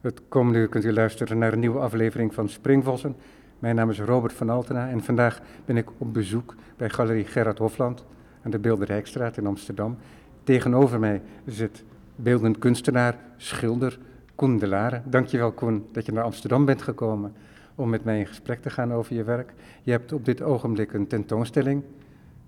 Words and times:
Het 0.00 0.22
komende 0.28 0.58
uur 0.58 0.68
kunt 0.68 0.84
u 0.84 0.92
luisteren 0.92 1.38
naar 1.38 1.52
een 1.52 1.58
nieuwe 1.58 1.78
aflevering 1.78 2.34
van 2.34 2.48
Springvossen. 2.48 3.16
Mijn 3.58 3.74
naam 3.76 3.90
is 3.90 4.00
Robert 4.00 4.32
van 4.32 4.50
Altena 4.50 4.88
en 4.88 5.02
vandaag 5.02 5.40
ben 5.64 5.76
ik 5.76 5.88
op 5.98 6.12
bezoek 6.12 6.54
bij 6.76 6.90
Galerie 6.90 7.24
Gerard 7.24 7.58
Hofland 7.58 8.04
aan 8.42 8.50
de 8.50 8.58
Beelderijkstraat 8.58 9.36
in 9.36 9.46
Amsterdam. 9.46 9.96
Tegenover 10.44 10.98
mij 10.98 11.22
zit 11.46 11.84
beeldend 12.16 12.58
kunstenaar, 12.58 13.18
schilder 13.36 13.98
Koen 14.34 14.58
de 14.58 14.66
Lare. 14.66 15.02
Dankjewel 15.04 15.52
Koen 15.52 15.86
dat 15.92 16.06
je 16.06 16.12
naar 16.12 16.24
Amsterdam 16.24 16.64
bent 16.64 16.82
gekomen 16.82 17.32
om 17.74 17.90
met 17.90 18.04
mij 18.04 18.18
in 18.18 18.26
gesprek 18.26 18.62
te 18.62 18.70
gaan 18.70 18.92
over 18.92 19.14
je 19.14 19.24
werk. 19.24 19.52
Je 19.82 19.90
hebt 19.90 20.12
op 20.12 20.24
dit 20.24 20.42
ogenblik 20.42 20.92
een 20.92 21.06
tentoonstelling 21.06 21.82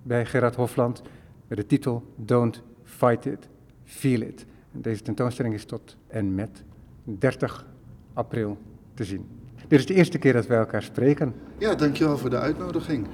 bij 0.02 0.26
Gerard 0.26 0.54
Hofland 0.54 1.02
met 1.48 1.58
de 1.58 1.66
titel 1.66 2.12
Don't 2.16 2.62
Fight 2.82 3.26
It, 3.26 3.48
Feel 3.84 4.20
It. 4.20 4.46
Deze 4.70 5.02
tentoonstelling 5.02 5.54
is 5.54 5.64
tot 5.64 5.96
en 6.08 6.34
met 6.34 6.64
30 7.04 7.66
april 8.12 8.58
te 8.94 9.04
zien. 9.04 9.26
Dit 9.68 9.78
is 9.78 9.86
de 9.86 9.94
eerste 9.94 10.18
keer 10.18 10.32
dat 10.32 10.46
wij 10.46 10.58
elkaar 10.58 10.82
spreken. 10.82 11.34
Ja, 11.58 11.74
dankjewel 11.74 12.18
voor 12.18 12.30
de 12.30 12.38
uitnodiging. 12.38 13.06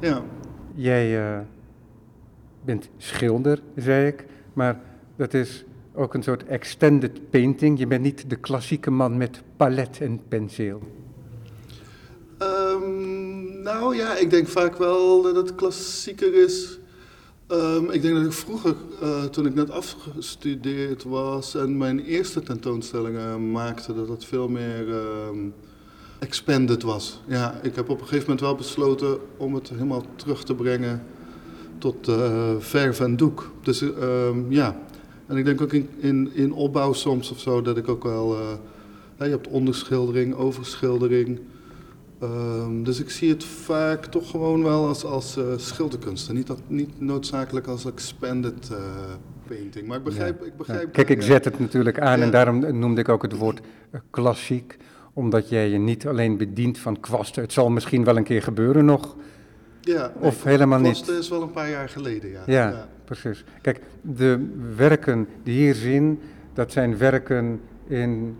Ja. 0.00 0.22
Jij 0.74 1.34
uh, 1.34 1.38
bent 2.64 2.88
schilder, 2.96 3.60
zei 3.76 4.06
ik, 4.06 4.24
maar 4.52 4.80
dat 5.16 5.34
is 5.34 5.64
ook 5.94 6.14
een 6.14 6.22
soort 6.22 6.44
extended 6.46 7.30
painting. 7.30 7.78
Je 7.78 7.86
bent 7.86 8.02
niet 8.02 8.30
de 8.30 8.36
klassieke 8.36 8.90
man 8.90 9.16
met 9.16 9.42
palet 9.56 10.00
en 10.00 10.20
penseel. 10.28 10.82
Um, 12.38 13.62
nou 13.62 13.96
ja, 13.96 14.16
ik 14.16 14.30
denk 14.30 14.48
vaak 14.48 14.76
wel 14.76 15.22
dat 15.22 15.36
het 15.36 15.54
klassieker 15.54 16.34
is. 16.34 16.78
Um, 17.48 17.90
ik 17.90 18.02
denk 18.02 18.14
dat 18.14 18.24
ik 18.24 18.32
vroeger, 18.32 18.74
uh, 19.02 19.24
toen 19.24 19.46
ik 19.46 19.54
net 19.54 19.70
afgestudeerd 19.70 21.02
was 21.02 21.54
en 21.54 21.76
mijn 21.76 22.00
eerste 22.00 22.42
tentoonstellingen 22.42 23.50
maakte, 23.50 23.94
dat 23.94 24.08
het 24.08 24.24
veel 24.24 24.48
meer 24.48 24.88
um, 24.88 25.54
expanded 26.18 26.82
was. 26.82 27.20
Ja, 27.26 27.60
ik 27.62 27.74
heb 27.74 27.88
op 27.88 28.00
een 28.00 28.06
gegeven 28.06 28.22
moment 28.22 28.40
wel 28.40 28.54
besloten 28.54 29.18
om 29.36 29.54
het 29.54 29.68
helemaal 29.68 30.04
terug 30.16 30.44
te 30.44 30.54
brengen 30.54 31.02
tot 31.78 32.08
uh, 32.08 32.54
verf 32.58 33.00
en 33.00 33.16
doek. 33.16 33.50
Dus 33.62 33.80
um, 33.80 34.52
ja, 34.52 34.80
en 35.26 35.36
ik 35.36 35.44
denk 35.44 35.60
ook 35.60 35.72
in, 35.72 35.88
in, 35.98 36.30
in 36.34 36.52
opbouw 36.52 36.92
soms 36.92 37.30
of 37.30 37.40
zo 37.40 37.62
dat 37.62 37.76
ik 37.76 37.88
ook 37.88 38.02
wel, 38.02 38.36
ja, 39.18 39.24
je 39.24 39.30
hebt 39.30 39.48
onderschildering, 39.48 40.34
overschildering. 40.34 41.40
Um, 42.24 42.84
dus 42.84 43.00
ik 43.00 43.10
zie 43.10 43.30
het 43.30 43.44
vaak 43.44 44.06
toch 44.06 44.30
gewoon 44.30 44.62
wel 44.62 44.86
als, 44.86 45.04
als 45.04 45.36
uh, 45.36 45.44
schilderkunst. 45.56 46.28
En 46.28 46.34
niet, 46.34 46.46
dat, 46.46 46.60
niet 46.66 47.00
noodzakelijk 47.00 47.66
als 47.66 47.84
expanded 47.84 48.68
uh, 48.72 48.78
painting. 49.46 49.86
Maar 49.86 49.98
ik 49.98 50.04
begrijp... 50.04 50.40
Ja. 50.40 50.46
Ik 50.46 50.56
begrijp 50.56 50.82
ja. 50.82 50.90
Kijk, 50.90 51.08
ik 51.08 51.22
zet 51.22 51.44
het 51.44 51.58
natuurlijk 51.58 52.00
aan 52.00 52.18
ja. 52.18 52.24
en 52.24 52.30
daarom 52.30 52.78
noemde 52.78 53.00
ik 53.00 53.08
ook 53.08 53.22
het 53.22 53.36
woord 53.36 53.60
uh, 53.60 54.00
klassiek. 54.10 54.76
Omdat 55.12 55.48
jij 55.48 55.68
je 55.68 55.78
niet 55.78 56.06
alleen 56.06 56.36
bedient 56.36 56.78
van 56.78 57.00
kwasten. 57.00 57.42
Het 57.42 57.52
zal 57.52 57.70
misschien 57.70 58.04
wel 58.04 58.16
een 58.16 58.24
keer 58.24 58.42
gebeuren 58.42 58.84
nog. 58.84 59.16
Ja, 59.80 60.12
of 60.18 60.44
nee, 60.44 60.54
helemaal 60.54 60.80
niet. 60.80 61.08
is 61.08 61.28
wel 61.28 61.42
een 61.42 61.50
paar 61.50 61.70
jaar 61.70 61.88
geleden. 61.88 62.30
Ja, 62.46 62.88
precies. 63.04 63.44
Kijk, 63.62 63.80
de 64.00 64.46
werken 64.76 65.28
die 65.42 65.58
hier 65.58 65.74
zien, 65.74 66.20
dat 66.52 66.72
zijn 66.72 66.98
werken 66.98 67.60
in, 67.86 68.36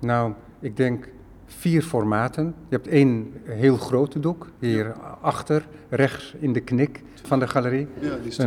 nou, 0.00 0.32
ik 0.60 0.76
denk 0.76 1.08
vier 1.58 1.82
formaten. 1.82 2.44
Je 2.44 2.76
hebt 2.76 2.88
één 2.88 3.32
heel 3.44 3.76
grote 3.76 4.20
doek, 4.20 4.50
hier 4.58 4.84
ja. 4.84 5.18
achter, 5.20 5.66
rechts 5.88 6.34
in 6.38 6.52
de 6.52 6.60
knik 6.60 7.02
van 7.22 7.38
de 7.38 7.48
galerie. 7.48 7.86
Ja, 8.00 8.16
die 8.16 8.28
is 8.28 8.40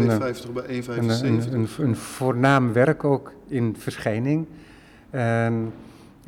2,50 0.45 0.51
bij 0.53 0.83
1,75. 0.83 0.87
Een, 0.87 1.53
een, 1.53 1.67
een, 1.77 1.95
voornaam 1.95 2.73
werk 2.73 3.03
ook 3.03 3.31
in 3.47 3.75
verschijning. 3.77 4.47
En 5.09 5.73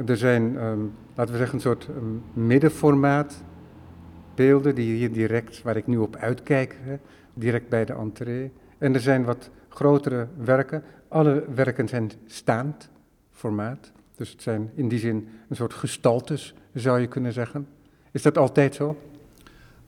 er 0.05 0.17
zijn, 0.17 0.55
um, 0.55 0.93
laten 1.15 1.31
we 1.33 1.39
zeggen, 1.39 1.55
een 1.55 1.61
soort 1.61 1.87
um, 1.87 2.23
middenformaat 2.33 3.43
beelden 4.35 4.75
die 4.75 4.95
hier 4.95 5.11
direct, 5.11 5.61
waar 5.61 5.77
ik 5.77 5.87
nu 5.87 5.97
op 5.97 6.15
uitkijk, 6.15 6.77
hè, 6.81 6.95
direct 7.33 7.69
bij 7.69 7.85
de 7.85 7.93
entree. 7.93 8.51
En 8.77 8.93
er 8.93 8.99
zijn 8.99 9.23
wat 9.23 9.49
grotere 9.69 10.27
werken. 10.43 10.83
Alle 11.07 11.43
werken 11.55 11.87
zijn 11.87 12.11
staand 12.25 12.89
formaat. 13.31 13.91
Dus 14.15 14.31
het 14.31 14.41
zijn 14.41 14.71
in 14.75 14.87
die 14.87 14.99
zin 14.99 15.27
een 15.49 15.55
soort 15.55 15.73
gestaltes, 15.73 16.55
zou 16.79 16.99
je 16.99 17.07
kunnen 17.07 17.33
zeggen. 17.33 17.67
Is 18.11 18.21
dat 18.21 18.37
altijd 18.37 18.75
zo? 18.75 18.97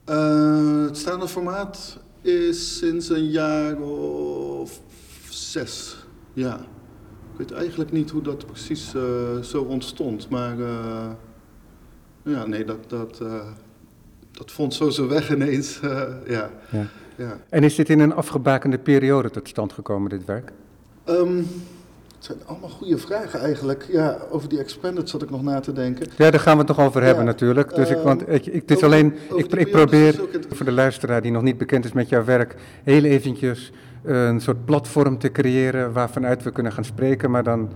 Uh, 0.09 0.85
het 0.85 0.97
staande 0.97 1.27
formaat 1.27 1.99
is 2.21 2.77
sinds 2.77 3.09
een 3.09 3.29
jaar 3.29 3.79
of 3.81 4.81
zes. 5.29 6.05
Ja. 6.33 6.59
Ik 7.31 7.37
weet 7.37 7.51
eigenlijk 7.51 7.91
niet 7.91 8.09
hoe 8.09 8.21
dat 8.21 8.45
precies 8.45 8.93
uh, 8.95 9.03
zo 9.41 9.61
ontstond. 9.61 10.29
Maar 10.29 10.57
uh, 10.57 11.09
ja, 12.23 12.45
nee, 12.45 12.65
dat, 12.65 12.89
dat, 12.89 13.21
dat 14.31 14.51
vond 14.51 14.73
zo 14.73 14.89
zijn 14.89 15.07
weg 15.07 15.31
ineens. 15.31 15.79
ja. 16.27 16.49
Ja. 16.71 16.87
ja. 17.17 17.39
En 17.49 17.63
is 17.63 17.75
dit 17.75 17.89
in 17.89 17.99
een 17.99 18.13
afgebakende 18.13 18.77
periode 18.77 19.29
tot 19.29 19.47
stand 19.47 19.73
gekomen, 19.73 20.09
dit 20.09 20.25
werk? 20.25 20.51
Um, 21.05 21.47
het 22.21 22.29
zijn 22.29 22.47
allemaal 22.47 22.69
goede 22.69 22.97
vragen 22.97 23.39
eigenlijk. 23.39 23.85
Ja, 23.91 24.17
over 24.29 24.49
die 24.49 24.59
expanded 24.59 25.09
zat 25.09 25.21
ik 25.21 25.29
nog 25.29 25.43
na 25.43 25.59
te 25.59 25.73
denken. 25.73 26.07
Ja, 26.17 26.31
daar 26.31 26.39
gaan 26.39 26.53
we 26.53 26.59
het 26.59 26.77
nog 26.77 26.79
over 26.87 27.01
hebben 27.03 27.23
ja, 27.23 27.29
natuurlijk. 27.29 27.75
Dus 27.75 27.89
uh, 27.89 27.97
ik, 27.97 28.03
want 28.03 28.21
ik, 28.21 28.45
ik, 28.45 28.53
het 28.53 28.71
is 28.71 28.75
over, 28.75 28.87
alleen, 28.87 29.13
ik, 29.35 29.53
ik 29.53 29.71
probeer 29.71 30.21
voor 30.49 30.65
de 30.65 30.71
luisteraar 30.71 31.21
die 31.21 31.31
nog 31.31 31.41
niet 31.41 31.57
bekend 31.57 31.85
is 31.85 31.91
met 31.91 32.09
jouw 32.09 32.23
werk, 32.23 32.55
heel 32.83 33.03
eventjes 33.03 33.71
een 34.03 34.41
soort 34.41 34.65
platform 34.65 35.17
te 35.17 35.31
creëren 35.31 35.93
waarvanuit 35.93 36.43
we 36.43 36.51
kunnen 36.51 36.71
gaan 36.71 36.85
spreken. 36.85 37.31
Maar 37.31 37.43
dan 37.43 37.69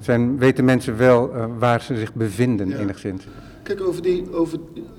zijn, 0.00 0.38
weten 0.38 0.64
mensen 0.64 0.96
wel 0.96 1.34
uh, 1.34 1.44
waar 1.58 1.82
ze 1.82 1.96
zich 1.96 2.14
bevinden 2.14 2.68
ja. 2.68 2.76
enigszins. 2.76 3.24
Kijk, 3.62 3.80
over 3.80 4.02
die, 4.02 4.32
over 4.32 4.58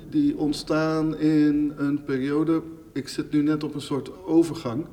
die 0.09 0.37
ontstaan 0.37 1.17
in 1.17 1.73
een 1.77 2.03
periode. 2.03 2.61
Ik 2.93 3.07
zit 3.07 3.31
nu 3.31 3.41
net 3.41 3.63
op 3.63 3.73
een 3.75 3.81
soort 3.81 4.25
overgang. 4.25 4.85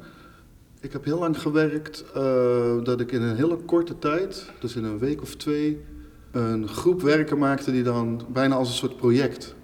Ik 0.87 0.93
heb 0.93 1.05
heel 1.05 1.19
lang 1.19 1.41
gewerkt 1.41 2.05
uh, 2.17 2.85
dat 2.85 3.01
ik 3.01 3.13
in 3.13 3.23
een 3.23 3.37
hele 3.37 3.57
korte 3.57 3.99
tijd, 3.99 4.53
dus 4.61 4.77
in 4.77 4.85
een 4.85 4.99
week 4.99 5.23
of 5.23 5.35
twee, 5.35 5.85
een 6.31 6.69
groep 6.69 7.03
werken 7.03 7.39
maakte 7.39 7.73
die 7.73 7.83
dan 7.83 8.23
bijna 8.33 8.55
als 8.55 8.69
een 8.69 8.75
soort 8.75 8.97
project. 8.97 9.55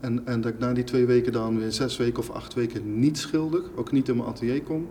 En, 0.00 0.26
en 0.26 0.40
dat 0.40 0.52
ik 0.52 0.58
na 0.58 0.72
die 0.72 0.84
twee 0.84 1.06
weken 1.06 1.32
dan 1.32 1.58
weer 1.58 1.72
zes 1.72 1.96
weken 1.96 2.18
of 2.18 2.30
acht 2.30 2.54
weken 2.54 2.98
niet 2.98 3.18
schilder, 3.18 3.62
ook 3.76 3.92
niet 3.92 4.08
in 4.08 4.16
mijn 4.16 4.28
atelier 4.28 4.62
kom. 4.62 4.88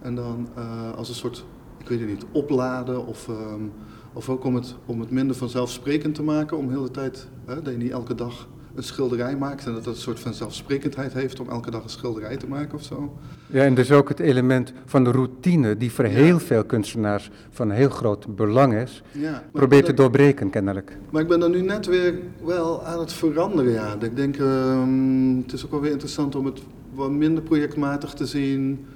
En 0.00 0.14
dan 0.14 0.48
uh, 0.58 0.94
als 0.94 1.08
een 1.08 1.14
soort, 1.14 1.44
ik 1.78 1.88
weet 1.88 2.00
het 2.00 2.08
niet, 2.08 2.24
opladen 2.32 3.06
of, 3.06 3.28
um, 3.28 3.72
of 4.12 4.28
ook 4.28 4.44
om 4.44 4.54
het, 4.54 4.74
om 4.86 5.00
het 5.00 5.10
minder 5.10 5.36
vanzelfsprekend 5.36 6.14
te 6.14 6.22
maken. 6.22 6.56
Om 6.56 6.66
de 6.66 6.74
hele 6.74 6.90
tijd, 6.90 7.28
hè, 7.44 7.62
dat 7.62 7.72
je 7.72 7.78
niet 7.78 7.92
elke 7.92 8.14
dag 8.14 8.48
een 8.78 8.84
schilderij 8.84 9.36
maakt 9.36 9.66
en 9.66 9.72
dat 9.72 9.84
dat 9.84 9.94
een 9.94 10.00
soort 10.00 10.20
van 10.20 10.34
zelfsprekendheid 10.34 11.12
heeft 11.12 11.40
om 11.40 11.48
elke 11.48 11.70
dag 11.70 11.82
een 11.82 11.88
schilderij 11.88 12.36
te 12.36 12.46
maken 12.46 12.74
of 12.74 12.82
zo. 12.82 13.18
Ja, 13.46 13.64
en 13.64 13.74
dus 13.74 13.92
ook 13.92 14.08
het 14.08 14.20
element 14.20 14.72
van 14.84 15.04
de 15.04 15.10
routine, 15.10 15.76
die 15.76 15.92
voor 15.92 16.04
ja. 16.04 16.10
heel 16.10 16.38
veel 16.38 16.64
kunstenaars 16.64 17.30
van 17.50 17.70
heel 17.70 17.88
groot 17.88 18.36
belang 18.36 18.74
is, 18.74 19.02
ja, 19.12 19.42
probeert 19.52 19.84
te 19.84 19.94
doorbreken 19.94 20.50
kennelijk. 20.50 20.96
Maar 21.10 21.22
ik 21.22 21.28
ben 21.28 21.42
er 21.42 21.50
nu 21.50 21.60
net 21.60 21.86
weer 21.86 22.14
wel 22.44 22.84
aan 22.84 22.98
het 22.98 23.12
veranderen, 23.12 23.72
ja. 23.72 23.96
Ik 24.00 24.16
denk, 24.16 24.38
um, 24.38 25.36
het 25.42 25.52
is 25.52 25.64
ook 25.64 25.70
wel 25.70 25.80
weer 25.80 25.90
interessant 25.90 26.34
om 26.34 26.44
het 26.46 26.60
wat 26.94 27.10
minder 27.10 27.42
projectmatig 27.42 28.14
te 28.14 28.26
zien. 28.26 28.86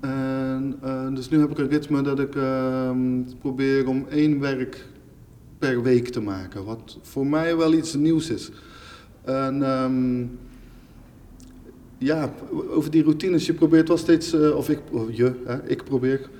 En, 0.00 0.78
uh, 0.84 1.14
dus 1.14 1.28
nu 1.28 1.40
heb 1.40 1.50
ik 1.50 1.58
een 1.58 1.68
ritme 1.68 2.02
dat 2.02 2.18
ik 2.18 2.34
uh, 2.34 2.90
probeer 3.40 3.88
om 3.88 4.06
één 4.10 4.40
werk 4.40 4.86
per 5.58 5.82
week 5.82 6.08
te 6.08 6.20
maken, 6.20 6.64
wat 6.64 6.98
voor 7.02 7.26
mij 7.26 7.56
wel 7.56 7.72
iets 7.72 7.94
nieuws 7.94 8.30
is. 8.30 8.50
En 9.26 9.70
um, 9.70 10.38
ja, 11.98 12.32
over 12.70 12.90
die 12.90 13.02
routines, 13.02 13.46
je 13.46 13.54
probeert 13.54 13.88
wel 13.88 13.96
steeds, 13.96 14.34
uh, 14.34 14.56
of 14.56 14.68
ik, 14.68 14.80
je, 15.10 15.32
hè, 15.44 15.68
ik 15.68 15.84
probeer 15.84 16.30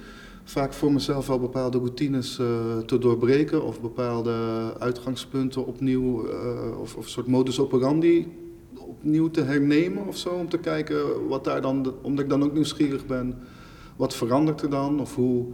vaak 0.44 0.72
voor 0.72 0.92
mezelf 0.92 1.26
wel 1.26 1.40
bepaalde 1.40 1.78
routines 1.78 2.38
uh, 2.38 2.78
te 2.78 2.98
doorbreken 2.98 3.64
of 3.64 3.80
bepaalde 3.80 4.32
uitgangspunten 4.78 5.66
opnieuw, 5.66 6.26
uh, 6.26 6.80
of, 6.80 6.96
of 6.96 7.04
een 7.04 7.10
soort 7.10 7.26
modus 7.26 7.60
operandi 7.60 8.26
opnieuw 8.74 9.30
te 9.30 9.42
hernemen 9.42 10.06
of 10.06 10.16
zo, 10.16 10.28
om 10.28 10.48
te 10.48 10.58
kijken 10.58 11.28
wat 11.28 11.44
daar 11.44 11.60
dan, 11.60 11.94
omdat 12.02 12.24
ik 12.24 12.30
dan 12.30 12.44
ook 12.44 12.52
nieuwsgierig 12.52 13.06
ben, 13.06 13.38
wat 13.96 14.14
verandert 14.14 14.62
er 14.62 14.70
dan? 14.70 15.00
Of 15.00 15.14
hoe... 15.14 15.46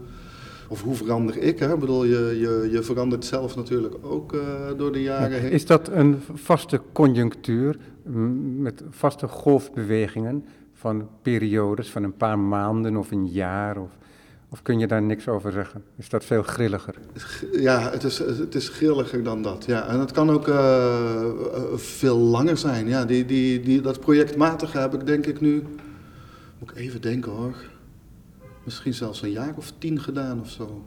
Of 0.73 0.83
hoe 0.83 0.95
verander 0.95 1.37
ik? 1.37 1.59
Hè? 1.59 1.73
Ik 1.73 1.79
bedoel, 1.79 2.05
je, 2.05 2.37
je, 2.39 2.69
je 2.71 2.83
verandert 2.83 3.25
zelf 3.25 3.57
natuurlijk 3.57 3.95
ook 4.03 4.33
uh, 4.33 4.43
door 4.77 4.93
de 4.93 5.03
jaren 5.03 5.41
heen. 5.41 5.51
Is 5.51 5.67
dat 5.67 5.89
een 5.89 6.21
vaste 6.35 6.81
conjunctuur 6.93 7.77
met 8.57 8.83
vaste 8.91 9.29
golfbewegingen 9.29 10.45
van 10.73 11.09
periodes 11.23 11.91
van 11.91 12.03
een 12.03 12.17
paar 12.17 12.39
maanden 12.39 12.97
of 12.97 13.11
een 13.11 13.27
jaar? 13.27 13.77
Of, 13.77 13.91
of 14.49 14.63
kun 14.63 14.79
je 14.79 14.87
daar 14.87 15.03
niks 15.03 15.29
over 15.29 15.53
zeggen? 15.53 15.83
Is 15.97 16.09
dat 16.09 16.25
veel 16.25 16.43
grilliger? 16.43 16.95
Ja, 17.53 17.91
het 17.91 18.05
is, 18.05 18.19
het 18.19 18.55
is 18.55 18.69
grilliger 18.69 19.23
dan 19.23 19.43
dat. 19.43 19.65
Ja. 19.67 19.89
En 19.89 20.01
het 20.01 20.13
kan 20.13 20.31
ook 20.31 20.49
uh, 20.49 21.25
veel 21.75 22.19
langer 22.19 22.57
zijn. 22.57 22.89
Ja, 22.89 23.05
die, 23.05 23.25
die, 23.25 23.61
die, 23.61 23.81
dat 23.81 24.01
projectmatige 24.01 24.79
heb 24.79 24.95
ik 24.95 25.07
denk 25.07 25.27
ik 25.27 25.41
nu... 25.41 25.63
Moet 26.59 26.71
ik 26.71 26.77
even 26.77 27.01
denken 27.01 27.33
hoor 27.33 27.55
misschien 28.65 28.95
zelfs 28.95 29.23
een 29.23 29.31
jaar 29.31 29.55
of 29.57 29.73
tien 29.79 30.01
gedaan 30.01 30.41
of 30.41 30.51
zo. 30.51 30.83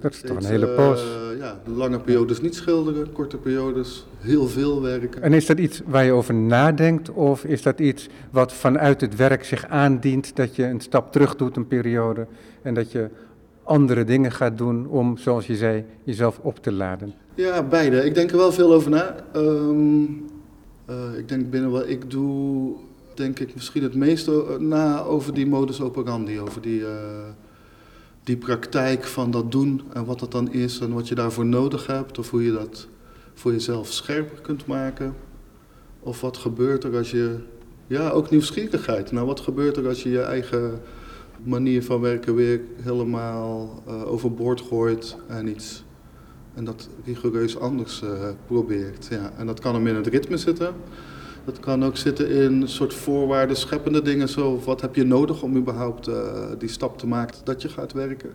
Dat 0.00 0.12
is 0.12 0.20
toch 0.20 0.36
een 0.36 0.44
hele 0.44 0.68
poos. 0.68 1.04
Uh, 1.04 1.38
ja, 1.38 1.60
lange 1.64 2.00
periodes 2.00 2.40
niet 2.40 2.54
schilderen, 2.54 3.12
korte 3.12 3.36
periodes 3.36 4.06
heel 4.18 4.46
veel 4.46 4.82
werken. 4.82 5.22
En 5.22 5.32
is 5.32 5.46
dat 5.46 5.58
iets 5.58 5.82
waar 5.86 6.04
je 6.04 6.12
over 6.12 6.34
nadenkt 6.34 7.10
of 7.10 7.44
is 7.44 7.62
dat 7.62 7.80
iets 7.80 8.08
wat 8.30 8.52
vanuit 8.52 9.00
het 9.00 9.16
werk 9.16 9.44
zich 9.44 9.66
aandient, 9.66 10.36
dat 10.36 10.56
je 10.56 10.64
een 10.64 10.80
stap 10.80 11.12
terug 11.12 11.36
doet 11.36 11.56
een 11.56 11.66
periode 11.66 12.26
en 12.62 12.74
dat 12.74 12.92
je 12.92 13.10
andere 13.62 14.04
dingen 14.04 14.32
gaat 14.32 14.58
doen 14.58 14.86
om, 14.86 15.16
zoals 15.16 15.46
je 15.46 15.56
zei, 15.56 15.84
jezelf 16.02 16.38
op 16.38 16.62
te 16.62 16.72
laden? 16.72 17.14
Ja, 17.34 17.62
beide. 17.62 18.04
Ik 18.04 18.14
denk 18.14 18.30
er 18.30 18.36
wel 18.36 18.52
veel 18.52 18.72
over 18.72 18.90
na. 18.90 19.16
Um, 19.36 20.24
uh, 20.90 21.18
ik 21.18 21.28
denk 21.28 21.50
binnen 21.50 21.70
wat 21.70 21.88
ik 21.88 22.10
doe, 22.10 22.74
denk 23.16 23.38
ik 23.38 23.54
misschien 23.54 23.82
het 23.82 23.94
meeste 23.94 24.56
na 24.58 25.02
over 25.02 25.34
die 25.34 25.46
modus 25.46 25.80
operandi, 25.80 26.40
over 26.40 26.62
die... 26.62 26.80
Uh, 26.80 26.88
die 28.24 28.36
praktijk 28.36 29.04
van 29.04 29.30
dat 29.30 29.52
doen 29.52 29.82
en 29.92 30.04
wat 30.04 30.18
dat 30.18 30.32
dan 30.32 30.52
is 30.52 30.78
en 30.78 30.92
wat 30.92 31.08
je 31.08 31.14
daarvoor 31.14 31.46
nodig 31.46 31.86
hebt, 31.86 32.18
of 32.18 32.30
hoe 32.30 32.44
je 32.44 32.52
dat 32.52 32.88
voor 33.34 33.52
jezelf 33.52 33.92
scherper 33.92 34.40
kunt 34.40 34.66
maken. 34.66 35.14
Of 36.00 36.20
wat 36.20 36.36
gebeurt 36.36 36.84
er 36.84 36.96
als 36.96 37.10
je, 37.10 37.36
ja, 37.86 38.10
ook 38.10 38.30
nieuwsgierigheid. 38.30 39.12
Nou, 39.12 39.26
wat 39.26 39.40
gebeurt 39.40 39.76
er 39.76 39.88
als 39.88 40.02
je 40.02 40.10
je 40.10 40.20
eigen 40.20 40.80
manier 41.44 41.84
van 41.84 42.00
werken 42.00 42.34
weer 42.34 42.60
helemaal 42.80 43.82
uh, 43.88 44.12
overboord 44.12 44.60
gooit 44.60 45.16
en 45.26 45.48
iets 45.48 45.84
en 46.54 46.64
dat 46.64 46.88
rigoureus 47.04 47.58
anders 47.58 48.02
probeert. 48.46 49.06
Ja. 49.10 49.32
En 49.36 49.46
dat 49.46 49.60
kan 49.60 49.74
hem 49.74 49.86
in 49.86 49.94
het 49.94 50.06
ritme 50.06 50.36
zitten. 50.36 50.74
Dat 51.44 51.60
kan 51.60 51.84
ook 51.84 51.96
zitten 51.96 52.30
in 52.30 52.62
een 52.62 52.68
soort 52.68 52.94
voorwaarden 52.94 53.56
scheppende 53.56 54.02
dingen. 54.02 54.28
Zo, 54.28 54.60
wat 54.64 54.80
heb 54.80 54.94
je 54.94 55.04
nodig 55.04 55.42
om 55.42 55.56
überhaupt 55.56 56.08
uh, 56.08 56.14
die 56.58 56.68
stap 56.68 56.98
te 56.98 57.06
maken 57.06 57.36
dat 57.44 57.62
je 57.62 57.68
gaat 57.68 57.92
werken? 57.92 58.30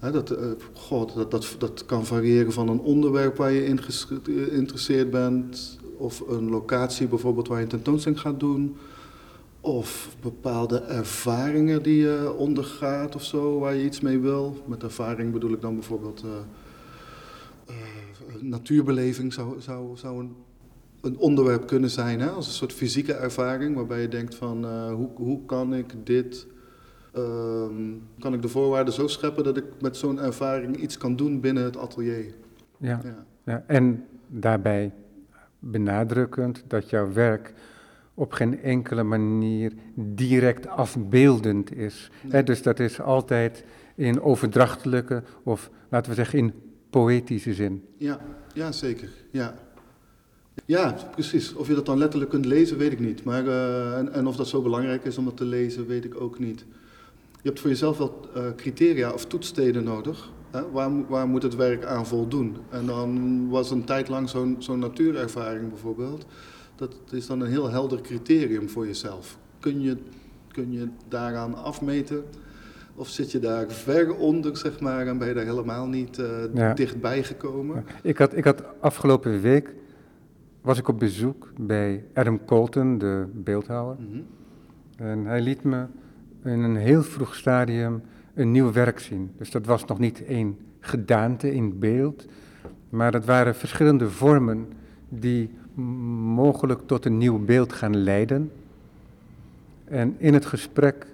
dat, 0.00 0.32
uh, 0.32 0.38
God, 0.72 1.14
dat, 1.14 1.30
dat, 1.30 1.54
dat 1.58 1.86
kan 1.86 2.06
variëren 2.06 2.52
van 2.52 2.68
een 2.68 2.80
onderwerp 2.80 3.36
waar 3.36 3.52
je 3.52 3.66
in 3.66 3.80
geïnteresseerd 3.82 5.10
bent. 5.10 5.78
Of 5.96 6.20
een 6.28 6.50
locatie 6.50 7.06
bijvoorbeeld 7.06 7.48
waar 7.48 7.58
je 7.58 7.64
een 7.64 7.70
tentoonstelling 7.70 8.20
gaat 8.20 8.40
doen. 8.40 8.76
Of 9.60 10.16
bepaalde 10.22 10.78
ervaringen 10.78 11.82
die 11.82 11.96
je 11.96 12.34
ondergaat 12.36 13.14
of 13.14 13.24
zo, 13.24 13.58
waar 13.58 13.74
je 13.74 13.84
iets 13.84 14.00
mee 14.00 14.18
wil. 14.18 14.62
Met 14.66 14.82
ervaring 14.82 15.32
bedoel 15.32 15.52
ik 15.52 15.60
dan 15.60 15.74
bijvoorbeeld 15.74 16.24
uh, 16.24 17.74
natuurbeleving 18.40 19.32
zou, 19.32 19.60
zou, 19.60 19.96
zou 19.96 20.20
een 20.20 20.34
een 21.00 21.18
onderwerp 21.18 21.66
kunnen 21.66 21.90
zijn, 21.90 22.20
hè? 22.20 22.28
als 22.28 22.46
een 22.46 22.52
soort 22.52 22.72
fysieke 22.72 23.12
ervaring, 23.12 23.76
waarbij 23.76 24.00
je 24.00 24.08
denkt 24.08 24.34
van 24.34 24.64
uh, 24.64 24.92
hoe, 24.92 25.10
hoe 25.14 25.44
kan 25.44 25.74
ik 25.74 25.94
dit, 26.04 26.46
uh, 27.14 27.66
kan 28.18 28.34
ik 28.34 28.42
de 28.42 28.48
voorwaarden 28.48 28.94
zo 28.94 29.06
scheppen 29.06 29.44
dat 29.44 29.56
ik 29.56 29.64
met 29.80 29.96
zo'n 29.96 30.20
ervaring 30.20 30.76
iets 30.76 30.98
kan 30.98 31.16
doen 31.16 31.40
binnen 31.40 31.64
het 31.64 31.76
atelier. 31.76 32.34
Ja, 32.76 33.00
ja. 33.04 33.24
ja. 33.44 33.64
en 33.66 34.04
daarbij 34.26 34.92
benadrukkend 35.58 36.64
dat 36.66 36.90
jouw 36.90 37.12
werk 37.12 37.52
op 38.14 38.32
geen 38.32 38.62
enkele 38.62 39.02
manier 39.02 39.72
direct 39.94 40.66
afbeeldend 40.66 41.76
is. 41.76 42.10
Hè? 42.28 42.42
Dus 42.42 42.62
dat 42.62 42.80
is 42.80 43.00
altijd 43.00 43.64
in 43.94 44.20
overdrachtelijke 44.20 45.22
of 45.42 45.70
laten 45.88 46.10
we 46.10 46.16
zeggen 46.16 46.38
in 46.38 46.52
poëtische 46.90 47.54
zin. 47.54 47.84
Ja, 47.96 48.20
ja 48.54 48.72
zeker. 48.72 49.08
Ja. 49.30 49.54
Ja, 50.64 50.96
precies. 51.10 51.54
Of 51.54 51.68
je 51.68 51.74
dat 51.74 51.86
dan 51.86 51.98
letterlijk 51.98 52.30
kunt 52.30 52.44
lezen, 52.44 52.78
weet 52.78 52.92
ik 52.92 53.00
niet. 53.00 53.24
Maar, 53.24 53.44
uh, 53.44 53.96
en, 53.96 54.12
en, 54.12 54.26
of 54.26 54.36
dat 54.36 54.48
zo 54.48 54.62
belangrijk 54.62 55.04
is 55.04 55.18
om 55.18 55.24
dat 55.24 55.36
te 55.36 55.44
lezen, 55.44 55.86
weet 55.86 56.04
ik 56.04 56.20
ook 56.20 56.38
niet. 56.38 56.64
Je 57.42 57.48
hebt 57.48 57.60
voor 57.60 57.70
jezelf 57.70 57.98
wel 57.98 58.28
uh, 58.36 58.42
criteria 58.56 59.12
of 59.12 59.26
toetssteden 59.26 59.84
nodig. 59.84 60.30
Hè? 60.50 60.70
Waar, 60.70 61.06
waar, 61.06 61.28
moet 61.28 61.42
het 61.42 61.56
werk 61.56 61.84
aan 61.84 62.06
voldoen? 62.06 62.56
En 62.70 62.86
dan 62.86 63.48
was 63.48 63.70
een 63.70 63.84
tijd 63.84 64.08
lang 64.08 64.28
zo'n 64.28 64.56
zo'n 64.58 64.78
natuurervaring 64.78 65.68
bijvoorbeeld. 65.68 66.26
Dat 66.76 66.94
is 67.10 67.26
dan 67.26 67.40
een 67.40 67.50
heel 67.50 67.70
helder 67.70 68.00
criterium 68.00 68.68
voor 68.68 68.86
jezelf. 68.86 69.38
Kun 69.60 69.80
je, 69.80 69.96
kun 70.52 70.72
je 70.72 70.88
daaraan 71.08 71.54
afmeten? 71.54 72.24
Of 72.94 73.08
zit 73.08 73.32
je 73.32 73.38
daar 73.38 73.70
ver 73.70 74.14
onder, 74.14 74.56
zeg 74.56 74.80
maar, 74.80 75.06
en 75.06 75.18
ben 75.18 75.28
je 75.28 75.34
daar 75.34 75.44
helemaal 75.44 75.86
niet 75.86 76.18
uh, 76.18 76.26
ja. 76.54 76.74
dichtbij 76.74 77.22
gekomen? 77.22 77.84
Ik, 78.02 78.18
had, 78.18 78.36
ik 78.36 78.44
had 78.44 78.62
afgelopen 78.80 79.40
week 79.40 79.74
was 80.60 80.78
ik 80.78 80.88
op 80.88 80.98
bezoek 80.98 81.52
bij 81.56 82.04
Adam 82.14 82.44
Colton, 82.44 82.98
de 82.98 83.26
beeldhouwer. 83.32 83.96
Mhm. 83.98 84.20
En 84.96 85.24
hij 85.24 85.40
liet 85.40 85.62
me 85.62 85.86
in 86.44 86.62
een 86.62 86.76
heel 86.76 87.02
vroeg 87.02 87.34
stadium 87.34 88.02
een 88.34 88.50
nieuw 88.50 88.72
werk 88.72 88.98
zien. 88.98 89.30
Dus 89.36 89.50
dat 89.50 89.66
was 89.66 89.84
nog 89.84 89.98
niet 89.98 90.24
één 90.24 90.58
gedaante 90.80 91.54
in 91.54 91.78
beeld, 91.78 92.26
maar 92.88 93.12
dat 93.12 93.24
waren 93.24 93.54
verschillende 93.54 94.10
vormen 94.10 94.68
die 95.08 95.50
mogelijk 96.34 96.80
tot 96.86 97.04
een 97.04 97.18
nieuw 97.18 97.44
beeld 97.44 97.72
gaan 97.72 97.96
leiden. 97.96 98.52
En 99.84 100.14
in 100.18 100.34
het 100.34 100.46
gesprek 100.46 101.06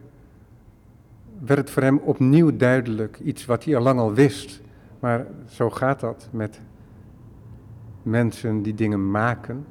werd 1.44 1.60
het 1.60 1.70
voor 1.70 1.82
hem 1.82 1.98
opnieuw 1.98 2.56
duidelijk, 2.56 3.18
iets 3.18 3.44
wat 3.44 3.64
hij 3.64 3.76
al 3.76 3.82
lang 3.82 3.98
al 3.98 4.12
wist. 4.12 4.60
Maar 5.00 5.26
zo 5.48 5.70
gaat 5.70 6.00
dat 6.00 6.28
met 6.30 6.60
mensen 8.06 8.62
die 8.62 8.74
dingen 8.74 9.10
maken, 9.10 9.64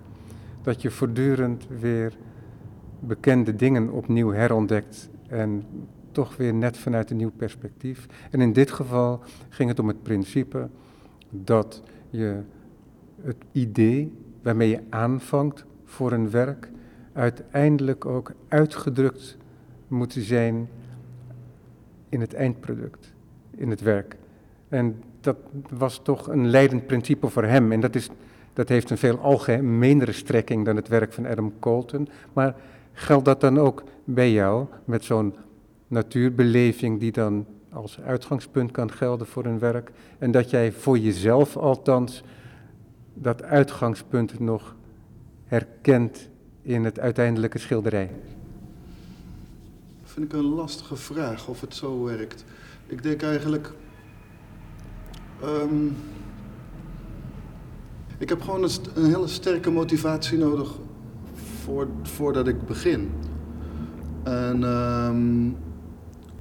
dat 0.61 0.81
je 0.81 0.91
voortdurend 0.91 1.67
weer 1.79 2.13
bekende 2.99 3.55
dingen 3.55 3.89
opnieuw 3.89 4.31
herontdekt 4.31 5.09
en 5.27 5.63
toch 6.11 6.37
weer 6.37 6.53
net 6.53 6.77
vanuit 6.77 7.11
een 7.11 7.17
nieuw 7.17 7.31
perspectief. 7.35 8.05
En 8.31 8.41
in 8.41 8.53
dit 8.53 8.71
geval 8.71 9.19
ging 9.49 9.69
het 9.69 9.79
om 9.79 9.87
het 9.87 10.03
principe 10.03 10.69
dat 11.29 11.83
je 12.09 12.41
het 13.21 13.37
idee 13.51 14.13
waarmee 14.41 14.69
je 14.69 14.81
aanvangt 14.89 15.65
voor 15.85 16.11
een 16.11 16.29
werk 16.29 16.69
uiteindelijk 17.13 18.05
ook 18.05 18.31
uitgedrukt 18.47 19.37
moet 19.87 20.15
zijn 20.19 20.69
in 22.09 22.21
het 22.21 22.33
eindproduct, 22.33 23.13
in 23.55 23.69
het 23.69 23.81
werk. 23.81 24.17
En 24.69 25.03
dat 25.21 25.37
was 25.69 25.99
toch 26.03 26.27
een 26.27 26.47
leidend 26.47 26.87
principe 26.87 27.29
voor 27.29 27.43
hem. 27.43 27.71
En 27.71 27.79
dat, 27.79 27.95
is, 27.95 28.09
dat 28.56 28.69
heeft 28.69 28.90
een 28.90 28.98
veel 28.98 29.19
algemenere 29.19 30.12
strekking 30.12 30.66
dan 30.66 30.75
het 30.75 30.88
werk 30.88 31.13
van 31.13 31.25
Adam 31.25 31.54
Colton. 31.60 32.07
Maar 32.34 32.56
geldt 32.94 33.25
dat 33.25 33.42
dan 33.42 33.60
ook 33.60 33.84
bij 34.04 34.31
jou, 34.31 34.66
met 34.86 35.04
zo'n 35.04 35.36
natuurbeleving 35.88 37.00
die 37.00 37.12
dan 37.12 37.46
als 37.69 38.00
uitgangspunt 38.00 38.72
kan 38.72 38.92
gelden 38.92 39.28
voor 39.28 39.45
een 39.45 39.59
werk? 39.59 39.92
En 40.18 40.31
dat 40.31 40.50
jij 40.50 40.71
voor 40.71 40.97
jezelf 40.97 41.57
althans 41.57 42.24
dat 43.14 43.44
uitgangspunt 43.44 44.40
nog 44.40 44.76
herkent 45.45 46.30
in 46.62 46.85
het 46.85 47.00
uiteindelijke 47.00 47.57
schilderij? 47.57 48.12
Vind 50.04 50.26
ik 50.26 50.33
een 50.33 50.54
lastige 50.54 50.95
vraag 50.95 51.47
of 51.47 51.62
het 51.62 51.76
zo 51.76 52.04
werkt. 52.04 52.45
Ik 52.88 53.04
denk 53.04 53.21
eigenlijk 53.21 53.74
Um, 55.44 55.95
ik 58.18 58.30
heb 58.30 58.42
gewoon 58.42 58.64
een, 58.94 59.06
hele 59.06 59.28
sterke 59.28 59.72
motivatie 59.72 60.38
nodig 60.38 60.72
voor, 61.64 61.88
voordat 62.02 62.48
ik 62.48 62.66
begin. 62.66 63.12
En 64.24 64.64
um, 64.64 65.57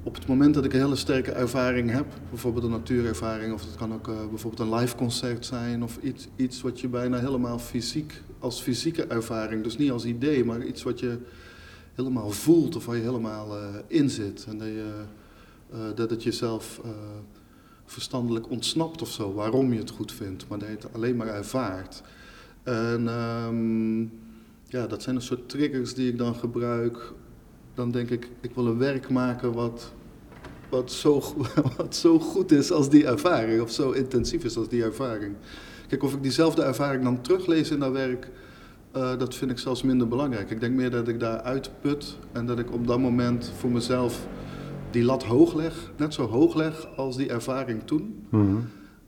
op 0.02 0.14
het 0.14 0.26
moment 0.26 0.54
dat 0.54 0.64
ik 0.64 0.72
een 0.72 0.80
hele 0.80 0.96
sterke 0.96 1.32
ervaring 1.32 1.90
heb, 1.90 2.06
bijvoorbeeld 2.30 2.64
een 2.64 2.70
natuurervaring, 2.70 3.52
of 3.52 3.60
het 3.60 3.76
kan 3.76 3.94
ook 3.94 4.08
uh, 4.08 4.14
bijvoorbeeld 4.28 4.68
een 4.68 4.74
live 4.74 4.96
concert 4.96 5.46
zijn, 5.46 5.82
of 5.82 5.98
iets, 6.02 6.28
iets 6.36 6.60
wat 6.60 6.80
je 6.80 6.88
bijna 6.88 7.18
helemaal 7.18 7.58
fysiek, 7.58 8.22
als 8.38 8.60
fysieke 8.60 9.06
ervaring, 9.06 9.62
dus 9.62 9.78
niet 9.78 9.90
als 9.90 10.04
idee, 10.04 10.44
maar 10.44 10.64
iets 10.64 10.82
wat 10.82 11.00
je 11.00 11.18
helemaal 11.94 12.30
voelt 12.30 12.76
of 12.76 12.86
waar 12.86 12.96
je 12.96 13.02
helemaal 13.02 13.56
uh, 13.56 13.64
in 13.86 14.10
zit. 14.10 14.46
En 14.48 14.58
dat, 14.58 14.66
je, 14.66 14.92
uh, 15.72 15.78
dat 15.94 16.10
het 16.10 16.22
jezelf 16.22 16.80
verstandelijk 17.84 18.50
ontsnapt 18.50 19.02
of 19.02 19.10
zo, 19.10 19.32
waarom 19.32 19.72
je 19.72 19.78
het 19.78 19.90
goed 19.90 20.12
vindt, 20.12 20.48
maar 20.48 20.58
dat 20.58 20.68
je 20.68 20.74
het 20.74 20.92
alleen 20.92 21.16
maar 21.16 21.26
ervaart. 21.26 22.02
En 22.62 23.08
um, 23.08 24.12
ja, 24.68 24.86
dat 24.86 25.02
zijn 25.02 25.16
een 25.16 25.22
soort 25.22 25.48
triggers 25.48 25.94
die 25.94 26.08
ik 26.08 26.18
dan 26.18 26.34
gebruik. 26.34 27.12
Dan 27.74 27.90
denk 27.90 28.10
ik, 28.10 28.30
ik 28.40 28.54
wil 28.54 28.66
een 28.66 28.78
werk 28.78 29.10
maken 29.10 29.52
wat, 29.52 29.92
wat, 30.68 30.92
zo, 30.92 31.22
wat 31.76 31.96
zo 31.96 32.18
goed 32.18 32.52
is 32.52 32.72
als 32.72 32.90
die 32.90 33.06
ervaring, 33.06 33.62
of 33.62 33.70
zo 33.70 33.90
intensief 33.90 34.44
is 34.44 34.56
als 34.56 34.68
die 34.68 34.82
ervaring. 34.82 35.34
Kijk, 35.88 36.02
of 36.02 36.14
ik 36.14 36.22
diezelfde 36.22 36.62
ervaring 36.62 37.04
dan 37.04 37.20
teruglees 37.20 37.70
in 37.70 37.78
dat 37.78 37.92
werk, 37.92 38.30
uh, 38.96 39.18
dat 39.18 39.34
vind 39.34 39.50
ik 39.50 39.58
zelfs 39.58 39.82
minder 39.82 40.08
belangrijk. 40.08 40.50
Ik 40.50 40.60
denk 40.60 40.74
meer 40.74 40.90
dat 40.90 41.08
ik 41.08 41.20
daar 41.20 41.40
uitput 41.40 42.16
en 42.32 42.46
dat 42.46 42.58
ik 42.58 42.72
op 42.72 42.86
dat 42.86 42.98
moment 42.98 43.52
voor 43.56 43.70
mezelf 43.70 44.26
die 44.94 45.04
lat 45.04 45.24
hoog 45.24 45.54
leg, 45.54 45.92
net 45.96 46.14
zo 46.14 46.26
hoog 46.26 46.54
leg 46.54 46.88
als 46.96 47.16
die 47.16 47.28
ervaring 47.28 47.82
toen. 47.84 48.26
Mhm. 48.28 48.56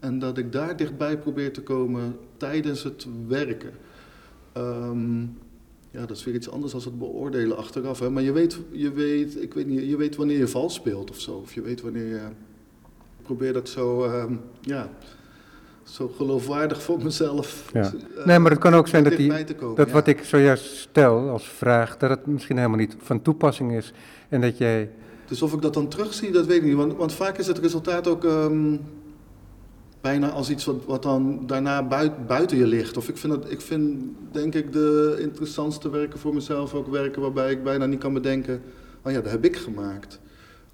En 0.00 0.18
dat 0.18 0.38
ik 0.38 0.52
daar 0.52 0.76
dichtbij 0.76 1.18
probeer 1.18 1.52
te 1.52 1.62
komen 1.62 2.16
tijdens 2.36 2.82
het 2.82 3.06
werken. 3.26 3.70
Um, 4.56 5.38
ja, 5.90 6.06
dat 6.06 6.16
is 6.16 6.24
weer 6.24 6.34
iets 6.34 6.50
anders 6.50 6.72
dan 6.72 6.80
het 6.80 6.98
beoordelen 6.98 7.56
achteraf. 7.56 7.98
Hè? 7.98 8.10
Maar 8.10 8.22
je 8.22 8.32
weet, 8.32 8.58
je, 8.70 8.92
weet, 8.92 9.42
ik 9.42 9.54
weet 9.54 9.66
niet, 9.66 9.88
je 9.88 9.96
weet 9.96 10.16
wanneer 10.16 10.38
je 10.38 10.48
vals 10.48 10.74
speelt 10.74 11.10
of 11.10 11.20
zo. 11.20 11.32
Of 11.32 11.54
je 11.54 11.60
weet 11.60 11.80
wanneer 11.80 12.06
je 12.06 12.20
probeer 13.22 13.52
dat 13.52 13.68
zo, 13.68 14.04
ehm, 14.04 14.34
ja, 14.60 14.90
zo 15.82 16.08
geloofwaardig 16.08 16.82
voor 16.82 17.02
mezelf. 17.02 17.70
Ja. 17.72 17.92
eh, 18.16 18.26
Nee, 18.26 18.38
maar 18.38 18.50
het 18.50 18.60
kan 18.60 18.74
ook 18.74 18.88
zijn 18.88 19.04
dat, 19.04 19.16
die, 19.16 19.54
komen, 19.54 19.76
dat 19.76 19.86
ja. 19.86 19.92
wat 19.92 20.06
ik 20.06 20.24
zojuist 20.24 20.64
stel 20.64 21.28
als 21.28 21.48
vraag, 21.48 21.96
dat 21.96 22.10
het 22.10 22.26
misschien 22.26 22.56
helemaal 22.56 22.78
niet 22.78 22.96
van 22.98 23.22
toepassing 23.22 23.72
is. 23.72 23.92
En 24.28 24.40
dat 24.40 24.58
jij, 24.58 24.90
Dus 25.26 25.42
of 25.42 25.52
ik 25.52 25.62
dat 25.62 25.74
dan 25.74 25.88
terugzie, 25.88 26.30
dat 26.30 26.46
weet 26.46 26.56
ik 26.56 26.64
niet. 26.64 26.74
Want, 26.74 26.96
want 26.96 27.12
vaak 27.12 27.38
is 27.38 27.46
het 27.46 27.58
resultaat 27.58 28.06
ook 28.06 28.24
ehm, 28.24 28.76
bijna 30.00 30.30
als 30.30 30.50
iets 30.50 30.68
wat, 30.86 31.02
dan 31.02 31.46
daarna 31.46 31.82
buit- 31.86 32.26
buiten 32.26 32.56
je 32.58 32.66
ligt. 32.66 32.96
Of 32.96 33.08
ik 33.08 33.16
vind, 33.16 33.32
het, 33.32 33.50
ik 33.50 33.60
vind, 33.60 34.02
denk 34.32 34.54
ik, 34.54 34.72
de 34.72 35.16
interessantste 35.20 35.90
werken 35.90 36.18
voor 36.18 36.34
mezelf 36.34 36.74
ook 36.74 36.88
werken 36.88 37.22
waarbij 37.22 37.50
ik 37.50 37.64
bijna 37.64 37.86
niet 37.86 37.98
kan 37.98 38.12
bedenken, 38.12 38.62
oh 39.02 39.12
ja, 39.12 39.20
dat 39.20 39.30
heb 39.30 39.44
ik 39.44 39.56
gemaakt. 39.56 40.20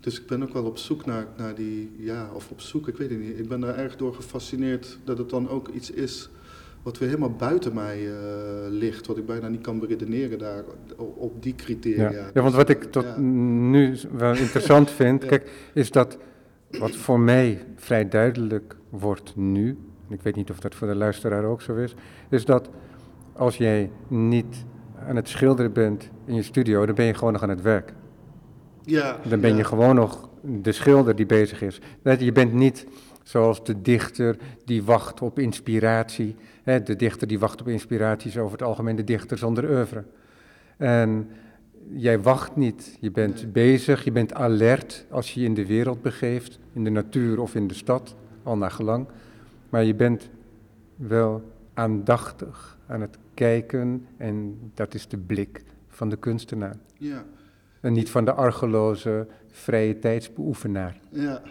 Dus 0.01 0.21
ik 0.21 0.27
ben 0.27 0.43
ook 0.43 0.53
wel 0.53 0.65
op 0.65 0.79
zoek 0.79 1.07
naar, 1.07 1.27
naar 1.37 1.55
die, 1.55 1.91
ja, 1.99 2.31
of 2.35 2.51
op 2.51 2.61
zoek, 2.61 2.89
ik 2.89 2.97
weet 2.97 3.11
het 3.11 3.19
niet. 3.21 3.39
Ik 3.39 3.49
ben 3.49 3.61
daar 3.61 3.77
erg 3.79 3.97
door 3.97 4.15
gefascineerd 4.15 4.99
dat 5.05 5.19
het 5.19 5.31
dan 5.31 5.49
ook 5.49 5.69
iets 5.69 5.91
is 5.91 6.29
wat 6.83 6.99
weer 6.99 7.09
helemaal 7.09 7.33
buiten 7.37 7.75
mij 7.75 8.07
eh, 8.07 8.15
ligt. 8.69 9.07
Wat 9.07 9.17
ik 9.17 9.27
bijna 9.27 9.49
niet 9.49 9.61
kan 9.61 9.79
beredeneren 9.79 10.39
daar, 10.39 10.65
op, 10.97 11.43
die 11.43 11.55
criteria. 11.55 12.11
ja. 12.11 12.31
ja, 12.35 12.43
want 12.43 12.55
wat 12.55 12.69
ik 12.69 12.83
tot 12.83 13.05
Ja. 13.05 13.19
nu 13.21 13.97
wel 14.13 14.35
interessant 14.37 14.91
vind, 15.01 15.23
Ja. 15.23 15.29
kijk, 15.29 15.51
is 15.75 15.91
dat 15.91 16.19
wat 16.79 16.97
voor 16.97 17.21
mij 17.21 17.65
vrij 17.77 18.09
duidelijk 18.09 18.77
wordt 18.89 19.37
nu, 19.37 19.69
en 20.09 20.15
ik 20.15 20.23
weet 20.23 20.37
niet 20.37 20.51
of 20.51 20.61
dat 20.61 20.75
voor 20.75 20.87
de 20.89 20.95
luisteraar 20.95 21.45
ook 21.45 21.63
zo 21.63 21.75
is, 21.77 21.95
is 22.31 22.45
dat 22.45 22.71
als 23.33 23.57
jij 23.57 23.91
niet 24.09 24.65
aan 25.09 25.17
het 25.17 25.29
schilderen 25.29 25.73
bent 25.73 26.11
in 26.25 26.35
je 26.35 26.43
studio, 26.43 26.87
dan 26.87 26.95
ben 26.95 27.05
je 27.05 27.15
gewoon 27.15 27.33
nog 27.33 27.43
aan 27.43 27.49
het 27.49 27.63
werk. 27.63 27.93
Ja, 28.85 29.19
Dan 29.29 29.41
ben 29.41 29.57
je 29.57 29.65
gewoon 29.65 29.95
nog 29.95 30.29
de 30.41 30.73
schilder 30.73 31.17
die 31.17 31.27
bezig 31.27 31.63
is. 31.63 31.81
Je 32.19 32.33
bent 32.33 32.53
niet 32.53 32.87
zoals 33.23 33.65
de 33.65 33.83
dichter 33.83 34.37
die 34.65 34.83
wacht 34.83 35.21
op 35.23 35.39
inspiratie. 35.39 36.35
Hè, 36.63 36.83
De 36.83 36.97
dichter 36.97 37.27
die 37.27 37.39
wacht 37.39 37.61
op 37.61 37.69
inspiratie 37.69 38.31
is 38.31 38.39
over 38.39 38.53
het 38.53 38.63
algemeen 38.63 38.97
de 38.97 39.05
dichter 39.05 39.39
zonder 39.39 39.71
oeuvre. 39.71 40.05
En 40.77 41.29
jij 41.93 42.21
wacht 42.21 42.57
niet, 42.57 42.97
je 43.01 43.11
bent 43.11 43.53
bezig, 43.53 44.05
je 44.05 44.13
bent 44.13 44.35
alert 44.35 45.07
als 45.11 45.35
je 45.35 45.41
je 45.41 45.47
in 45.47 45.55
de 45.55 45.67
wereld 45.67 46.03
begeeft, 46.03 46.59
in 46.73 46.85
de 46.85 46.91
natuur 46.91 47.41
of 47.41 47.55
in 47.55 47.67
de 47.69 47.75
stad, 47.75 48.15
al 48.43 48.57
naar 48.57 48.71
gelang. 48.71 49.07
Maar 49.69 49.85
je 49.85 49.95
bent 49.95 50.29
wel 50.97 51.43
aandachtig 51.75 52.79
aan 52.87 53.01
het 53.01 53.19
kijken 53.35 54.07
en 54.17 54.59
dat 54.75 54.95
is 54.95 55.09
de 55.09 55.19
blik 55.19 55.63
van 55.89 56.09
de 56.09 56.17
kunstenaar. 56.17 56.77
Ja, 56.99 57.25
En 57.81 57.93
niet 57.93 58.11
van 58.11 58.25
de 58.25 58.33
argeloze 58.33 59.27
vrije 59.51 59.99
tijdsbeoefenaar. 59.99 61.01
ja. 61.11 61.43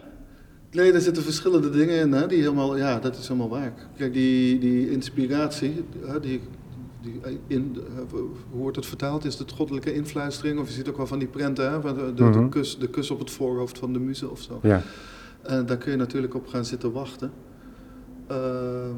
Nee, 0.71 0.91
er 0.91 1.01
zitten 1.01 1.23
verschillende 1.23 1.69
dingen 1.69 1.99
in, 1.99 2.11
hè, 2.11 2.27
die 2.27 2.39
helemaal, 2.41 2.77
ja, 2.77 2.99
dat 2.99 3.17
is 3.17 3.27
helemaal 3.27 3.49
waar. 3.49 3.73
Kijk, 3.97 4.13
die, 4.13 4.59
die 4.59 4.91
inspiratie, 4.91 5.83
die, 6.21 6.41
die 7.01 7.19
in, 7.47 7.77
eh, 7.77 8.19
hoe 8.51 8.61
wordt 8.61 8.75
het 8.75 8.85
vertaald? 8.85 9.25
Is 9.25 9.37
het 9.37 9.51
goddelijke 9.51 9.93
influistering? 9.93 10.59
Of 10.59 10.67
je 10.67 10.73
ziet 10.73 10.89
ook 10.89 10.97
wel 10.97 11.07
van 11.07 11.19
die 11.19 11.27
prenten, 11.27 11.71
hè, 11.71 11.81
van 11.81 11.93
de, 11.95 12.05
de, 12.05 12.13
de 12.13 12.23
Mhm. 12.23 12.49
kus, 12.49 12.77
de 12.77 12.89
kus 12.89 13.11
op 13.11 13.19
het 13.19 13.31
voorhoofd 13.31 13.77
van 13.77 13.93
de 13.93 13.99
muze 13.99 14.29
of 14.29 14.41
zo. 14.41 14.59
Ja, 14.63 14.81
En 15.41 15.65
daar 15.65 15.77
kun 15.77 15.91
je 15.91 15.97
natuurlijk 15.97 16.35
op 16.35 16.47
gaan 16.47 16.65
zitten 16.65 16.91
wachten. 16.91 17.31
Ehm, 18.27 18.95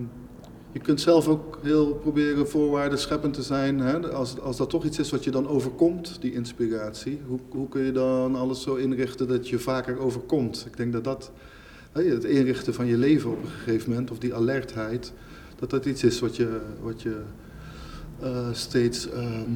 je 0.72 0.80
kunt 0.80 1.02
zelf 1.02 1.28
ook 1.28 1.60
heel 1.62 1.94
proberen 1.96 2.48
voorwaarden 2.50 3.00
scheppend 3.00 3.34
te 3.34 3.42
zijn. 3.44 3.80
Hè? 3.80 4.12
Als, 4.12 4.40
als 4.40 4.58
dat 4.58 4.70
toch 4.70 4.86
iets 4.86 5.00
is 5.00 5.10
wat 5.12 5.24
je 5.24 5.32
dan 5.32 5.48
overkomt, 5.48 6.18
die 6.22 6.34
inspiratie, 6.34 7.20
hoe, 7.28 7.40
hoe 7.50 7.70
kun 7.70 7.84
je 7.84 7.92
dan 7.92 8.36
alles 8.36 8.62
zo 8.62 8.76
inrichten 8.76 9.28
dat 9.28 9.50
je 9.50 9.60
vaker 9.60 10.00
overkomt? 10.00 10.64
Ik 10.68 10.78
denk 10.78 10.94
dat 10.94 11.04
dat, 11.04 11.32
het 11.94 12.24
inrichten 12.24 12.74
van 12.74 12.86
je 12.86 12.98
leven 12.98 13.30
op 13.32 13.44
een 13.44 13.50
gegeven 13.50 13.90
moment, 13.90 14.12
of 14.12 14.18
die 14.18 14.34
alertheid, 14.34 15.14
dat 15.56 15.70
dat 15.70 15.86
iets 15.86 16.04
is 16.04 16.20
wat 16.20 16.36
je, 16.36 16.62
wat 16.82 17.02
je 17.02 17.22
eh, 18.22 18.48
steeds, 18.52 19.10
ehm, 19.10 19.52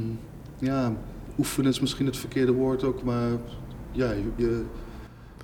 ja, 0.60 0.94
oefenen 1.38 1.70
is 1.72 1.80
misschien 1.80 2.06
het 2.06 2.18
verkeerde 2.18 2.52
woord 2.52 2.84
ook, 2.84 3.04
maar 3.04 3.30
ja, 3.92 4.12
je, 4.12 4.24
je, 4.36 4.64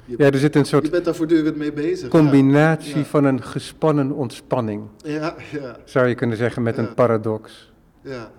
ja 0.05 0.31
er 0.31 0.37
zit 0.37 0.55
een 0.55 0.61
je 0.61 0.67
soort 0.67 0.91
bent 0.91 1.05
daar 1.05 1.15
voortdurend 1.15 1.55
mee 1.57 1.73
bezig. 1.73 2.09
combinatie 2.09 2.97
Ja. 2.97 3.03
van 3.03 3.25
een 3.25 3.43
gespannen 3.43 4.11
ontspanning, 4.11 4.83
Ja, 4.97 5.35
ja, 5.51 5.77
zou 5.85 6.07
je 6.07 6.15
kunnen 6.15 6.37
zeggen 6.37 6.63
met 6.63 6.75
Ja. 6.75 6.81
een 6.81 6.93
paradox. 6.93 7.71
ja. 8.01 8.31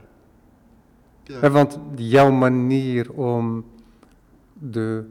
ja. 1.25 1.51
Want 1.51 1.79
jouw 1.97 2.31
manier 2.31 3.13
om 3.13 3.65
de 4.53 5.05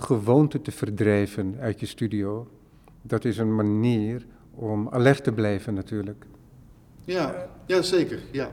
gewoonte 0.00 0.62
te 0.62 0.70
verdrijven 0.70 1.56
uit 1.60 1.80
je 1.80 1.86
studio, 1.86 2.48
dat 3.02 3.24
is 3.24 3.38
een 3.38 3.54
manier 3.54 4.26
om 4.50 4.88
alert 4.88 5.24
te 5.24 5.32
blijven 5.32 5.74
natuurlijk. 5.74 6.26
Ja, 7.04 7.48
ja, 7.66 7.82
zeker. 7.82 8.20
Ja. 8.32 8.50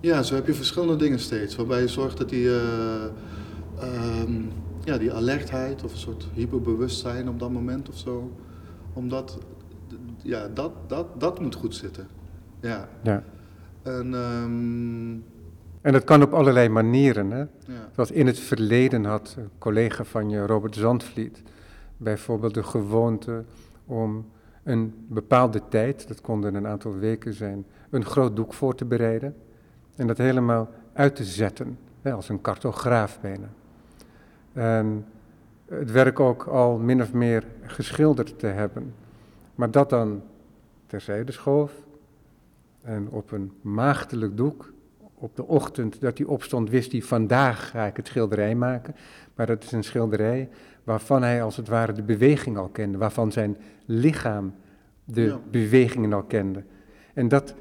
ja, 0.00 0.22
zo 0.22 0.34
heb 0.34 0.46
je 0.46 0.54
verschillende 0.54 0.96
dingen 0.96 1.18
steeds. 1.18 1.56
Waarbij 1.56 1.80
je 1.80 1.88
zorgt 1.88 2.18
dat 2.18 2.28
die, 2.28 2.48
eh, 2.48 3.04
ehm, 3.78 4.42
ja, 4.84 4.98
die 4.98 5.12
alertheid 5.12 5.84
of 5.84 5.92
een 5.92 5.98
soort 5.98 6.26
hyperbewustzijn 6.34 7.28
op 7.28 7.38
dat 7.38 7.50
moment 7.50 7.88
of 7.88 7.96
zo. 7.96 8.32
Omdat, 8.92 9.38
ja, 10.22 10.48
dat, 10.48 10.72
dat, 10.86 11.20
dat 11.20 11.40
moet 11.40 11.54
goed 11.54 11.74
zitten. 11.74 12.06
Ja. 12.60 12.88
Ja. 13.02 13.22
En, 13.82 14.14
ehm, 14.14 15.35
En 15.86 15.92
dat 15.92 16.04
kan 16.04 16.22
op 16.22 16.32
allerlei 16.32 16.68
manieren. 16.68 17.30
Hè? 17.30 17.38
ja. 17.96 18.04
In 18.12 18.26
het 18.26 18.38
verleden 18.38 19.04
had 19.04 19.34
een 19.38 19.50
collega 19.58 20.04
van 20.04 20.30
je, 20.30 20.46
Robert 20.46 20.74
Zandvliet, 20.74 21.42
bijvoorbeeld 21.96 22.54
de 22.54 22.62
gewoonte 22.62 23.44
om 23.84 24.30
een 24.62 24.94
bepaalde 25.08 25.62
tijd, 25.68 26.08
dat 26.08 26.20
konden 26.20 26.54
een 26.54 26.66
aantal 26.66 26.94
weken 26.94 27.32
zijn, 27.32 27.66
een 27.90 28.04
groot 28.04 28.36
doek 28.36 28.52
voor 28.52 28.74
te 28.74 28.84
bereiden 28.84 29.36
en 29.96 30.06
dat 30.06 30.18
helemaal 30.18 30.70
uit 30.92 31.16
te 31.16 31.24
zetten, 31.24 31.78
hè, 32.02 32.12
als 32.12 32.28
een 32.28 32.40
cartograaf 32.40 33.20
bijna. 33.20 33.48
En 34.52 35.06
het 35.68 35.90
werk 35.90 36.20
ook 36.20 36.44
al 36.44 36.78
min 36.78 37.02
of 37.02 37.12
meer 37.12 37.46
geschilderd 37.62 38.38
te 38.38 38.46
hebben, 38.46 38.94
maar 39.54 39.70
dat 39.70 39.90
dan 39.90 40.22
terzijde 40.86 41.32
schoof 41.32 41.72
en 42.82 43.08
op 43.10 43.32
een 43.32 43.52
maagdelijk 43.60 44.36
doek 44.36 44.74
op 45.18 45.36
de 45.36 45.46
ochtend 45.46 46.00
dat 46.00 46.18
hij 46.18 46.26
opstond, 46.26 46.70
wist 46.70 46.92
hij, 46.92 47.02
vandaag 47.02 47.70
ga 47.70 47.84
ik 47.86 47.96
het 47.96 48.06
schilderij 48.06 48.54
maken. 48.54 48.94
Maar 49.34 49.46
dat 49.46 49.62
is 49.64 49.72
een 49.72 49.84
schilderij 49.84 50.48
waarvan 50.84 51.22
hij 51.22 51.42
als 51.42 51.56
het 51.56 51.68
ware 51.68 51.92
de 51.92 52.02
beweging 52.02 52.56
al 52.56 52.68
kende, 52.68 52.98
waarvan 52.98 53.32
zijn 53.32 53.56
lichaam 53.84 54.54
de 55.04 55.22
Ja. 55.22 55.40
bewegingen 55.50 56.12
al 56.12 56.22
kende. 56.22 56.62
En 57.14 57.28
dat 57.28 57.54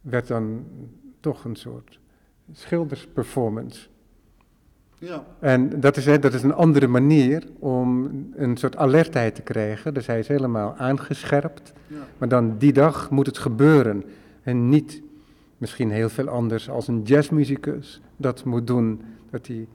werd 0.00 0.26
dan 0.26 0.64
toch 1.20 1.44
een 1.44 1.56
soort 1.56 1.98
schildersperformance. 2.52 3.86
ja, 4.98 5.24
En 5.40 5.80
dat 5.80 5.96
is, 5.96 6.06
hè, 6.06 6.18
dat 6.18 6.34
is 6.34 6.42
een 6.42 6.54
andere 6.54 6.86
manier 6.86 7.42
om 7.58 8.10
een 8.36 8.56
soort 8.56 8.76
alertheid 8.76 9.34
te 9.34 9.42
krijgen. 9.42 9.94
Dus 9.94 10.06
hij 10.06 10.18
is 10.18 10.28
helemaal 10.28 10.74
aangescherpt. 10.76 11.72
ja, 11.86 11.96
Maar 12.18 12.28
dan 12.28 12.58
die 12.58 12.72
dag 12.72 13.10
moet 13.10 13.26
het 13.26 13.38
gebeuren. 13.38 14.04
En 14.42 14.68
niet 14.68 15.02
misschien 15.58 15.90
heel 15.90 16.08
veel 16.08 16.28
anders 16.28 16.70
als 16.70 16.88
een 16.88 17.02
jazzmuzikus 17.02 18.00
dat 18.16 18.44
moet 18.44 18.66
doen. 18.66 19.00
Dat 19.30 19.46
hij 19.46 19.66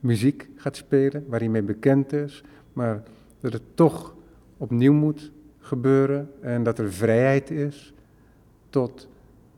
muziek 0.00 0.48
gaat 0.56 0.76
spelen 0.76 1.24
waar 1.28 1.40
hij 1.40 1.48
mee 1.48 1.62
bekend 1.62 2.12
is. 2.12 2.42
Maar 2.72 3.02
dat 3.40 3.52
het 3.52 3.62
toch 3.74 4.14
opnieuw 4.56 4.92
moet 4.92 5.30
gebeuren. 5.58 6.30
En 6.40 6.62
dat 6.62 6.78
er 6.78 6.92
vrijheid 6.92 7.50
is 7.50 7.92
tot 8.70 9.08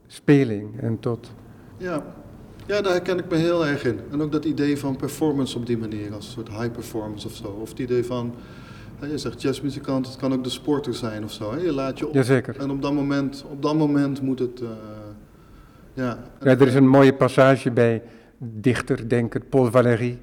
speling 0.07 0.79
en 0.79 0.99
tot... 0.99 1.31
ja. 1.77 2.15
Ja, 2.65 2.81
daar 2.81 2.91
herken 2.91 3.17
ik 3.17 3.29
me 3.29 3.35
heel 3.35 3.65
erg 3.65 3.83
in. 3.83 3.99
En 4.11 4.21
ook 4.21 4.31
dat 4.31 4.45
idee 4.45 4.77
van 4.77 4.95
performance 4.95 5.57
op 5.57 5.65
die 5.65 5.77
manier, 5.77 6.13
als 6.13 6.25
een 6.25 6.31
soort 6.31 6.49
high 6.49 6.71
performance 6.71 7.27
of 7.27 7.33
zo. 7.33 7.47
Of 7.47 7.69
het 7.69 7.79
idee 7.79 8.05
van, 8.05 8.33
je 9.09 9.17
zegt 9.17 9.41
jazzmuzikant, 9.41 10.07
het 10.07 10.15
kan 10.15 10.33
ook 10.33 10.43
de 10.43 10.49
sporter 10.49 10.93
zijn 10.93 11.23
of 11.23 11.31
zo. 11.31 11.51
Hè? 11.51 11.57
Je 11.59 11.73
laat 11.73 11.99
je 11.99 12.07
op. 12.07 12.13
Jazeker. 12.13 12.59
En 12.59 12.69
op 12.69 12.81
dat 12.81 12.93
moment, 12.93 13.45
op 13.51 13.61
dat 13.61 13.75
moment 13.75 14.21
moet 14.21 14.39
het, 14.39 14.61
eh, 14.61 14.67
ja. 15.93 16.17
Ja, 16.39 16.49
er 16.49 16.67
is 16.67 16.73
een 16.73 16.87
mooie 16.87 17.13
passage 17.13 17.71
bij 17.71 18.03
dichter, 18.37 19.09
denker 19.09 19.41
Paul 19.41 19.71
Valéry 19.71 20.19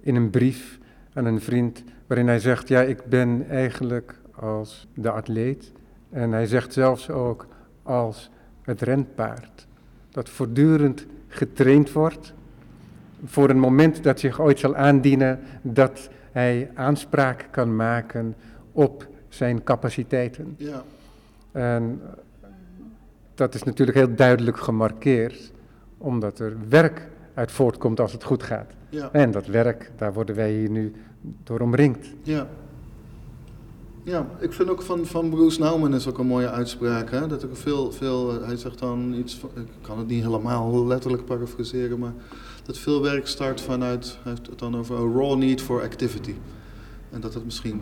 in 0.00 0.14
een 0.14 0.30
brief 0.30 0.78
aan 1.12 1.24
een 1.24 1.40
vriend, 1.40 1.84
waarin 2.06 2.26
hij 2.26 2.40
zegt, 2.40 2.68
ja, 2.68 2.80
ik 2.80 3.04
ben 3.04 3.48
eigenlijk 3.48 4.14
als 4.34 4.86
de 4.94 5.10
atleet, 5.10 5.72
en 6.10 6.32
hij 6.32 6.46
zegt 6.46 6.72
zelfs 6.72 7.10
ook 7.10 7.46
als 7.82 8.30
het 8.62 8.80
renpaard, 8.80 9.66
dat 10.10 10.28
voortdurend 10.28 11.06
getraind 11.28 11.92
wordt 11.92 12.32
voor 13.24 13.50
een 13.50 13.58
moment 13.58 14.02
dat 14.02 14.20
zich 14.20 14.40
ooit 14.40 14.58
zal 14.58 14.76
aandienen 14.76 15.40
dat 15.62 16.08
hij 16.32 16.70
aanspraak 16.74 17.48
kan 17.50 17.76
maken 17.76 18.34
op 18.72 19.06
zijn 19.28 19.62
capaciteiten. 19.64 20.54
Ja, 20.58 20.82
En 21.52 22.00
dat 23.34 23.54
is 23.54 23.62
natuurlijk 23.62 23.98
heel 23.98 24.14
duidelijk 24.14 24.56
gemarkeerd, 24.58 25.52
omdat 25.98 26.38
er 26.38 26.56
werk 26.68 27.08
uit 27.34 27.50
voortkomt 27.52 28.00
als 28.00 28.12
het 28.12 28.24
goed 28.24 28.42
gaat. 28.42 28.70
ja, 28.88 29.08
En 29.12 29.30
dat 29.30 29.46
werk, 29.46 29.90
daar 29.96 30.12
worden 30.12 30.34
wij 30.34 30.52
hier 30.52 30.70
nu 30.70 30.92
door 31.44 31.60
omringd. 31.60 32.06
ja. 32.22 32.46
Ja, 34.02 34.26
ik 34.38 34.52
vind 34.52 34.68
ook 34.68 34.82
van, 34.82 35.06
van 35.06 35.30
Bruce 35.30 35.60
Nauman 35.60 35.94
is 35.94 36.08
ook 36.08 36.18
een 36.18 36.26
mooie 36.26 36.50
uitspraak. 36.50 37.10
Hè? 37.10 37.26
Dat 37.26 37.42
er 37.42 37.56
veel, 37.56 37.92
veel, 37.92 38.42
hij 38.42 38.56
zegt 38.56 38.78
dan 38.78 39.14
iets, 39.14 39.36
van, 39.38 39.50
ik 39.54 39.66
kan 39.80 39.98
het 39.98 40.06
niet 40.06 40.22
helemaal 40.22 40.86
letterlijk 40.86 41.24
parafraseren, 41.24 41.98
maar 41.98 42.12
dat 42.70 42.78
veel 42.78 43.02
werk 43.02 43.26
start 43.26 43.60
vanuit, 43.60 44.18
heeft 44.22 44.46
het 44.46 44.58
dan 44.58 44.76
over 44.76 44.96
a 44.96 45.18
raw 45.18 45.36
need 45.36 45.60
for 45.60 45.82
activity. 45.82 46.34
En 47.10 47.20
dat 47.20 47.34
het 47.34 47.44
misschien 47.44 47.80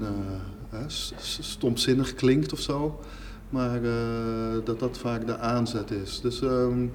uh, 0.73 0.81
stomzinnig 1.41 2.15
klinkt 2.15 2.53
of 2.53 2.61
zo, 2.61 3.01
maar 3.49 3.83
uh, 3.83 3.93
dat 4.65 4.79
dat 4.81 4.99
vaak 4.99 5.27
de 5.27 5.39
aanzet 5.39 5.91
is. 5.91 6.21
Dus, 6.21 6.41
um, 6.41 6.93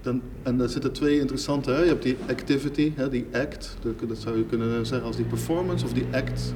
dan, 0.00 0.22
en 0.42 0.56
daar 0.56 0.68
zitten 0.68 0.92
twee 0.92 1.18
interessante, 1.18 1.70
hè? 1.70 1.82
je 1.82 1.88
hebt 1.88 2.02
die 2.02 2.16
activity, 2.28 2.92
hè, 2.96 3.08
die 3.08 3.26
act, 3.32 3.76
dat 4.06 4.18
zou 4.18 4.38
je 4.38 4.44
kunnen 4.44 4.86
zeggen 4.86 5.06
als 5.06 5.16
die 5.16 5.24
performance 5.24 5.84
of 5.84 5.92
die 5.92 6.06
act 6.12 6.54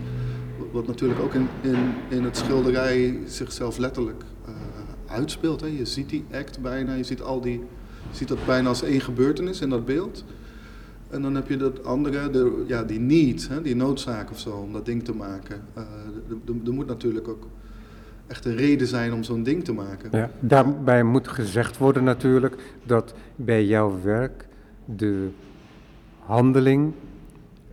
wat 0.73 0.87
natuurlijk 0.87 1.21
ook 1.21 1.35
in, 1.35 1.49
in, 1.61 1.95
in 2.09 2.25
het 2.25 2.37
schilderij 2.37 3.19
zichzelf 3.27 3.79
letterlijk 3.79 4.25
uh, 4.49 4.55
uitspeelt. 5.07 5.61
Hè. 5.61 5.67
Je 5.67 5.85
ziet 5.85 6.09
die 6.09 6.25
act 6.33 6.61
bijna, 6.61 6.95
je 6.95 7.05
ziet, 7.05 7.23
al 7.23 7.41
die, 7.41 7.59
je 8.11 8.17
ziet 8.17 8.29
dat 8.29 8.47
bijna 8.47 8.69
als 8.69 8.83
één 8.83 9.01
gebeurtenis 9.01 9.61
in 9.61 9.71
dat 9.71 9.85
beeld. 9.85 10.25
En 11.11 11.23
dan 11.23 11.35
heb 11.35 11.49
je 11.49 11.57
dat 11.57 11.85
andere, 11.85 12.31
de, 12.31 12.65
ja, 12.67 12.83
die 12.83 13.01
need, 13.01 13.49
hè, 13.49 13.63
die 13.63 13.77
noodzaak 13.77 14.31
of 14.31 14.39
zo, 14.39 14.51
om 14.51 14.73
dat 14.73 14.87
ding 14.87 15.05
te 15.05 15.15
maken. 15.15 15.61
Uh, 15.79 15.83
er 16.67 16.73
moet 16.73 16.87
natuurlijk 16.87 17.29
ook 17.29 17.47
echt 18.27 18.45
een 18.45 18.57
reden 18.57 18.87
zijn 18.87 19.13
om 19.13 19.23
zo'n 19.23 19.43
ding 19.43 19.65
te 19.65 19.73
maken. 19.73 20.09
Ja, 20.13 20.31
daarbij 20.41 21.03
moet 21.03 21.29
gezegd 21.29 21.79
worden 21.79 22.05
natuurlijk 22.05 22.57
dat 22.85 23.15
bij 23.37 23.65
jouw 23.65 24.01
werk 24.03 24.49
de 24.85 25.29
handeling 26.19 26.93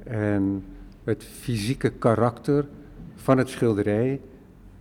en 0.04 0.64
het 1.04 1.24
fysieke 1.24 1.90
karakter 1.90 2.66
van 3.16 3.38
het 3.38 3.50
schilderij 3.50 4.22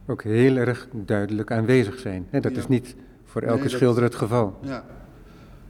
ook 0.06 0.22
heel 0.22 0.56
erg 0.56 0.88
duidelijk 0.92 1.50
aanwezig 1.50 1.98
zijn. 1.98 2.26
dat 2.30 2.56
is 2.56 2.68
niet 2.68 2.94
voor 3.24 3.42
elke 3.42 3.68
schilder 3.68 4.02
het 4.02 4.14
geval. 4.14 4.58
Ja. 4.62 4.84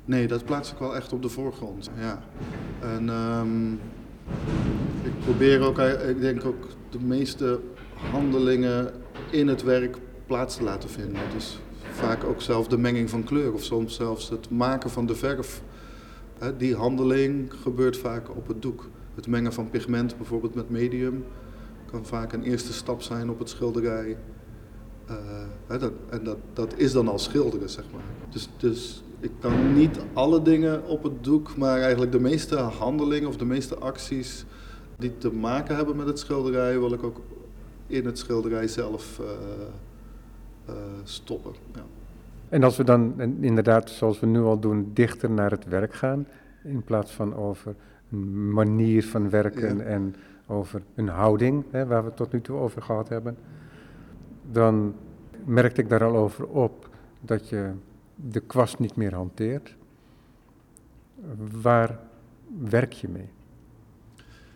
Nee, 0.04 0.26
dat 0.26 0.44
plaats 0.44 0.72
ik 0.72 0.78
wel 0.78 0.96
echt 0.96 1.12
op 1.12 1.22
de 1.22 1.28
voorgrond. 1.28 1.90
Ja. 1.98 2.22
En 2.80 3.08
um, 3.08 3.80
ik 5.02 5.18
probeer 5.24 5.60
ook, 5.60 5.78
eh, 5.78 6.08
ik 6.08 6.20
denk 6.20 6.44
ook 6.44 6.66
de 6.90 7.00
meeste 7.00 7.60
handelingen 7.94 8.92
in 9.30 9.48
het 9.48 9.62
werk 9.62 9.96
plaats 10.26 10.56
te 10.56 10.62
laten 10.62 10.88
vinden. 10.88 11.22
Dus 11.34 11.60
vaak 11.92 12.24
ook 12.24 12.40
zelf 12.40 12.68
de 12.68 12.78
menging 12.78 13.10
van 13.10 13.24
kleur 13.24 13.52
of 13.52 13.62
soms 13.62 13.94
zelfs 13.94 14.28
het 14.28 14.50
maken 14.50 14.90
van 14.90 15.06
de 15.06 15.14
verf. 15.14 15.62
Die 16.56 16.76
handeling 16.76 17.52
gebeurt 17.62 17.96
vaak 17.96 18.36
op 18.36 18.48
het 18.48 18.62
doek. 18.62 18.88
Het 19.14 19.26
mengen 19.26 19.52
van 19.52 19.70
pigment 19.70 20.16
bijvoorbeeld 20.16 20.54
met 20.54 20.70
medium 20.70 21.24
kan 21.90 22.06
vaak 22.06 22.32
een 22.32 22.42
eerste 22.42 22.72
stap 22.72 23.02
zijn 23.02 23.30
op 23.30 23.38
het 23.38 23.48
schilderij. 23.48 24.16
Dat, 25.66 25.92
en 26.10 26.24
dat, 26.24 26.36
dat 26.52 26.74
is 26.76 26.92
dan 26.92 27.08
al 27.08 27.18
schilderen, 27.18 27.70
zeg 27.70 27.84
maar. 27.92 28.02
Dus, 28.30 28.48
dus 28.56 29.02
ik 29.22 29.30
kan 29.40 29.74
niet 29.74 29.98
alle 30.12 30.42
dingen 30.42 30.86
op 30.86 31.02
het 31.02 31.24
doek, 31.24 31.56
maar 31.56 31.80
eigenlijk 31.80 32.12
de 32.12 32.20
meeste 32.20 32.56
handelingen 32.56 33.28
of 33.28 33.36
de 33.36 33.44
meeste 33.44 33.78
acties 33.78 34.44
die 34.98 35.18
te 35.18 35.32
maken 35.32 35.76
hebben 35.76 35.96
met 35.96 36.06
het 36.06 36.18
schilderij, 36.18 36.78
wil 36.78 36.92
ik 36.92 37.02
ook 37.02 37.20
in 37.86 38.04
het 38.06 38.18
schilderij 38.18 38.68
zelf 38.68 39.20
uh, 39.20 39.26
uh, 40.68 40.74
stoppen. 41.04 41.52
Ja. 41.74 41.82
En 42.48 42.62
als 42.62 42.76
we 42.76 42.84
dan 42.84 43.20
inderdaad, 43.40 43.90
zoals 43.90 44.20
we 44.20 44.26
nu 44.26 44.40
al 44.40 44.58
doen, 44.58 44.90
dichter 44.94 45.30
naar 45.30 45.50
het 45.50 45.64
werk 45.64 45.94
gaan, 45.94 46.26
in 46.64 46.82
plaats 46.82 47.12
van 47.12 47.34
over 47.34 47.74
een 48.10 48.52
manier 48.52 49.04
van 49.04 49.30
werken 49.30 49.76
ja. 49.76 49.82
en 49.82 50.14
over 50.46 50.82
een 50.94 51.08
houding, 51.08 51.64
hè, 51.70 51.86
waar 51.86 52.02
we 52.02 52.08
het 52.08 52.16
tot 52.16 52.32
nu 52.32 52.40
toe 52.40 52.58
over 52.58 52.82
gehad 52.82 53.08
hebben, 53.08 53.36
dan 54.50 54.94
merkte 55.44 55.80
ik 55.80 55.88
daar 55.88 56.04
al 56.04 56.16
over 56.16 56.46
op 56.46 56.88
dat 57.20 57.48
je 57.48 57.70
de 58.28 58.40
kwast 58.40 58.78
niet 58.78 58.96
meer 58.96 59.14
hanteert. 59.14 59.74
Waar 61.62 62.00
werk 62.58 62.92
je 62.92 63.08
mee? 63.08 63.28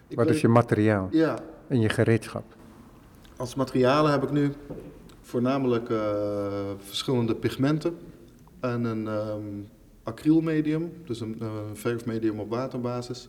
Ik 0.08 0.16
Wat 0.16 0.28
is 0.28 0.40
je 0.40 0.48
materiaal 0.48 1.08
ja. 1.10 1.38
en 1.66 1.80
je 1.80 1.88
gereedschap? 1.88 2.44
Als 3.36 3.54
materialen 3.54 4.10
heb 4.10 4.22
ik 4.22 4.30
nu 4.30 4.52
voornamelijk 5.20 5.88
uh, 5.88 5.98
verschillende 6.78 7.34
pigmenten 7.34 7.96
en 8.60 8.84
een 8.84 9.06
um, 9.06 9.68
acrylmedium, 10.02 10.92
dus 11.04 11.20
een 11.20 11.38
uh, 11.42 11.48
verfmedium 11.72 12.40
op 12.40 12.50
waterbasis 12.50 13.28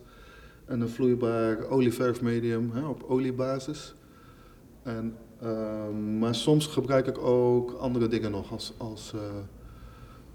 en 0.64 0.80
een 0.80 0.88
vloeibaar 0.88 1.68
olieverfmedium 1.68 2.70
hè, 2.72 2.86
op 2.86 3.02
oliebasis. 3.02 3.94
En, 4.82 5.16
uh, 5.42 5.88
maar 6.18 6.34
soms 6.34 6.66
gebruik 6.66 7.06
ik 7.06 7.18
ook 7.18 7.72
andere 7.72 8.08
dingen 8.08 8.30
nog, 8.30 8.52
als, 8.52 8.72
als 8.76 9.12
uh, 9.14 9.20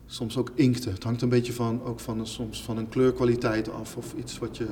soms 0.05 0.37
ook 0.37 0.51
inkten. 0.53 0.91
Het 0.91 1.03
hangt 1.03 1.21
een 1.21 1.29
beetje 1.29 1.53
van, 1.53 1.83
ook 1.83 1.99
van, 1.99 2.27
soms 2.27 2.63
van 2.63 2.77
een 2.77 2.89
kleurkwaliteit 2.89 3.71
af 3.71 3.97
of 3.97 4.13
iets 4.13 4.39
wat 4.39 4.57
je, 4.57 4.67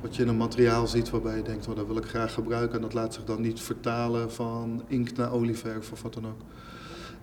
wat 0.00 0.16
je 0.16 0.22
in 0.22 0.28
een 0.28 0.36
materiaal 0.36 0.86
ziet 0.86 1.10
waarbij 1.10 1.36
je 1.36 1.42
denkt, 1.42 1.68
oh, 1.68 1.76
dat 1.76 1.86
wil 1.86 1.96
ik 1.96 2.04
graag 2.04 2.32
gebruiken. 2.34 2.74
En 2.76 2.82
dat 2.82 2.94
laat 2.94 3.14
zich 3.14 3.24
dan 3.24 3.40
niet 3.40 3.60
vertalen 3.60 4.32
van 4.32 4.82
inkt 4.86 5.16
naar 5.16 5.32
olieverf 5.32 5.92
of 5.92 6.02
wat 6.02 6.14
dan 6.14 6.26
ook. 6.26 6.40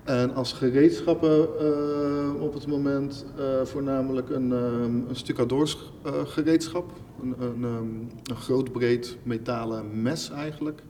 En 0.05 0.33
als 0.33 0.53
gereedschappen 0.53 1.47
uh, 1.61 2.41
op 2.41 2.53
het 2.53 2.67
moment 2.67 3.25
uh, 3.39 3.61
voornamelijk 3.63 4.29
een, 4.29 4.51
um, 4.51 5.05
een 5.09 5.15
stucadors 5.15 5.91
uh, 6.05 6.13
gereedschap. 6.25 6.91
Een, 7.21 7.35
een, 7.39 7.63
um, 7.63 8.09
een, 8.23 8.35
groot 8.35 8.71
breed 8.71 9.17
metalen 9.23 10.01
mes 10.01 10.29
eigenlijk. 10.29 10.81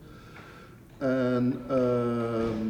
En 0.97 1.55
ehm, 1.69 2.67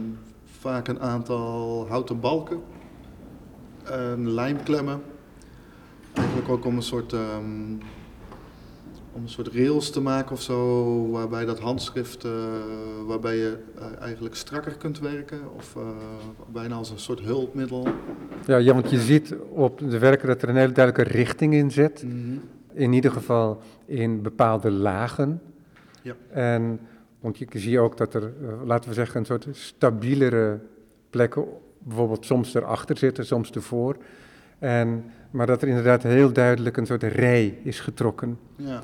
vaak 0.60 0.88
een 0.88 1.00
aantal 1.00 1.86
houten 1.88 2.20
balken. 2.20 2.62
En 3.92 4.30
lijmklemmen. 4.30 5.02
Eigenlijk 6.14 6.50
ook 6.50 6.66
om 6.66 6.76
een 6.76 6.84
soort 6.84 7.14
om 9.16 9.24
een 9.24 9.30
soort 9.30 9.48
rails 9.48 9.90
te 9.90 10.02
maken 10.02 10.32
of 10.32 10.42
zo, 10.42 11.10
waarbij 11.10 11.46
dat 11.46 11.60
handschrift, 11.60 12.26
uh, 12.26 12.32
waarbij 13.06 13.36
je 13.36 13.58
uh, 13.78 13.84
eigenlijk 14.00 14.36
strakker 14.36 14.76
kunt 14.78 15.00
werken 15.00 15.40
of 15.56 15.76
uh, 15.78 15.84
bijna 16.52 16.76
als 16.76 16.90
een 16.90 17.00
soort 17.00 17.20
hulpmiddel. 17.20 17.88
Ja, 18.46 18.58
ja, 18.58 18.74
want 18.74 18.90
je 18.90 19.00
ziet 19.00 19.36
op 19.50 19.80
de 19.90 20.00
werken 20.00 20.28
dat 20.28 20.42
er 20.42 20.50
een 20.50 20.56
hele 20.56 20.72
duidelijke 20.72 21.12
richting 21.14 21.54
in 21.54 21.72
zit. 21.72 22.04
Mm 22.04 22.12
-hmm. 22.12 22.42
In 22.74 22.94
ieder 22.94 23.12
geval 23.12 23.62
in 23.86 24.22
bepaalde 24.22 24.72
lagen. 24.72 25.42
Ja. 26.02 26.16
En, 26.30 26.80
want 27.20 27.38
je 27.38 27.48
ziet 27.52 27.78
ook 27.78 27.98
dat 27.98 28.14
er, 28.14 28.34
laten 28.66 28.90
we 28.90 28.96
zeggen, 28.96 29.20
een 29.20 29.26
soort 29.26 29.48
stabielere 29.52 30.60
plekken, 31.10 31.46
bijvoorbeeld 31.86 32.26
soms 32.26 32.54
erachter 32.54 32.98
zitten, 32.98 33.26
soms 33.26 33.52
ervoor. 33.52 33.98
En, 34.60 35.06
maar 35.32 35.48
dat 35.48 35.62
er 35.62 35.68
inderdaad 35.68 36.04
heel 36.04 36.32
duidelijk 36.32 36.78
een 36.78 36.86
soort 36.86 37.04
rij 37.04 37.60
is 37.64 37.80
getrokken. 37.80 38.40
Ja 38.56 38.84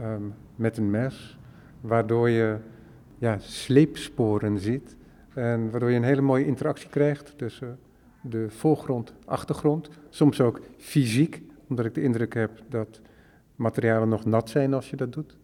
um, 0.00 0.34
met 0.56 0.76
een 0.76 0.90
mes, 0.90 1.38
waardoor 1.80 2.30
je 2.30 2.56
ja, 3.18 3.38
sleepsporen 3.38 4.58
ziet 4.58 4.96
en 5.34 5.70
waardoor 5.70 5.90
je 5.90 5.96
een 5.96 6.02
hele 6.02 6.20
mooie 6.20 6.46
interactie 6.46 6.88
krijgt 6.88 7.38
tussen 7.38 7.78
de 8.20 8.46
voorgrond, 8.50 9.12
achtergrond, 9.24 9.88
soms 10.08 10.40
ook 10.40 10.60
fysiek, 10.78 11.42
omdat 11.68 11.84
ik 11.84 11.94
de 11.94 12.02
indruk 12.02 12.34
heb 12.34 12.50
dat 12.68 13.00
materialen 13.56 14.08
nog 14.08 14.24
nat 14.24 14.50
zijn 14.50 14.74
als 14.74 14.90
je 14.90 14.96
dat 14.96 15.12
doet. 15.12 15.36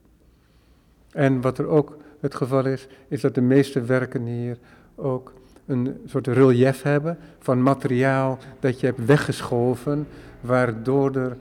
En 1.10 1.40
wat 1.40 1.58
er 1.58 1.66
ook 1.66 1.96
het 2.20 2.34
geval 2.34 2.66
is, 2.66 2.88
is 3.08 3.20
dat 3.20 3.34
de 3.34 3.40
meeste 3.40 3.80
werken 3.80 4.26
hier 4.26 4.58
ook 4.94 5.32
een 5.68 5.96
soort 6.06 6.26
relief 6.26 6.82
hebben 6.82 7.18
van 7.38 7.62
materiaal 7.62 8.38
dat 8.60 8.80
je 8.80 8.86
hebt 8.86 9.04
weggeschoven, 9.04 10.06
waardoor 10.40 11.16
er 11.16 11.36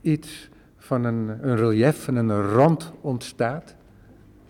iets 0.00 0.48
van 0.76 1.04
een, 1.04 1.38
een 1.40 1.56
relief, 1.56 2.04
van 2.04 2.16
een 2.16 2.42
rand 2.42 2.92
ontstaat, 3.00 3.74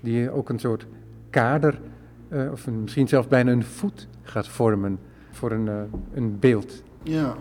die 0.00 0.30
ook 0.30 0.48
een 0.48 0.58
soort 0.58 0.86
kader, 1.30 1.80
uh, 2.28 2.52
of 2.52 2.66
een, 2.66 2.82
misschien 2.82 3.08
zelfs 3.08 3.28
bijna 3.28 3.52
een 3.52 3.64
voet 3.64 4.06
gaat 4.22 4.48
vormen 4.48 4.98
voor 5.30 5.50
een, 5.50 5.66
uh, 5.66 5.82
een 6.12 6.38
beeld. 6.38 6.82
Ja. 7.02 7.36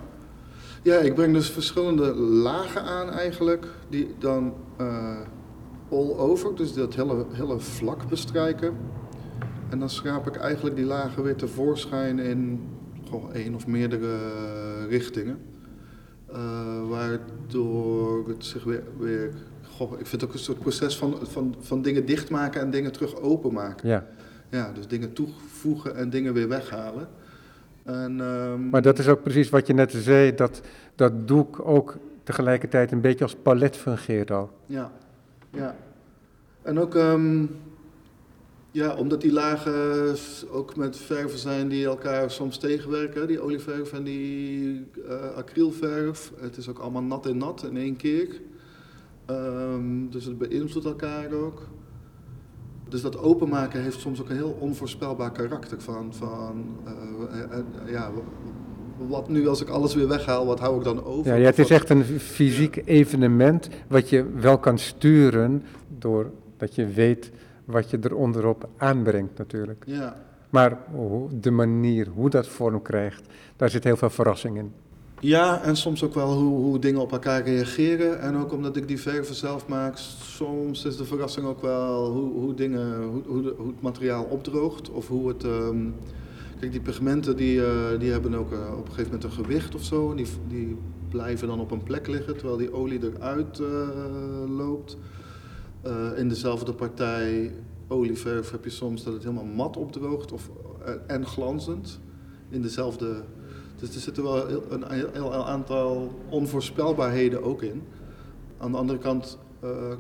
ja, 0.81 0.97
ik 0.97 1.15
breng 1.15 1.33
dus 1.33 1.49
verschillende 1.49 2.13
lagen 2.15 2.83
aan 2.83 3.09
eigenlijk, 3.09 3.67
die 3.89 4.15
dan 4.19 4.53
uh, 4.81 5.17
all 5.91 6.17
over, 6.17 6.55
dus 6.55 6.73
dat 6.73 6.95
hele, 6.95 7.25
hele 7.31 7.59
vlak 7.59 8.09
bestrijken. 8.09 8.73
En 9.69 9.79
dan 9.79 9.89
schraap 9.89 10.27
ik 10.27 10.36
eigenlijk 10.36 10.75
die 10.75 10.86
lagen 10.86 11.23
weer 11.23 11.36
tevoorschijn 11.36 12.19
in 12.19 12.67
goh, 13.10 13.34
één 13.34 13.55
of 13.55 13.67
meerdere 13.67 14.17
richtingen. 14.88 15.38
Uh, 16.32 16.89
waardoor 16.89 18.27
het 18.27 18.45
zich 18.45 18.63
weer, 18.63 18.84
weer 18.97 19.34
goh, 19.67 19.91
ik 19.91 20.05
vind 20.05 20.21
het 20.21 20.23
ook 20.23 20.34
een 20.34 20.39
soort 20.39 20.60
proces 20.60 20.97
van, 20.97 21.17
van, 21.21 21.55
van 21.60 21.82
dingen 21.82 22.05
dichtmaken 22.05 22.62
en 22.62 22.71
dingen 22.71 22.91
terug 22.91 23.15
openmaken. 23.15 23.89
Ja. 23.89 24.05
Ja, 24.49 24.71
dus 24.71 24.88
dingen 24.88 25.13
toevoegen 25.13 25.95
en 25.95 26.10
dingen 26.10 26.34
weer 26.34 26.47
weghalen. 26.47 27.08
En, 27.84 28.19
um... 28.19 28.69
Maar 28.69 28.82
dat 28.82 28.99
is 28.99 29.08
ook 29.08 29.21
precies 29.21 29.49
wat 29.49 29.67
je 29.67 29.73
net 29.73 29.91
zei, 29.91 30.36
dat 30.36 30.62
dat 30.95 31.27
doek 31.27 31.62
ook 31.63 31.97
tegelijkertijd 32.23 32.91
een 32.91 33.01
beetje 33.01 33.23
als 33.23 33.36
palet 33.36 33.75
fungeert 33.75 34.32
al. 34.32 34.51
Ja, 34.65 34.91
ja. 35.49 35.75
En 36.62 36.79
ook, 36.79 36.95
um, 36.95 37.49
Ja, 38.71 38.95
omdat 38.95 39.21
die 39.21 39.32
lagen 39.32 40.15
ook 40.51 40.75
met 40.75 40.97
verven 40.97 41.39
zijn 41.39 41.67
die 41.67 41.86
elkaar 41.86 42.32
soms 42.32 42.58
tegenwerken. 42.58 43.27
Die 43.27 43.39
olieverf 43.39 43.93
en 43.93 44.03
die 44.03 44.86
eh, 45.08 45.36
acrylverf. 45.36 46.32
Het 46.39 46.58
is 46.58 46.69
ook 46.69 46.79
allemaal 46.79 47.03
nat 47.03 47.25
en 47.25 47.38
nat 47.38 47.63
in 47.63 47.77
één 47.77 47.95
keer. 47.95 48.41
Ehm, 49.25 50.10
dus 50.10 50.25
het 50.25 50.38
beïnvloedt 50.38 50.86
elkaar 50.86 51.32
ook. 51.34 51.67
Dus 52.89 53.01
dat 53.01 53.17
openmaken 53.17 53.82
heeft 53.82 53.99
soms 53.99 54.21
ook 54.21 54.29
een 54.29 54.36
heel 54.36 54.58
onvoorspelbaar 54.60 55.32
karakter. 55.32 55.82
Van, 55.82 56.13
van 56.13 56.65
eh, 56.86 57.41
eh, 57.41 57.91
ja, 57.91 58.12
wat 59.08 59.29
nu 59.29 59.47
als 59.47 59.62
ik 59.62 59.69
alles 59.69 59.95
weer 59.95 60.08
weghaal, 60.08 60.45
wat 60.45 60.60
hou 60.60 60.77
ik 60.77 60.84
dan 60.84 61.03
over? 61.03 61.32
Ja, 61.32 61.38
ja, 61.38 61.45
het 61.45 61.60
is 61.60 61.69
echt 61.69 61.89
een 61.89 62.03
fysiek 62.19 62.82
evenement 62.86 63.69
wat 63.88 64.10
je 64.10 64.25
wel 64.36 64.58
kan 64.58 64.77
sturen 64.77 65.63
doordat 65.97 66.75
je 66.75 66.88
weet 66.88 67.32
wat 67.69 67.89
je 67.89 67.97
eronderop 68.01 68.69
aanbrengt 68.77 69.38
natuurlijk. 69.38 69.84
Ja, 69.88 70.15
Maar 70.49 70.77
hoe- 70.91 71.39
de 71.39 71.51
manier 71.51 72.08
hoe 72.08 72.29
dat 72.29 72.47
vorm 72.47 72.82
krijgt, 72.82 73.21
daar 73.55 73.69
zit 73.69 73.84
heel 73.84 73.97
veel 73.97 74.10
verrassing 74.10 74.58
in. 74.58 74.71
Ja, 75.21 75.62
en 75.62 75.75
soms 75.75 76.03
ook 76.03 76.13
wel 76.13 76.34
hoe, 76.34 76.58
hoe 76.63 76.79
dingen 76.79 77.01
op 77.01 77.12
elkaar 77.12 77.43
reageren. 77.43 78.19
En 78.21 78.36
ook 78.38 78.51
omdat 78.53 78.75
ik 78.75 78.88
die 78.88 78.99
verven 78.99 79.36
zelf 79.36 79.67
maak, 79.67 79.97
soms 80.21 80.86
is 80.86 80.97
de 80.97 81.05
verrassing 81.05 81.45
ook 81.45 81.62
wel 81.62 82.12
hoe, 82.12 82.32
hoe, 82.34 82.53
dingen, 82.53 83.03
hoe, 83.03 83.21
hoe, 83.27 83.41
de- 83.41 83.53
hoe 83.58 83.67
het 83.67 83.82
materiaal 83.82 84.23
opdroogt. 84.23 84.89
Of 84.89 85.08
hoe 85.08 85.27
het. 85.27 85.43
ehm, 85.43 85.77
kijk, 86.60 86.71
die 86.71 86.82
pigmenten 86.82 87.36
die, 87.36 87.65
eh, 87.65 87.99
die 87.99 88.12
hebben 88.12 88.34
ook 88.36 88.51
eh, 88.51 88.60
op 88.71 88.77
een 88.88 88.93
gegeven 88.93 89.03
moment 89.03 89.23
een 89.23 89.32
gewicht 89.43 89.75
of 89.75 89.84
zo. 89.84 90.13
Die, 90.15 90.25
die 90.47 90.77
blijven 91.10 91.47
dan 91.47 91.60
op 91.60 91.71
een 91.71 91.84
plek 91.84 92.08
liggen 92.08 92.38
terwijl 92.38 92.58
die 92.58 92.73
olie 92.73 92.99
eruit 93.03 93.60
eh, 93.60 93.67
loopt. 94.58 94.97
Eh, 95.81 96.17
in 96.17 96.29
dezelfde 96.29 96.73
partij 96.73 97.53
olieverf 97.87 98.51
heb 98.51 98.63
je 98.63 98.69
soms 98.69 99.03
dat 99.03 99.13
het 99.13 99.23
helemaal 99.23 99.45
mat 99.45 99.77
opdroogt 99.77 100.31
of, 100.31 100.49
eh, 100.85 100.93
en 101.07 101.25
glanzend. 101.25 101.99
In 102.49 102.61
dezelfde 102.61 103.23
dus 103.79 103.95
er 103.95 104.01
zitten 104.01 104.23
wel 104.23 104.49
een 104.69 104.83
heel, 105.13 105.45
aantal 105.45 106.11
onvoorspelbaarheden 106.29 107.43
ook 107.43 107.61
in. 107.61 107.81
Aan 108.57 108.71
de 108.71 108.77
andere 108.77 108.99
kant 108.99 109.37
eh, 109.59 109.93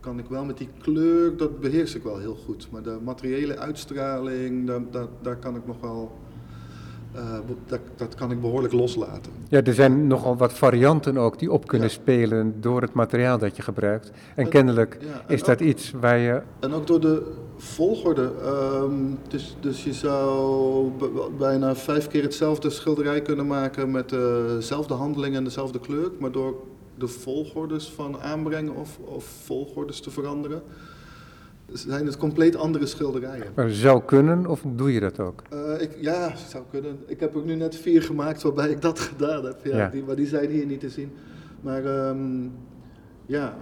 kan 0.00 0.18
ik 0.18 0.26
wel 0.26 0.44
met 0.44 0.58
die 0.58 0.68
kleur, 0.78 1.36
dat 1.36 1.60
beheers 1.60 1.94
ik 1.94 2.02
wel 2.02 2.18
heel 2.18 2.34
goed. 2.34 2.70
Maar 2.70 2.82
de 2.82 2.98
materiële 3.02 3.58
uitstraling, 3.58 4.66
daar, 4.90 5.06
daar 5.22 5.36
kan 5.36 5.56
ik 5.56 5.66
nog 5.66 5.80
wel, 5.80 6.18
eh, 7.12 7.22
dat, 7.66 7.78
dat 7.96 8.14
kan 8.14 8.30
ik 8.30 8.40
behoorlijk 8.40 8.72
loslaten. 8.72 9.32
Ja, 9.48 9.62
er 9.62 9.74
zijn 9.74 10.06
nogal 10.06 10.36
wat 10.36 10.52
varianten 10.52 11.16
ook 11.18 11.38
die 11.38 11.52
op 11.52 11.66
kunnen 11.66 11.88
Ja. 11.88 11.94
spelen 11.94 12.54
door 12.60 12.80
het 12.82 12.92
materiaal 12.92 13.38
dat 13.38 13.56
je 13.56 13.62
gebruikt. 13.62 14.10
En 14.10 14.44
En- 14.44 14.48
kennelijk 14.48 14.96
Ja, 15.00 15.06
en 15.26 15.34
is 15.34 15.42
dat 15.42 15.60
iets 15.60 15.92
waar 16.00 16.18
je 16.18 16.40
En 16.60 16.72
ook 16.72 16.86
door 16.86 17.00
de 17.00 17.32
volgorde. 17.56 18.30
ehm, 18.42 18.94
dus, 19.28 19.56
dus 19.60 19.84
je 19.84 19.92
zou 19.92 20.90
bijna 21.38 21.74
vijf 21.74 22.06
keer 22.08 22.22
hetzelfde 22.22 22.70
schilderij 22.70 23.22
kunnen 23.22 23.46
maken 23.46 23.90
met 23.90 24.08
dezelfde 24.08 24.94
handeling 24.94 25.36
en 25.36 25.44
dezelfde 25.44 25.78
kleur. 25.80 26.10
Maar 26.18 26.32
door 26.32 26.54
de 26.98 27.08
volgordes 27.08 27.90
van 27.90 28.20
aanbrengen 28.20 28.74
of, 28.76 28.98
of 29.04 29.24
volgordes 29.44 30.00
te 30.00 30.10
veranderen, 30.10 30.62
zijn 31.72 32.06
het 32.06 32.16
compleet 32.16 32.56
andere 32.56 32.86
schilderijen. 32.86 33.52
maar 33.54 33.70
zou 33.70 34.02
kunnen 34.04 34.46
of 34.46 34.62
doe 34.66 34.92
je 34.92 35.00
dat 35.00 35.18
ook? 35.20 35.42
Eh, 35.50 35.80
ik, 35.80 35.96
ja, 36.00 36.36
zou 36.48 36.64
kunnen. 36.70 36.98
Ik 37.06 37.20
heb 37.20 37.36
ook 37.36 37.44
nu 37.44 37.54
net 37.54 37.76
vier 37.76 38.02
gemaakt 38.02 38.42
waarbij 38.42 38.70
ik 38.70 38.80
dat 38.82 38.98
gedaan 39.10 39.44
heb. 39.44 39.64
Ja, 39.64 39.76
Ja. 39.76 39.88
Die, 39.88 40.02
maar 40.02 40.16
die 40.16 40.26
zijn 40.26 40.50
hier 40.50 40.66
niet 40.66 40.80
te 40.80 40.90
zien. 40.90 41.12
Maar 41.60 41.84
ehm, 41.84 42.48
ja, 43.26 43.56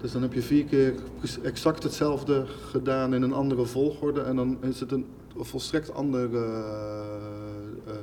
dus 0.00 0.12
dan 0.12 0.22
heb 0.22 0.32
je 0.32 0.42
vier 0.42 0.64
keer 0.64 0.94
exact 1.42 1.82
hetzelfde 1.82 2.44
gedaan 2.70 3.14
in 3.14 3.22
een 3.22 3.32
andere 3.32 3.64
volgorde. 3.64 4.20
En 4.20 4.36
dan 4.36 4.56
is 4.60 4.80
het 4.80 4.92
een 4.92 5.06
volstrekt 5.36 5.94
ander 5.94 6.34
eh, 6.34 6.42
eh, 7.86 7.94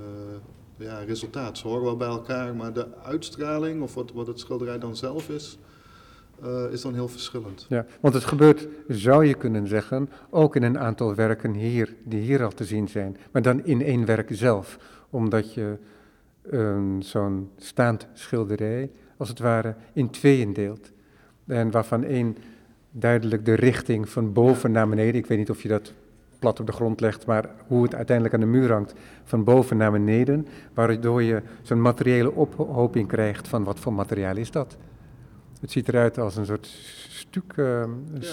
ja, 0.77 0.99
resultaat. 0.99 1.57
Ze 1.57 1.67
horen 1.67 1.83
wel 1.83 1.97
bij 1.97 2.07
elkaar, 2.07 2.55
maar 2.55 2.73
de 2.73 2.87
uitstraling 3.03 3.81
of 3.81 3.93
wat, 3.93 4.11
wat 4.11 4.27
het 4.27 4.39
schilderij 4.39 4.79
dan 4.79 4.95
zelf 4.95 5.29
is, 5.29 5.57
eh, 6.41 6.71
is 6.71 6.81
dan 6.81 6.93
heel 6.93 7.07
verschillend. 7.07 7.65
Ja, 7.69 7.85
want 7.99 8.13
het 8.13 8.23
gebeurt, 8.23 8.67
zou 8.87 9.25
je 9.25 9.33
kunnen 9.33 9.67
zeggen, 9.67 10.09
ook 10.29 10.55
in 10.55 10.63
een 10.63 10.79
aantal 10.79 11.15
werken 11.15 11.53
hier, 11.53 11.95
die 12.03 12.21
hier 12.21 12.43
al 12.43 12.51
te 12.51 12.65
zien 12.65 12.87
zijn. 12.87 13.17
Maar 13.31 13.41
dan 13.41 13.65
in 13.65 13.81
één 13.81 14.05
werk 14.05 14.29
zelf, 14.31 14.77
omdat 15.09 15.53
je 15.53 15.77
ehm, 16.51 17.01
zo'n 17.01 17.49
staand 17.57 18.07
schilderij, 18.13 18.91
als 19.17 19.29
het 19.29 19.39
ware, 19.39 19.75
in 19.93 20.09
tweeën 20.09 20.53
deelt. 20.53 20.91
En 21.47 21.71
waarvan 21.71 22.03
één 22.03 22.37
duidelijk 22.91 23.45
de 23.45 23.53
richting 23.53 24.09
van 24.09 24.33
boven 24.33 24.71
naar 24.71 24.89
beneden, 24.89 25.15
ik 25.15 25.25
weet 25.25 25.37
niet 25.37 25.49
of 25.49 25.61
je 25.61 25.67
dat 25.67 25.93
plat 26.39 26.59
op 26.59 26.65
de 26.65 26.71
grond 26.71 26.99
legt, 26.99 27.25
maar 27.25 27.49
hoe 27.67 27.83
het 27.83 27.95
uiteindelijk 27.95 28.35
aan 28.35 28.41
de 28.41 28.57
muur 28.57 28.71
hangt, 28.71 28.93
van 29.23 29.43
boven 29.43 29.77
naar 29.77 29.91
beneden, 29.91 30.47
waardoor 30.73 31.23
je 31.23 31.41
zo'n 31.61 31.81
materiële 31.81 32.31
ophoping 32.31 33.07
krijgt 33.07 33.47
van 33.47 33.63
wat 33.63 33.79
voor 33.79 33.93
materiaal 33.93 34.37
is 34.37 34.51
dat. 34.51 34.77
Het 35.61 35.71
ziet 35.71 35.87
eruit 35.87 36.17
als 36.17 36.35
een 36.35 36.45
soort 36.45 36.65
stuk, 37.09 37.53
Ja, 37.55 37.87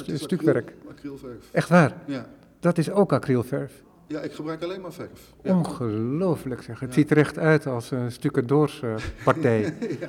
is 0.07 0.23
stukwerk. 0.23 0.69
acryl- 0.71 0.91
Acrylverf. 0.91 1.49
Echt 1.53 1.69
waar, 1.69 1.95
Ja. 2.07 2.27
dat 2.61 2.79
is 2.79 2.91
ook 2.91 3.13
acrylverf. 3.13 3.83
ja, 4.07 4.21
ik 4.21 4.33
gebruik 4.33 4.63
alleen 4.63 4.81
maar 4.81 4.93
verf. 4.93 5.35
Ja. 5.43 5.57
Ongelooflijk 5.57 6.63
zeg. 6.63 6.81
Het 6.81 6.89
Ja. 6.89 6.95
ziet 6.95 7.11
er 7.11 7.17
echt 7.17 7.39
uit 7.39 7.67
als 7.67 7.91
een 7.91 8.13
stucadoorspartij. 8.13 9.61
ja. 10.01 10.09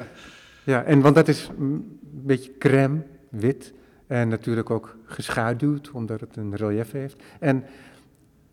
ja, 0.64 0.84
en 0.84 1.02
want 1.02 1.16
dat 1.16 1.28
is 1.28 1.50
een 1.60 2.00
beetje 2.12 2.52
crème, 2.58 3.02
wit. 3.30 3.74
En 4.08 4.28
natuurlijk 4.28 4.70
ook 4.70 4.96
geschaduwd, 5.04 5.92
omdat 5.92 6.20
het 6.20 6.36
een 6.36 6.56
relief 6.56 6.92
heeft. 6.92 7.24
En 7.40 7.64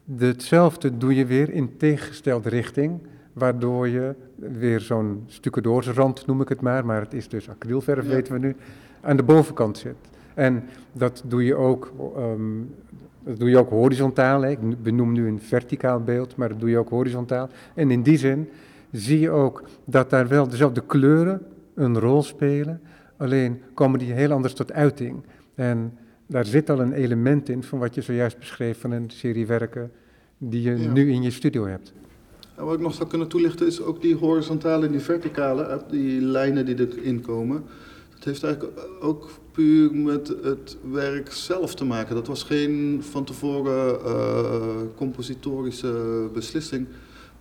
de- 0.05 0.26
hetzelfde 0.26 0.96
doe 0.96 1.14
je 1.14 1.26
weer 1.26 1.50
in 1.50 1.76
tegengestelde 1.76 2.48
richting, 2.48 3.00
waardoor 3.38 3.88
je 3.88 4.14
weer 4.37 4.81
zo'n 4.81 5.22
stucadoorsrand, 5.27 6.27
noem 6.27 6.40
ik 6.40 6.49
het 6.49 6.61
maar, 6.61 6.87
maar 6.87 7.01
het 7.01 7.14
is 7.14 7.29
dus 7.29 7.49
acrylverf, 7.49 8.05
Ja. 8.05 8.11
weten 8.11 8.33
we 8.33 8.38
nu, 8.38 8.57
aan 9.01 9.16
de 9.16 9.22
bovenkant 9.22 9.79
zit. 9.79 9.94
En 10.35 10.64
dat 10.92 11.22
doe 11.27 11.44
je 11.44 11.55
ook, 11.55 11.92
ehm, 12.16 12.40
dat 13.25 13.38
doe 13.38 13.49
je 13.51 13.59
ook 13.59 13.70
horizontaal. 13.70 14.42
Hè. 14.42 14.51
Ik 14.51 14.83
benoem 14.83 15.12
nu 15.12 15.27
een 15.29 15.40
verticaal 15.40 16.01
beeld, 16.01 16.37
maar 16.37 16.49
dat 16.49 16.61
doe 16.61 16.70
je 16.70 16.79
ook 16.79 16.88
horizontaal. 16.88 17.49
En 17.75 17.90
in 17.90 18.03
die 18.03 18.18
zin 18.18 18.49
zie 18.92 19.20
je 19.20 19.31
ook 19.31 19.62
dat 19.85 20.11
daar 20.11 20.29
wel 20.29 20.49
dezelfde 20.49 20.83
kleuren 20.87 21.42
een 21.75 21.99
rol 21.99 22.22
spelen, 22.22 22.81
alleen 23.16 23.61
komen 23.75 23.99
die 23.99 24.12
heel 24.12 24.31
anders 24.33 24.55
tot 24.55 24.72
uiting. 24.72 25.22
En 25.55 25.92
daar 26.27 26.44
zit 26.44 26.70
al 26.70 26.81
een 26.81 26.92
element 26.92 27.49
in 27.49 27.62
van 27.62 27.79
wat 27.79 27.94
je 27.94 28.01
zojuist 28.03 28.38
beschreef 28.38 28.81
van 28.81 28.90
een 28.90 29.11
serie 29.11 29.46
werken 29.46 29.90
die 30.38 30.62
je 30.62 30.83
Ja. 30.83 30.92
nu 30.92 31.11
in 31.12 31.22
je 31.22 31.31
studio 31.31 31.66
hebt. 31.66 31.92
Wat 32.57 32.75
ik 32.75 32.81
nog 32.81 32.95
zou 32.95 33.09
kunnen 33.09 33.29
toelichten 33.29 33.66
is 33.66 33.83
ook 33.83 34.03
die 34.03 34.14
horizontale 34.14 34.87
en 34.87 34.92
die 34.92 35.01
verticale, 35.01 35.62
eh, 35.62 35.79
die 35.90 36.21
lijnen 36.21 36.66
die 36.66 36.79
erin 36.79 37.21
komen. 37.21 37.64
Dat 38.14 38.25
heeft 38.25 38.42
eigenlijk 38.42 38.79
ook 39.01 39.31
puur 39.53 39.95
met 39.95 40.29
het 40.42 40.77
werk 40.90 41.33
zelf 41.33 41.75
te 41.75 41.85
maken. 41.85 42.14
Dat 42.14 42.27
was 42.27 42.42
geen 42.42 43.03
van 43.11 43.25
tevoren 43.25 44.05
eh, 44.05 44.77
compositorische 44.95 46.29
beslissing. 46.33 46.87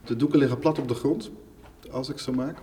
De 0.06 0.16
doeken 0.16 0.40
liggen 0.40 0.60
plat 0.60 0.80
op 0.80 0.88
de 0.88 0.94
grond, 0.94 1.32
als 1.92 2.10
ik 2.10 2.20
ze 2.20 2.32
maak. 2.32 2.58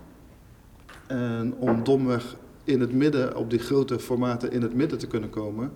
En 1.07 1.53
om 1.57 1.83
domweg 1.83 2.35
in 2.63 2.79
het 2.79 2.93
midden, 2.93 3.35
op 3.35 3.49
die 3.49 3.59
grote 3.59 3.99
formaten 3.99 4.51
in 4.51 4.61
het 4.61 4.73
midden 4.73 4.97
te 4.97 5.07
kunnen 5.07 5.29
komen, 5.29 5.71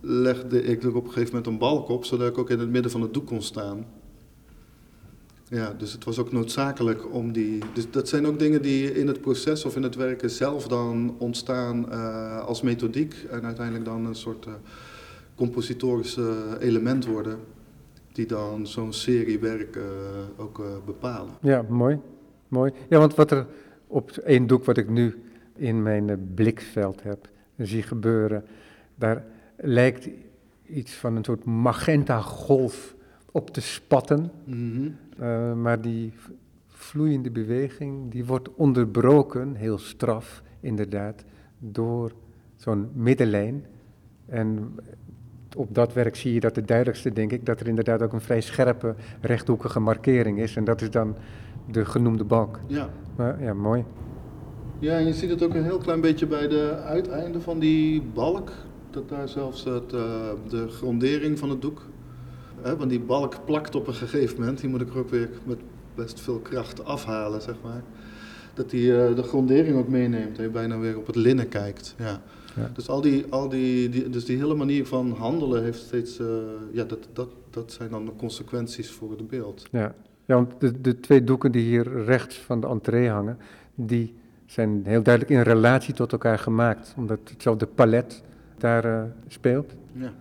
legde 0.00 0.62
ik 0.62 0.82
er 0.82 0.96
op 0.96 1.04
een 1.04 1.12
gegeven 1.12 1.34
moment 1.34 1.46
een 1.46 1.58
balk 1.58 1.88
op, 1.88 2.04
zodat 2.04 2.28
ik 2.28 2.38
ook 2.38 2.50
in 2.50 2.58
het 2.58 2.70
midden 2.70 2.90
van 2.90 3.02
het 3.02 3.14
doek 3.14 3.26
kon 3.26 3.42
staan. 3.42 3.86
Ja, 5.52 5.72
dus 5.78 5.92
het 5.92 6.04
was 6.04 6.18
ook 6.18 6.32
noodzakelijk 6.32 7.14
om 7.14 7.32
die. 7.32 7.62
Dus 7.74 7.90
dat 7.90 8.08
zijn 8.08 8.26
ook 8.26 8.38
dingen 8.38 8.62
die 8.62 8.94
in 8.94 9.06
het 9.06 9.20
proces 9.20 9.64
of 9.64 9.76
in 9.76 9.82
het 9.82 9.94
werken 9.94 10.30
zelf 10.30 10.68
dan 10.68 11.14
ontstaan 11.18 11.90
eh, 11.90 12.44
als 12.44 12.62
methodiek 12.62 13.14
en 13.30 13.44
uiteindelijk 13.44 13.84
dan 13.84 14.06
een 14.06 14.14
soort 14.14 14.46
eh, 14.46 14.52
compositorische 15.34 16.56
element 16.60 17.06
worden, 17.06 17.38
die 18.12 18.26
dan 18.26 18.66
zo'n 18.66 18.92
serie 18.92 19.38
werk 19.38 19.76
eh, 19.76 19.82
ook 20.36 20.62
bepalen. 20.84 21.34
Ja, 21.40 21.64
mooi. 21.68 21.98
mooi. 22.48 22.72
Ja, 22.88 22.98
want 22.98 23.14
wat 23.14 23.30
er 23.30 23.46
op 23.86 24.10
één 24.10 24.46
doek 24.46 24.64
wat 24.64 24.76
ik 24.76 24.88
nu 24.88 25.22
in 25.56 25.82
mijn 25.82 26.32
blikveld 26.34 27.02
heb 27.02 27.28
zie 27.56 27.82
gebeuren, 27.82 28.44
daar 28.94 29.24
lijkt 29.56 30.08
iets 30.66 30.92
van 30.94 31.16
een 31.16 31.24
soort 31.24 31.44
magenta 31.44 32.20
golf 32.20 32.94
op 33.32 33.50
te 33.50 33.60
spatten. 33.60 34.30
Mhm. 34.44 34.90
Eh, 35.18 35.52
maar 35.52 35.80
die 35.80 36.12
vloeiende 36.66 37.30
beweging, 37.30 38.10
die 38.10 38.24
wordt 38.24 38.54
onderbroken, 38.54 39.54
heel 39.54 39.78
straf 39.78 40.42
inderdaad, 40.60 41.24
door 41.58 42.12
zo'n 42.56 42.88
middenlijn. 42.92 43.66
En 44.26 44.74
op 45.56 45.74
dat 45.74 45.92
werk 45.92 46.16
zie 46.16 46.34
je 46.34 46.40
dat 46.40 46.56
het 46.56 46.68
duidelijkste, 46.68 47.12
denk 47.12 47.32
ik, 47.32 47.46
dat 47.46 47.60
er 47.60 47.68
inderdaad 47.68 48.02
ook 48.02 48.12
een 48.12 48.20
vrij 48.20 48.40
scherpe 48.40 48.94
rechthoekige 49.20 49.80
markering 49.80 50.38
is. 50.38 50.56
En 50.56 50.64
dat 50.64 50.80
is 50.80 50.90
dan 50.90 51.16
de 51.70 51.84
genoemde 51.84 52.24
balk. 52.24 52.60
Ja. 52.66 52.88
Maar, 53.16 53.42
ja, 53.42 53.54
mooi. 53.54 53.84
ja, 54.78 54.96
en 54.98 55.06
je 55.06 55.12
ziet 55.12 55.30
het 55.30 55.42
ook 55.42 55.54
een 55.54 55.64
heel 55.64 55.78
klein 55.78 56.00
beetje 56.00 56.26
bij 56.26 56.48
de 56.48 56.82
uiteinden 56.84 57.42
van 57.42 57.58
die 57.58 58.02
balk. 58.02 58.50
dat 58.90 59.08
daar 59.08 59.28
zelfs 59.28 59.64
het, 59.64 59.92
uh, 59.92 60.00
de 60.48 60.68
grondering 60.68 61.38
van 61.38 61.50
het 61.50 61.62
doek, 61.62 61.86
hè, 62.62 62.76
want 62.76 62.90
die 62.90 63.00
balk 63.00 63.36
plakt 63.44 63.74
op 63.74 63.86
een 63.86 63.94
gegeven 63.94 64.40
moment, 64.40 64.60
die 64.60 64.68
moet 64.68 64.80
ik 64.80 64.88
er 64.88 64.98
ook 64.98 65.10
weer 65.10 65.30
met 65.44 65.58
best 65.94 66.20
veel 66.20 66.38
kracht 66.38 66.84
afhalen, 66.84 67.42
zeg 67.42 67.54
maar. 67.62 67.82
Dat 68.54 68.70
hij 68.70 68.80
uh, 68.80 69.16
de 69.16 69.22
grondering 69.22 69.76
ook 69.76 69.88
meeneemt 69.88 70.36
en 70.38 70.42
je 70.42 70.50
bijna 70.50 70.78
weer 70.78 70.98
op 70.98 71.06
het 71.06 71.16
linnen 71.16 71.48
kijkt. 71.48 71.94
Ja. 71.98 72.20
ja. 72.56 72.70
Dus, 72.74 72.88
al 72.88 73.00
die, 73.00 73.26
al 73.30 73.48
die, 73.48 73.88
die, 73.88 74.08
dus 74.08 74.24
die 74.24 74.36
hele 74.36 74.54
manier 74.54 74.86
van 74.86 75.12
handelen 75.12 75.62
heeft 75.62 75.78
steeds, 75.78 76.20
uh, 76.20 76.26
ja, 76.72 76.84
dat, 76.84 77.08
dat, 77.12 77.28
dat 77.50 77.72
zijn 77.72 77.90
dan 77.90 78.04
de 78.04 78.12
consequenties 78.16 78.90
voor 78.90 79.10
het 79.10 79.28
beeld. 79.28 79.66
Ja, 79.70 79.94
ja 80.24 80.34
want 80.34 80.52
de, 80.58 80.80
de 80.80 81.00
twee 81.00 81.24
doeken 81.24 81.52
die 81.52 81.62
hier 81.62 82.04
rechts 82.04 82.36
van 82.38 82.60
de 82.60 82.66
entree 82.66 83.08
hangen, 83.08 83.38
die 83.74 84.14
zijn 84.46 84.82
heel 84.84 85.02
duidelijk 85.02 85.34
in 85.34 85.40
relatie 85.40 85.94
tot 85.94 86.12
elkaar 86.12 86.38
gemaakt, 86.38 86.94
omdat 86.96 87.18
hetzelfde 87.24 87.66
palet 87.66 88.22
daar 88.58 88.86
uh, 88.86 89.02
speelt. 89.28 89.74
Ja. 89.92 90.12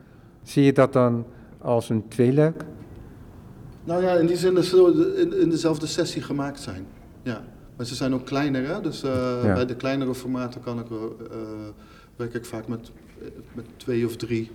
Zie 0.43 0.63
je 0.63 0.73
dat 0.73 0.93
dan 0.93 1.25
als 1.61 1.89
een 1.89 2.07
tweeluik? 2.07 2.63
Nou 3.83 4.03
ja, 4.03 4.13
in 4.13 4.25
die 4.25 4.37
zin 4.37 4.53
dat 4.53 4.65
ze 4.65 5.15
in, 5.17 5.41
in 5.41 5.49
dezelfde 5.49 5.87
sessie 5.87 6.21
gemaakt 6.21 6.59
zijn. 6.59 6.85
Ja. 7.23 7.43
Maar 7.75 7.85
ze 7.85 7.95
zijn 7.95 8.13
ook 8.13 8.25
kleiner, 8.25 8.67
hè? 8.67 8.81
dus 8.81 9.03
uh, 9.03 9.11
ja. 9.43 9.53
bij 9.53 9.65
de 9.65 9.75
kleinere 9.75 10.15
formaten 10.15 10.61
kan 10.61 10.79
ik, 10.79 10.89
uh, 10.89 10.97
werk 12.15 12.33
ik 12.33 12.45
vaak 12.45 12.67
met, 12.67 12.91
met 13.53 13.65
twee 13.77 14.05
of 14.05 14.15
drie 14.15 14.51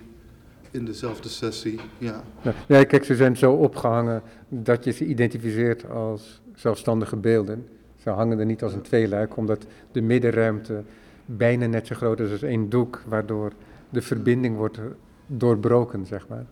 in 0.71 0.85
dezelfde 0.85 1.29
sessie. 1.29 1.79
Ja. 1.97 2.23
ja, 2.67 2.83
kijk, 2.83 3.03
ze 3.03 3.15
zijn 3.15 3.37
zo 3.37 3.53
opgehangen 3.53 4.21
dat 4.49 4.83
je 4.83 4.91
ze 4.91 5.05
identificeert 5.05 5.89
als 5.89 6.41
zelfstandige 6.55 7.15
beelden. 7.15 7.67
Ze 7.95 8.09
hangen 8.09 8.39
er 8.39 8.45
niet 8.45 8.63
als 8.63 8.73
een 8.73 8.81
tweeluik, 8.81 9.37
omdat 9.37 9.65
de 9.91 10.01
middenruimte 10.01 10.83
bijna 11.25 11.65
net 11.65 11.87
zo 11.87 11.95
groot 11.95 12.19
is 12.19 12.31
als 12.31 12.41
één 12.41 12.69
doek, 12.69 13.01
waardoor 13.07 13.51
de 13.89 14.01
verbinding 14.01 14.55
wordt 14.55 14.79
doorbroken, 15.25 16.05
zeg 16.05 16.27
maar. 16.27 16.45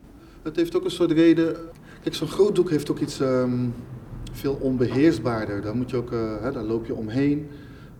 Het 0.45 0.55
heeft 0.55 0.75
ook 0.75 0.83
een 0.83 0.91
soort 0.91 1.11
reden. 1.11 1.55
Kijk, 2.03 2.15
zo'n 2.15 2.27
groot 2.27 2.55
doek 2.55 2.69
heeft 2.69 2.91
ook 2.91 2.99
iets 2.99 3.19
um, 3.19 3.73
veel 4.31 4.57
onbeheersbaarder. 4.61 5.61
Daar, 5.61 5.75
moet 5.75 5.89
je 5.89 5.97
ook, 5.97 6.11
uh, 6.11 6.41
hè, 6.41 6.61
loop 6.61 6.85
je 6.85 6.95
omheen. 6.95 7.47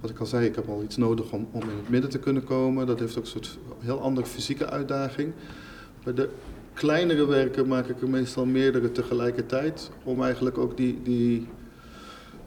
Wat 0.01 0.09
ik 0.09 0.19
al 0.19 0.25
zei, 0.25 0.45
ik 0.45 0.55
heb 0.55 0.69
al 0.69 0.83
iets 0.83 0.97
nodig 0.97 1.31
om, 1.31 1.47
om 1.51 1.61
in 1.61 1.77
het 1.77 1.89
midden 1.89 2.09
te 2.09 2.19
kunnen 2.19 2.43
komen. 2.43 2.87
Dat 2.87 2.99
heeft 2.99 3.17
ook 3.17 3.23
een 3.23 3.29
soort 3.29 3.57
heel 3.79 4.01
andere 4.01 4.27
fysieke 4.27 4.69
uitdaging. 4.69 5.31
Bij 6.03 6.13
de 6.13 6.29
kleinere 6.73 7.25
werken 7.25 7.67
maak 7.67 7.87
ik 7.87 8.01
er 8.01 8.09
meestal 8.09 8.45
meerdere 8.45 8.91
tegelijkertijd. 8.91 9.91
Om 10.03 10.23
eigenlijk 10.23 10.57
ook 10.57 10.77
die, 10.77 10.99
die 11.03 11.47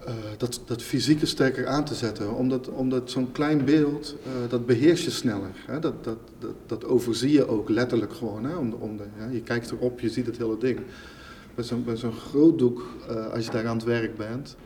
uh, 0.08 0.14
dat, 0.36 0.62
dat 0.64 0.82
fysieke 0.82 1.26
sterker 1.26 1.66
aan 1.66 1.84
te 1.84 1.94
zetten. 1.94 2.34
Omdat, 2.34 2.68
omdat 2.68 3.10
zo'n 3.10 3.32
klein 3.32 3.64
beeld, 3.64 4.16
uh, 4.26 4.50
dat 4.50 4.66
beheers 4.66 5.04
je 5.04 5.10
sneller. 5.10 5.50
Hè? 5.66 5.78
Dat, 5.78 6.04
dat, 6.04 6.18
dat, 6.38 6.54
dat, 6.66 6.84
overzie 6.84 7.32
je 7.32 7.48
ook 7.48 7.68
letterlijk 7.68 8.12
gewoon. 8.12 8.44
Hè? 8.44 8.56
Om 8.56 8.70
de, 8.70 8.76
om 8.76 8.96
de, 8.96 9.04
ja? 9.18 9.28
Je 9.30 9.40
kijkt 9.40 9.70
erop, 9.70 10.00
je 10.00 10.08
ziet 10.08 10.26
het 10.26 10.38
hele 10.38 10.58
ding. 10.58 10.80
Bij 11.54 11.64
zo'n, 11.64 11.84
bij 11.84 11.96
zo'n 11.96 12.12
groot 12.12 12.58
doek, 12.58 12.86
uh, 13.10 13.32
als 13.32 13.44
je 13.44 13.50
daar 13.50 13.66
aan 13.66 13.76
het 13.76 13.84
werk 13.84 14.16
bent, 14.16 14.56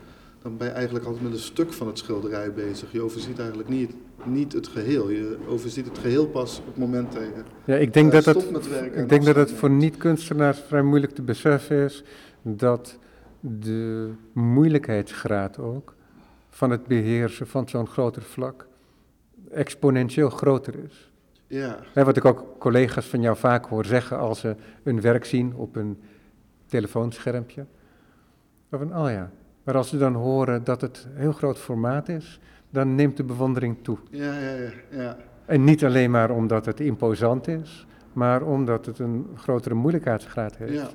dan 0.41 0.57
ben 0.57 0.67
je 0.67 0.73
eigenlijk 0.73 1.05
altijd 1.05 1.23
met 1.23 1.33
een 1.33 1.39
stuk 1.39 1.73
van 1.73 1.87
het 1.87 1.97
schilderij 1.97 2.53
bezig. 2.53 2.91
Je 2.91 3.01
overziet 3.01 3.39
eigenlijk 3.39 3.69
niet, 3.69 3.91
niet 4.25 4.53
het 4.53 4.67
geheel. 4.67 5.09
Je 5.09 5.37
overziet 5.47 5.85
het 5.85 5.97
geheel 5.97 6.27
pas 6.27 6.59
op 6.59 6.65
het 6.65 6.77
moment 6.77 7.11
dat 7.13 7.21
je 7.21 7.43
ja, 7.65 7.75
ik 7.75 7.93
denk 7.93 8.11
dat 8.11 8.25
het, 8.25 8.45
Ik 8.93 9.09
denk 9.09 9.25
dat 9.25 9.35
het 9.35 9.51
voor 9.51 9.69
niet-kunstenaars 9.69 10.59
vrij 10.67 10.81
moeilijk 10.81 11.13
te 11.13 11.21
beseffen 11.21 11.77
is 11.77 12.03
dat 12.41 12.97
de 13.45 14.11
moeilijkheidsgraad 14.33 15.59
ook 15.59 15.95
van 16.49 16.69
het 16.69 16.87
beheersen 16.87 17.47
van 17.47 17.69
zo'n 17.69 17.87
groter 17.87 18.21
vlak 18.21 18.67
exponentieel 19.51 20.29
groter 20.29 20.75
is. 20.83 21.11
Ja. 21.47 21.79
wat 21.93 22.17
ik 22.17 22.25
ook 22.25 22.45
collega's 22.59 23.05
van 23.05 23.21
jou 23.21 23.37
vaak 23.37 23.65
hoor 23.65 23.85
zeggen 23.85 24.17
als 24.17 24.39
ze 24.39 24.55
een 24.83 25.01
werk 25.01 25.25
zien 25.25 25.55
op 25.55 25.75
een 25.75 26.01
telefoonschermpje. 26.65 27.65
Van, 28.69 28.97
oh 28.97 29.09
ja, 29.09 29.31
maar 29.63 29.75
als 29.75 29.89
ze 29.89 29.97
dan 29.97 30.13
horen 30.13 30.63
dat 30.63 30.81
het 30.81 31.07
heel 31.13 31.31
groot 31.31 31.57
formaat 31.57 32.09
is, 32.09 32.39
dan 32.69 32.95
neemt 32.95 33.17
de 33.17 33.23
bewondering 33.23 33.77
toe. 33.81 33.97
Ja, 34.09 34.39
ja, 34.39 34.51
ja. 34.51 34.71
ja. 34.89 35.17
En 35.45 35.63
niet 35.63 35.85
alleen 35.85 36.11
maar 36.11 36.31
omdat 36.31 36.65
het 36.65 36.79
imposant 36.79 37.47
is, 37.47 37.87
maar 38.13 38.41
omdat 38.41 38.85
het 38.85 38.99
een 38.99 39.27
grotere 39.35 39.75
moeilijkheidsgraad 39.75 40.57
heeft. 40.57 40.73
Ja. 40.73 40.89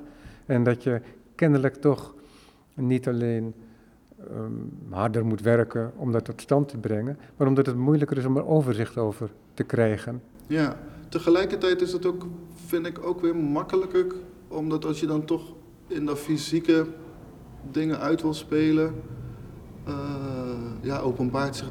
En 0.45 0.63
dat 0.63 0.83
je 0.83 1.01
kennelijk 1.35 1.75
toch 1.75 2.17
niet 2.87 3.07
alleen 3.07 3.53
um, 4.31 4.71
harder 4.89 5.25
moet 5.25 5.41
werken 5.41 5.91
om 5.95 6.11
dat 6.11 6.25
tot 6.25 6.41
stand 6.41 6.67
te 6.67 6.77
brengen, 6.77 7.17
maar 7.37 7.47
omdat 7.47 7.65
het 7.65 7.75
moeilijker 7.75 8.17
is 8.17 8.25
om 8.25 8.37
er 8.37 8.47
overzicht 8.47 8.97
over 8.97 9.29
te 9.53 9.63
krijgen. 9.63 10.21
Ja, 10.47 10.77
tegelijkertijd 11.09 11.81
is 11.81 11.93
het 11.93 12.05
ook, 12.05 12.25
vind 12.65 12.85
ik, 12.85 13.05
ook 13.05 13.21
weer 13.21 13.35
makkelijker, 13.35 14.05
omdat 14.47 14.85
als 14.85 14.99
je 14.99 15.07
dan 15.07 15.25
toch 15.25 15.53
in 15.87 16.05
dat 16.05 16.19
fysieke 16.19 16.85
dingen 17.71 17.99
uit 17.99 18.21
wil 18.21 18.33
spelen, 18.33 18.93
uh, 19.87 19.93
ja, 20.81 20.99
openbaart 20.99 21.55
zich. 21.55 21.69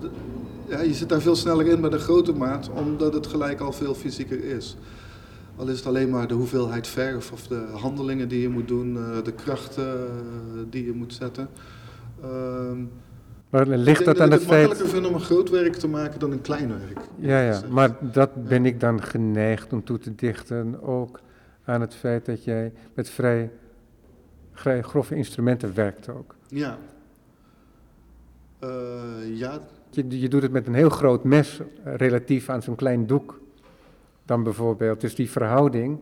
ja, 0.68 0.80
je 0.80 0.94
zit 0.94 1.08
daar 1.08 1.20
veel 1.20 1.36
sneller 1.36 1.66
in 1.66 1.80
bij 1.80 1.90
de 1.90 1.98
grote 1.98 2.32
maat, 2.32 2.70
omdat 2.70 3.14
het 3.14 3.26
gelijk 3.26 3.60
al 3.60 3.72
veel 3.72 3.94
fysieker 3.94 4.44
is. 4.44 4.76
Al 5.58 5.68
is 5.68 5.76
het 5.76 5.86
alleen 5.86 6.10
maar 6.10 6.28
de 6.28 6.34
hoeveelheid 6.34 6.86
verf 6.86 7.32
of 7.32 7.46
de 7.46 7.66
handelingen 7.74 8.28
die 8.28 8.40
je 8.40 8.48
moet 8.48 8.68
doen, 8.68 8.96
eh, 8.96 9.24
de 9.24 9.32
krachten 9.32 9.84
eh, 9.84 10.62
die 10.70 10.84
je 10.84 10.92
moet 10.92 11.14
zetten. 11.14 11.48
Ehm, 12.22 12.84
maar 13.50 13.66
ligt 13.66 14.04
dat, 14.04 14.20
aan 14.20 14.30
het, 14.30 14.42
feit... 14.42 14.50
Het 14.50 14.68
makkelijker 14.68 14.88
vind 14.88 15.06
om 15.06 15.14
een 15.14 15.26
groot 15.26 15.50
werk 15.50 15.74
te 15.74 15.88
maken 15.88 16.20
dan 16.20 16.32
een 16.32 16.40
klein 16.40 16.68
werk. 16.68 16.98
Ja, 17.16 17.40
ja, 17.40 17.60
maar 17.68 17.96
dat 18.00 18.48
ben 18.48 18.66
ik 18.66 18.80
dan 18.80 19.02
geneigd 19.02 19.72
om 19.72 19.84
toe 19.84 19.98
te 19.98 20.14
dichten 20.14 20.82
ook 20.82 21.20
aan 21.64 21.80
het 21.80 21.94
feit 21.94 22.26
dat 22.26 22.44
jij 22.44 22.72
met 22.94 23.10
vrij, 23.10 23.50
vrij 24.52 24.82
grove 24.82 25.14
instrumenten 25.14 25.74
werkt 25.74 26.08
ook. 26.08 26.34
Ja. 26.48 26.78
Uh, 28.64 28.70
ja. 29.38 29.60
Je, 29.90 30.20
je 30.20 30.28
doet 30.28 30.42
het 30.42 30.52
met 30.52 30.66
een 30.66 30.74
heel 30.74 30.90
groot 30.90 31.24
mes 31.24 31.60
relatief 31.84 32.48
aan 32.48 32.62
zo'n 32.62 32.74
klein 32.74 33.06
doek 33.06 33.40
dan 34.28 34.42
bijvoorbeeld. 34.42 35.00
Dus 35.00 35.14
die 35.14 35.30
verhouding, 35.30 35.98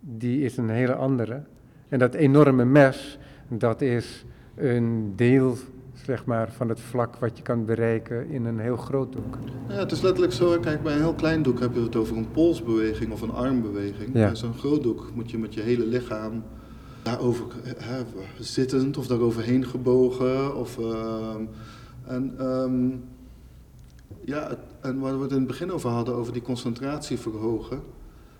die 0.00 0.40
is 0.40 0.56
een 0.56 0.70
hele 0.70 0.94
andere. 0.94 1.42
En 1.88 1.98
dat 1.98 2.14
enorme 2.14 2.64
mes, 2.64 3.18
dat 3.48 3.80
is 3.80 4.24
een 4.56 5.12
deel 5.16 5.56
zeg 5.92 6.24
maar, 6.24 6.52
van 6.52 6.68
het 6.68 6.80
vlak 6.80 7.16
wat 7.16 7.36
je 7.36 7.42
kan 7.42 7.64
bereiken 7.64 8.28
in 8.28 8.44
een 8.44 8.58
heel 8.58 8.76
groot 8.76 9.12
doek. 9.12 9.38
Ja, 9.68 9.74
het 9.74 9.92
is 9.92 10.00
letterlijk 10.00 10.32
zo, 10.32 10.58
kijk, 10.60 10.82
bij 10.82 10.92
een 10.92 11.00
heel 11.00 11.14
klein 11.14 11.42
doek 11.42 11.60
heb 11.60 11.74
je 11.74 11.80
het 11.80 11.96
over 11.96 12.16
een 12.16 12.30
polsbeweging 12.30 13.12
of 13.12 13.20
een 13.20 13.30
armbeweging. 13.30 14.06
Ja. 14.06 14.26
Bij 14.26 14.36
zo'n 14.36 14.54
groot 14.54 14.82
doek 14.82 15.10
moet 15.14 15.30
je 15.30 15.38
met 15.38 15.54
je 15.54 15.60
hele 15.60 15.86
lichaam 15.86 16.42
daarover 17.02 17.44
hè, 17.78 18.02
zittend 18.38 18.96
of 18.96 19.06
daaroverheen 19.06 19.66
gebogen. 19.66 20.56
Of, 20.56 20.78
uh, 20.78 21.34
en, 22.06 22.46
um, 22.46 23.04
ja, 24.24 24.56
en 24.80 25.00
waar 25.00 25.16
we 25.16 25.22
het 25.22 25.30
in 25.30 25.38
het 25.38 25.46
begin 25.46 25.72
over 25.72 25.90
hadden, 25.90 26.14
over 26.14 26.32
die 26.32 26.42
concentratie 26.42 27.18
verhogen. 27.18 27.82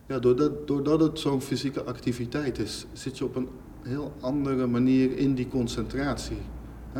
Ja, 0.06 0.18
doordat, 0.18 0.66
doordat 0.66 1.00
het 1.00 1.18
zo'n 1.18 1.40
fysieke 1.40 1.82
activiteit 1.82 2.58
is, 2.58 2.86
zit 2.92 3.18
je 3.18 3.24
op 3.24 3.36
een 3.36 3.48
heel 3.82 4.12
andere 4.20 4.66
manier 4.66 5.18
in 5.18 5.34
die 5.34 5.48
concentratie. 5.48 6.38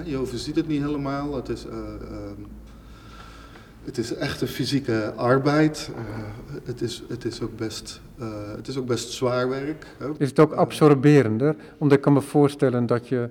Je 0.05 0.17
overziet 0.17 0.57
het 0.57 0.69
niet 0.69 0.83
helemaal. 0.83 1.35
Het 1.35 1.49
is, 1.49 1.67
uh, 1.67 1.73
uh, 1.73 1.79
het 3.85 3.99
is 3.99 4.15
echt 4.15 4.41
een 4.41 4.49
fysieke 4.49 5.13
arbeid. 5.17 5.91
Uh, 5.93 6.01
het, 6.65 6.81
is, 6.81 7.03
het, 7.09 7.25
is 7.25 7.43
ook 7.43 7.57
best, 7.57 8.01
het 8.57 8.69
is 8.69 8.77
ook 8.77 8.87
best 8.87 9.11
zwaar 9.11 9.49
werk. 9.49 9.97
Is 10.19 10.29
het 10.29 10.39
ook 10.39 10.53
absorberender? 10.53 11.57
Omdat 11.79 11.97
ik 11.97 12.03
kan 12.03 12.13
me 12.13 12.21
voorstellen 12.21 12.87
dat 12.87 13.09
je 13.09 13.31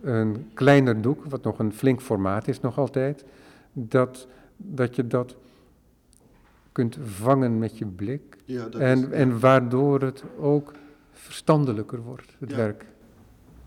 een 0.00 0.50
kleiner 0.54 1.02
doek, 1.02 1.24
wat 1.24 1.42
nog 1.42 1.58
een 1.58 1.72
flink 1.72 2.00
formaat 2.00 2.48
is 2.48 2.60
nog 2.60 2.78
altijd, 2.78 3.24
dat 3.72 4.26
dat 4.64 4.96
je 4.96 5.06
dat 5.06 5.36
kunt 6.72 6.98
vangen 7.04 7.58
met 7.58 7.78
je 7.78 7.86
blik. 7.86 8.36
Ja, 8.44 8.68
dat 8.68 8.80
en, 8.80 8.98
is, 8.98 9.10
en 9.10 9.40
waardoor 9.40 10.00
het 10.00 10.24
ook 10.38 10.72
verstandelijker 11.12 12.02
wordt, 12.02 12.36
het 12.38 12.54
werk. 12.54 12.86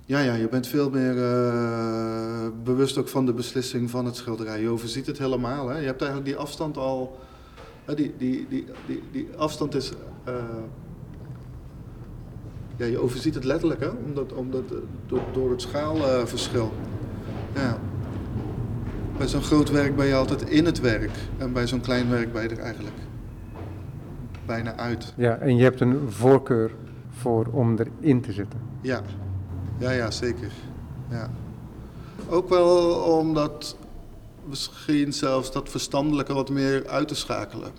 Ja, 0.06 0.20
ja, 0.20 0.34
je 0.34 0.48
bent 0.48 0.68
veel 0.68 0.90
meer 0.90 1.16
uh, 1.16 2.48
bewust 2.64 2.98
ook 2.98 3.08
van 3.08 3.26
de 3.26 3.34
beslissing 3.34 3.90
van 3.90 4.06
het 4.06 4.16
schilderij. 4.16 4.62
Je 4.62 4.70
overziet 4.70 5.06
het 5.06 5.18
helemaal. 5.18 5.68
Hè? 5.68 5.78
Je 5.78 5.86
hebt 5.86 6.02
eigenlijk 6.02 6.32
die 6.32 6.40
afstand 6.40 6.78
al. 6.78 7.20
Uh, 7.90 7.96
die, 7.96 8.14
die, 8.18 8.48
die, 8.50 8.66
die, 8.86 9.04
die 9.12 9.28
afstand 9.38 9.76
is. 9.76 9.92
Uh, 10.28 10.36
ja, 12.78 12.86
je 12.86 12.98
overziet 12.98 13.36
het 13.36 13.44
letterlijk, 13.44 13.80
hè? 13.80 13.90
Omdat, 13.90 14.34
omdat, 14.34 14.64
door, 15.06 15.22
door 15.34 15.50
het 15.52 15.62
schaalverschil. 15.62 16.72
ja. 17.56 17.80
Bij 19.18 19.28
zo'n 19.28 19.42
groot 19.42 19.70
werk 19.70 19.96
ben 19.96 20.06
je 20.06 20.16
altijd 20.16 20.50
in 20.50 20.66
het 20.66 20.80
werk. 20.80 21.12
En 21.38 21.54
bij 21.54 21.68
zo'n 21.68 21.82
klein 21.82 22.10
werk 22.10 22.34
ben 22.34 22.44
je 22.44 22.50
er 22.50 22.60
eigenlijk 22.60 22.96
bijna 24.46 24.76
uit. 24.76 25.14
Ja, 25.18 25.38
en 25.38 25.56
je 25.56 25.64
hebt 25.64 25.80
een 25.80 26.12
voorkeur 26.12 26.72
voor 27.10 27.48
om 27.52 27.78
erin 27.78 28.22
te 28.22 28.32
zitten. 28.32 28.60
Ja, 28.82 29.02
ja, 29.78 29.92
ja 29.92 30.12
zeker. 30.12 30.52
Ja. 31.10 31.30
Ook 32.30 32.50
wel 32.50 32.94
omdat 32.94 33.78
misschien 34.46 35.14
zelfs 35.14 35.52
dat 35.52 35.70
verstandelijke 35.70 36.34
wat 36.34 36.50
meer 36.50 36.88
uit 36.88 37.08
te 37.08 37.16
schakelen. 37.16 37.72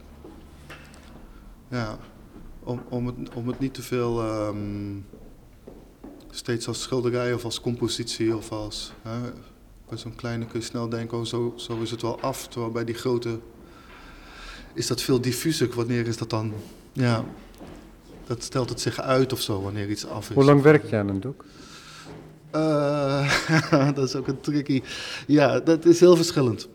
Ja. 1.69 1.97
om, 2.63 2.83
om, 2.89 3.07
het, 3.07 3.17
om 3.35 3.49
het 3.49 3.59
niet 3.59 3.75
te 3.75 3.83
veel 3.83 4.23
ehm, 4.23 4.99
steeds 6.31 6.69
als 6.69 6.83
schilderij 6.83 7.33
of 7.33 7.45
als 7.45 7.61
compositie 7.61 8.37
of 8.37 8.53
als. 8.53 8.93
Hè, 9.03 9.19
bij 9.89 9.99
zo'n 9.99 10.15
kleine 10.15 10.47
kun 10.47 10.61
je 10.61 10.67
snel 10.67 10.89
denken, 10.89 11.19
oh, 11.19 11.25
zo, 11.25 11.53
zo 11.57 11.81
is 11.81 11.91
het 11.91 12.03
wel 12.03 12.21
af. 12.21 12.49
Terwijl 12.49 12.73
bij 12.73 12.85
die 12.85 12.95
grote 12.95 13.39
is 14.75 14.87
dat 14.87 15.03
veel 15.03 15.21
diffuser. 15.21 15.69
Wanneer 15.75 16.07
is 16.07 16.17
dat 16.17 16.31
dan? 16.31 16.53
Ja, 16.93 17.25
dat 18.27 18.43
stelt 18.43 18.69
het 18.69 18.81
zich 18.81 19.01
uit 19.01 19.33
of 19.33 19.41
zo, 19.41 19.63
wanneer 19.63 19.91
iets 19.91 20.07
af 20.07 20.29
is. 20.29 20.35
Hoe 20.35 20.45
lang 20.45 20.63
werk 20.63 20.91
je 20.91 20.97
aan 20.97 21.09
een 21.09 21.21
doek? 21.21 21.45
Uh, 22.55 23.33
dat 23.95 24.09
is 24.09 24.15
ook 24.15 24.27
een 24.27 24.41
tricky. 24.41 24.83
Ja, 25.27 25.61
dat 25.61 25.85
is 25.85 26.01
heel 26.01 26.17
verschillend. 26.17 26.69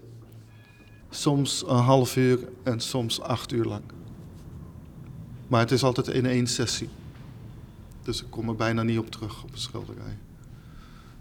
Soms 1.10 1.64
een 1.68 1.76
half 1.76 2.16
uur 2.16 2.40
en 2.64 2.80
soms 2.80 3.22
acht 3.22 3.52
uur 3.52 3.66
lang. 3.66 3.84
Maar 5.48 5.60
het 5.60 5.72
is 5.72 5.84
altijd 5.84 6.08
in 6.08 6.26
één 6.26 6.48
sessie. 6.48 6.90
Dus 8.04 8.22
ik 8.22 8.28
kom 8.30 8.50
er 8.50 8.56
bijna 8.56 8.84
niet 8.84 9.00
op 9.00 9.12
terug 9.12 9.44
op 9.44 9.52
een 9.52 9.58
schilderij. 9.58 10.18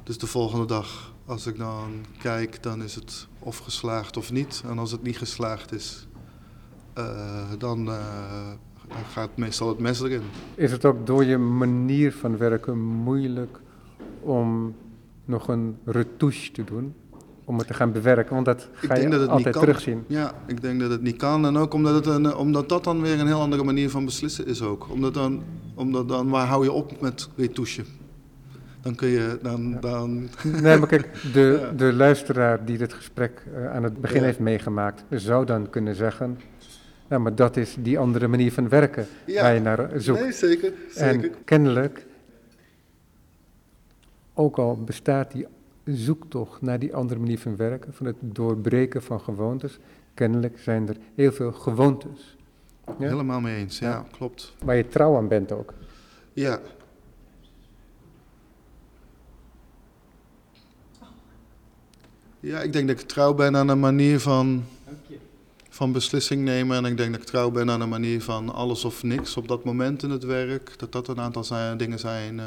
Dus 0.03 0.19
de 0.19 0.27
volgende 0.27 0.67
dag, 0.67 1.13
als 1.31 1.47
ik 1.47 1.59
dan 1.59 2.05
kijk, 2.19 2.63
dan 2.63 2.83
is 2.83 2.95
het 2.95 3.27
of 3.39 3.59
geslaagd 3.59 4.17
of 4.17 4.33
niet. 4.33 4.63
En 4.69 4.79
als 4.79 4.93
het 4.93 5.03
niet 5.03 5.19
geslaagd 5.19 5.73
is, 5.73 6.09
uh, 6.99 7.05
dan 7.59 7.89
uh, 7.89 7.97
gaat 9.13 9.37
meestal 9.37 9.69
het 9.69 9.79
mes 9.79 10.01
erin. 10.01 10.23
Is 10.55 10.73
het 10.73 10.85
ook 10.85 11.07
door 11.07 11.25
je 11.25 11.39
manier 11.39 12.13
van 12.13 12.37
werken 12.37 12.79
moeilijk 12.79 13.61
om 14.21 14.75
nog 15.25 15.49
een 15.49 15.77
retouche 15.85 16.53
te 16.53 16.65
doen? 16.65 16.95
Om 17.45 17.59
het 17.59 17.67
te 17.67 17.75
gaan 17.75 17.93
bewerken, 17.93 18.35
want 18.35 18.47
dat 18.47 18.69
ga 18.75 18.97
je 18.97 19.09
dat 19.09 19.29
altijd 19.29 19.55
terugzien. 19.55 20.05
Ja, 20.07 20.35
ik 20.47 20.61
denk 20.61 20.81
dat 20.81 20.91
het 20.91 21.03
niet 21.03 21.17
kan. 21.17 21.47
En 21.47 21.57
ook 21.57 21.75
omdat, 21.75 21.95
het 21.95 22.07
een, 22.07 22.35
omdat 22.35 22.69
dat 22.69 22.85
dan 22.85 23.01
weer 23.01 23.21
een 23.21 23.27
heel 23.27 23.41
andere 23.41 23.65
manier 23.65 23.91
van 23.91 24.05
beslissen 24.05 24.47
is 24.47 24.63
ook. 24.63 24.91
Omdat 24.91 25.15
dan, 25.15 25.43
omdat 25.75 26.09
dan 26.09 26.29
waar 26.29 26.47
hou 26.47 26.65
je 26.65 26.73
op 26.73 27.01
met 27.01 27.29
retouche? 27.37 27.85
Dan 28.83 28.95
kun 28.95 29.09
je, 29.09 29.39
dan... 29.43 29.81
dan 29.81 30.29
nee, 30.63 30.79
maar 30.79 30.89
kijk, 30.89 31.23
de, 31.33 31.69
de 31.77 31.93
luisteraar 31.93 32.65
die 32.65 32.79
dit 32.79 32.93
gesprek 32.93 33.43
uh, 33.55 33.73
aan 33.73 33.83
het 33.83 34.01
begin 34.01 34.23
heeft 34.23 34.39
meegemaakt, 34.39 35.05
zou 35.11 35.47
dan 35.47 35.71
kunnen 35.71 35.95
zeggen... 35.95 36.39
Ja, 37.09 37.19
maar 37.19 37.35
dat 37.35 37.57
is 37.57 37.77
die 37.79 37.99
andere 37.99 38.29
manier 38.29 38.53
van 38.53 38.69
werken 38.69 39.07
waar 39.27 39.55
je 39.55 39.61
naar 39.61 39.91
zoekt. 39.97 40.21
Nee, 40.21 40.33
zeker, 40.33 40.73
zeker. 40.91 41.25
En 41.25 41.35
kennelijk 41.45 42.07
ook 44.35 44.59
al 44.59 44.85
bestaat 44.85 45.33
die 45.33 45.47
zoektocht 45.85 46.63
naar 46.63 46.79
die 46.79 46.95
andere 46.95 47.21
manier 47.21 47.39
van 47.39 47.57
werken, 47.57 47.95
van 47.95 48.07
het 48.07 48.17
doorbreken 48.21 49.03
van 49.03 49.21
gewoontes, 49.21 49.79
kennelijk 50.15 50.59
zijn 50.59 50.89
er 50.89 50.97
heel 51.15 51.33
veel 51.33 51.53
gewoontes. 51.53 52.37
Ja? 52.87 53.09
Helemaal 53.09 53.41
mee 53.41 53.57
eens, 53.57 53.79
ja, 53.79 54.05
klopt. 54.11 54.55
Waar 54.65 54.77
je 54.77 54.89
trouw 54.89 55.17
aan 55.17 55.29
bent 55.29 55.53
ook. 55.53 55.75
Ja. 56.33 56.61
Ja, 62.41 62.61
ik 62.61 62.73
denk 62.73 62.89
dat 62.89 63.01
ik 63.01 63.07
trouw 63.07 63.35
ben 63.35 63.57
aan 63.57 63.69
een 63.69 63.81
manier 63.81 64.21
van, 64.21 64.65
van 65.69 65.93
beslissing 65.93 66.45
nemen. 66.45 66.77
En 66.77 66.85
ik 66.85 66.97
denk 66.97 67.13
dat 67.13 67.21
ik 67.21 67.27
trouw 67.27 67.51
ben 67.51 67.71
aan 67.71 67.81
een 67.81 67.89
manier 67.89 68.23
van 68.23 68.55
alles 68.55 68.85
of 68.85 69.03
niks 69.03 69.37
op 69.37 69.49
dat 69.49 69.65
moment 69.65 70.03
in 70.03 70.11
het 70.11 70.25
werk. 70.25 70.79
Dat 70.79 70.93
dat 70.93 71.09
een 71.09 71.21
aantal 71.21 71.45
zijn, 71.45 71.77
dingen 71.77 71.99
zijn 71.99 72.39
uh, 72.39 72.45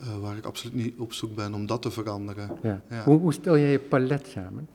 uh, 0.00 0.18
waar 0.20 0.36
ik 0.36 0.44
absoluut 0.44 0.74
niet 0.74 0.98
op 0.98 1.12
zoek 1.12 1.34
ben 1.34 1.54
om 1.54 1.66
dat 1.66 1.82
te 1.82 1.90
veranderen. 1.90 2.50
Ja. 2.62 2.82
Hoe, 3.04 3.18
hoe, 3.18 3.32
stel 3.32 3.58
jij 3.58 3.70
je 3.70 3.78
palet 3.78 4.26
samen? 4.26 4.68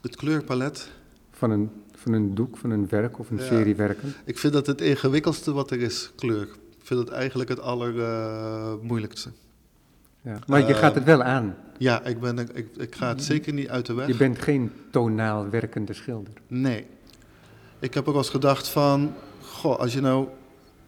Het 0.00 0.16
kleurpalet? 0.16 0.90
Van 1.30 1.50
een, 1.50 1.70
van 1.94 2.12
een 2.12 2.34
doek, 2.34 2.56
van 2.56 2.70
een 2.70 2.88
werk 2.88 3.18
of 3.18 3.30
een 3.30 3.40
serie 3.40 3.74
werken? 3.74 4.14
Ik 4.24 4.38
vind 4.38 4.52
dat 4.52 4.66
het 4.66 4.80
ingewikkeldste 4.80 5.52
wat 5.52 5.70
er 5.70 5.80
is, 5.80 6.12
kleur. 6.16 6.48
Ik 6.78 6.84
vind 6.84 7.00
het 7.00 7.08
eigenlijk 7.08 7.48
het 7.48 7.60
allermoeilijkste. 7.60 9.28
Uh, 9.28 9.47
ja. 10.28 10.38
Maar 10.46 10.66
je 10.66 10.74
gaat 10.74 10.94
het 10.94 11.04
wel 11.04 11.22
aan. 11.22 11.56
Ja, 11.78 12.04
ik, 12.04 12.20
ben, 12.20 12.38
ik, 12.38 12.68
ik 12.76 12.94
ga 12.94 13.08
het 13.08 13.22
zeker 13.22 13.52
niet 13.52 13.68
uit 13.68 13.86
de 13.86 13.94
weg. 13.94 14.06
Je 14.06 14.16
bent 14.16 14.38
geen 14.38 14.72
tonaal 14.90 15.50
werkende 15.50 15.92
schilder. 15.92 16.32
Nee. 16.46 16.86
Ik 17.78 17.94
heb 17.94 18.08
ook 18.08 18.16
eens 18.16 18.30
gedacht 18.30 18.68
van, 18.68 19.14
goh, 19.40 19.78
als 19.78 19.92
je 19.92 20.00
nou 20.00 20.28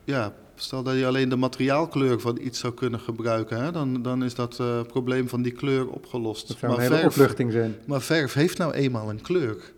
ja, 0.04 0.32
Stel 0.62 0.82
dat 0.82 0.96
je 0.96 1.06
alleen 1.06 1.28
de 1.28 1.36
materiaalkleur 1.36 2.20
van 2.20 2.38
iets 2.40 2.58
zou 2.58 2.74
kunnen 2.74 3.00
gebruiken, 3.00 3.62
hè, 3.62 3.72
dan, 3.72 4.02
dan 4.02 4.24
is 4.24 4.34
dat 4.34 4.58
uh, 4.60 4.80
probleem 4.82 5.28
van 5.28 5.42
die 5.42 5.52
kleur 5.52 5.88
opgelost. 5.88 6.48
Dat 6.48 6.58
zou 6.58 6.72
maar 6.72 6.80
een 6.80 6.86
hele 6.86 7.00
verf, 7.00 7.12
opluchting 7.12 7.52
zijn. 7.52 7.76
Maar 7.86 8.00
verf 8.00 8.32
heeft 8.32 8.58
nou 8.58 8.72
eenmaal 8.72 9.10
een 9.10 9.20
kleur. 9.20 9.72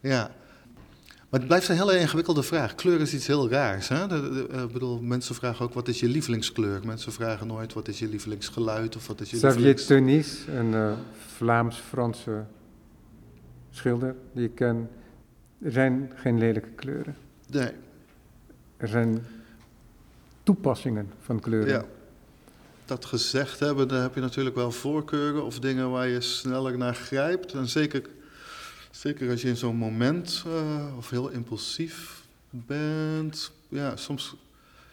Ja. 0.00 0.30
Maar 1.32 1.40
het 1.40 1.48
blijft 1.48 1.68
een 1.68 1.76
hele 1.76 1.98
ingewikkelde 1.98 2.42
vraag. 2.42 2.74
Kleur 2.74 3.00
is 3.00 3.14
iets 3.14 3.26
heel 3.26 3.50
raars. 3.50 3.88
Hè? 3.88 4.06
De, 4.06 4.46
uh, 4.50 4.66
bedoel, 4.66 5.00
mensen 5.00 5.34
vragen 5.34 5.64
ook 5.64 5.74
wat 5.74 5.88
is 5.88 6.00
je 6.00 6.08
lievelingskleur. 6.08 6.80
Mensen 6.84 7.12
vragen 7.12 7.46
nooit 7.46 7.72
wat 7.72 7.88
is 7.88 7.98
je 7.98 8.08
lievelingsgeluid 8.08 8.96
of 8.96 9.06
wat 9.06 9.20
is 9.20 9.30
je 9.30 9.36
Xavier 9.36 9.60
lievelings... 9.60 9.86
Tunis, 9.86 10.44
een 10.48 10.72
uh, 10.72 10.92
Vlaams-Franse 11.36 12.44
schilder 13.70 14.14
die 14.32 14.44
ik 14.44 14.54
ken. 14.54 14.90
Er 15.62 15.72
zijn 15.72 16.12
geen 16.14 16.38
lelijke 16.38 16.68
kleuren. 16.68 17.16
Nee. 17.50 17.70
Er 18.76 18.88
zijn 18.88 19.26
toepassingen 20.42 21.10
van 21.20 21.40
kleuren. 21.40 21.72
Ja. 21.72 21.84
Dat 22.84 23.04
gezegd 23.04 23.60
hebben, 23.60 23.88
dan 23.88 24.00
heb 24.00 24.14
je 24.14 24.20
natuurlijk 24.20 24.56
wel 24.56 24.72
voorkeuren 24.72 25.44
of 25.44 25.58
dingen 25.58 25.90
waar 25.90 26.08
je 26.08 26.20
sneller 26.20 26.78
naar 26.78 26.94
grijpt. 26.94 27.52
En 27.52 27.68
zeker, 27.68 28.02
zeker 28.92 29.30
als 29.30 29.42
je 29.42 29.48
in 29.48 29.56
zo'n 29.56 29.76
moment 29.76 30.44
uh, 30.46 30.96
of 30.96 31.10
heel 31.10 31.28
impulsief 31.28 32.22
bent. 32.50 33.52
Ja, 33.68 33.96
soms. 33.96 34.36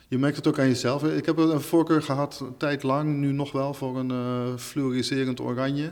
Je 0.07 0.17
merkt 0.17 0.35
het 0.35 0.47
ook 0.47 0.59
aan 0.59 0.67
jezelf. 0.67 1.03
Ik 1.03 1.25
heb 1.25 1.37
een 1.37 1.61
voorkeur 1.61 2.01
gehad, 2.01 2.39
een 2.39 2.57
tijd 2.57 2.83
lang, 2.83 3.17
nu 3.17 3.31
nog 3.31 3.51
wel, 3.51 3.73
voor 3.73 3.97
een 3.97 4.11
uh, 4.11 4.57
fluoriserend 4.57 5.39
oranje. 5.39 5.91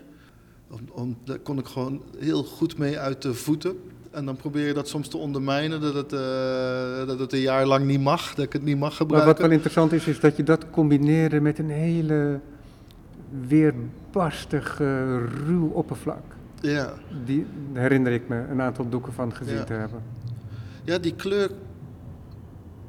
Om, 0.70 0.80
om, 0.92 1.18
daar 1.24 1.40
kon 1.40 1.58
ik 1.58 1.66
gewoon 1.66 2.02
heel 2.18 2.44
goed 2.44 2.78
mee 2.78 3.00
uit 3.00 3.22
de 3.22 3.34
voeten. 3.34 3.80
En 4.12 4.26
dan 4.26 4.36
probeer 4.36 4.68
je 4.68 4.74
dat 4.74 4.88
soms 4.88 5.08
te 5.08 5.18
ondermijnen, 5.18 5.82
dat 5.82 5.94
het, 5.94 6.14
uh, 6.14 7.08
dat 7.08 7.20
het 7.20 7.34
een 7.34 7.40
jaar 7.40 7.66
lang 7.66 7.86
niet 7.86 8.02
mag, 8.02 8.36
dat 8.36 8.46
ik 8.46 8.54
het 8.54 8.64
niet 8.64 8.80
mag 8.80 8.96
gebruiken. 8.96 9.28
Maar 9.28 9.38
wat 9.38 9.48
wel 9.48 9.56
interessant 9.56 9.92
is, 9.92 10.08
is 10.08 10.20
dat 10.20 10.38
je 10.38 10.44
dat 10.44 10.70
combineert 10.70 11.42
met 11.42 11.60
een 11.60 11.70
hele 11.70 12.40
weerbarstig, 13.48 14.78
ruw 15.46 15.68
oppervlak. 15.68 16.37
Ja. 16.62 16.94
Die 17.26 17.46
herinner 17.74 18.12
ik 18.12 18.28
me 18.28 18.36
een 18.36 18.62
aantal 18.62 18.90
doeken 18.90 19.14
van 19.14 19.36
gezien 19.36 19.66
te 19.66 19.74
hebben. 19.74 20.04
Ja, 20.84 20.98
die 20.98 21.16
kleur, 21.16 21.52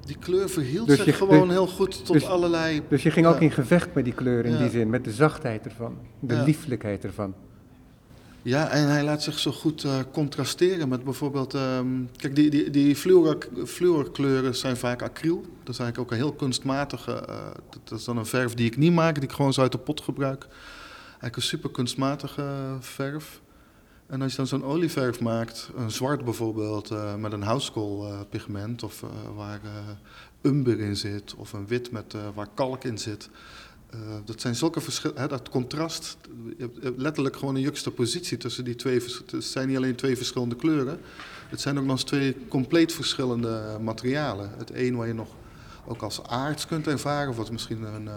die 0.05 0.19
kleur 0.19 0.49
verhield 0.49 0.87
dus 0.87 1.03
zich 1.03 1.17
gewoon 1.17 1.47
dus- 1.47 1.57
heel 1.57 1.67
goed 1.67 2.05
tot 2.05 2.15
dus, 2.15 2.27
allerlei... 2.27 2.83
Dus 2.89 3.03
je 3.03 3.11
ging 3.11 3.27
ook 3.27 3.41
in 3.41 3.51
gevecht 3.51 3.95
met 3.95 4.05
die 4.05 4.15
kleur 4.15 4.45
in 4.45 4.57
die 4.57 4.71
zin, 4.71 4.91
met 4.91 5.05
de 5.05 5.13
zachtheid 5.13 5.65
ervan, 5.65 5.99
de 6.21 6.43
lieflijkheid 6.43 7.05
ervan. 7.05 7.35
Ja, 8.43 8.69
en 8.69 8.89
hij 8.89 9.05
laat 9.05 9.23
zich 9.23 9.39
zo 9.39 9.53
goed 9.53 9.85
uh, 9.85 9.93
contrasteren 10.13 10.89
met 10.89 11.05
bijvoorbeeld... 11.05 11.55
Um, 11.55 12.09
kijk, 12.17 12.35
die, 12.35 12.51
die, 12.51 12.71
die 12.71 12.97
fluorkleuren 13.65 14.57
zijn 14.57 14.77
vaak 14.77 15.03
acryl. 15.03 15.41
Dat 15.63 15.75
is 15.75 15.79
eigenlijk 15.79 15.99
ook 15.99 16.11
een 16.11 16.25
heel 16.25 16.33
kunstmatige... 16.33 17.25
Uh, 17.29 17.37
dat 17.87 17.99
is 17.99 18.05
dan 18.05 18.17
een 18.17 18.27
verf 18.27 18.55
die 18.55 18.67
ik 18.67 18.77
niet 18.77 18.93
maak, 18.93 19.15
die 19.15 19.25
ik 19.25 19.33
gewoon 19.33 19.53
zo 19.53 19.61
uit 19.61 19.73
de 19.73 19.79
pot 19.79 20.01
gebruik. 20.01 20.47
Eigenlijk 21.07 21.37
een 21.37 21.43
super 21.43 21.71
kunstmatige 21.71 22.77
verf. 22.81 23.41
En 24.09 24.23
als 24.23 24.31
je 24.31 24.37
dan 24.37 24.47
zo'n 24.47 24.65
olieverf 24.65 25.21
maakt, 25.21 25.71
een 25.77 25.91
zwart 25.91 26.25
bijvoorbeeld, 26.25 26.91
uh, 26.91 27.15
met 27.15 27.33
een 27.33 27.43
houtskoolpigment... 27.43 28.83
of 28.83 29.05
waar 29.35 29.61
umber 30.43 30.81
in 30.81 30.97
zit, 30.97 31.35
of 31.35 31.53
een 31.53 31.67
wit 31.67 31.91
met, 31.91 32.15
waar 32.35 32.49
kalk 32.55 32.85
in 32.85 32.99
zit... 32.99 33.31
Dat 34.25 34.41
zijn 34.41 34.55
zulke 34.55 34.81
verschillen, 34.81 35.29
dat 35.29 35.49
contrast, 35.49 36.17
je 36.59 36.71
hebt 36.81 37.01
letterlijk 37.01 37.37
gewoon 37.37 37.55
een 37.55 37.61
juxtapositie 37.61 38.37
tussen 38.37 38.65
die 38.65 38.75
twee, 38.75 39.03
het 39.31 39.45
zijn 39.45 39.69
niet 39.69 39.77
alleen 39.77 39.95
twee 39.95 40.17
verschillende 40.17 40.57
kleuren, 40.57 41.01
het 41.49 41.61
zijn 41.61 41.79
ook 41.79 41.85
nog 41.85 41.93
eens 41.93 42.05
twee 42.05 42.37
compleet 42.49 42.93
verschillende 42.93 43.79
materialen. 43.81 44.51
Het 44.59 44.71
een 44.75 44.97
waar 44.97 45.07
je 45.07 45.15
nog 45.15 45.29
ook 45.89 46.03
als 46.03 46.23
aards 46.23 46.67
kunt 46.67 46.87
ervaren, 46.87 47.29
of 47.29 47.37
wat 47.37 47.51
misschien 47.51 47.83
een, 47.83 48.05
uh, 48.05 48.15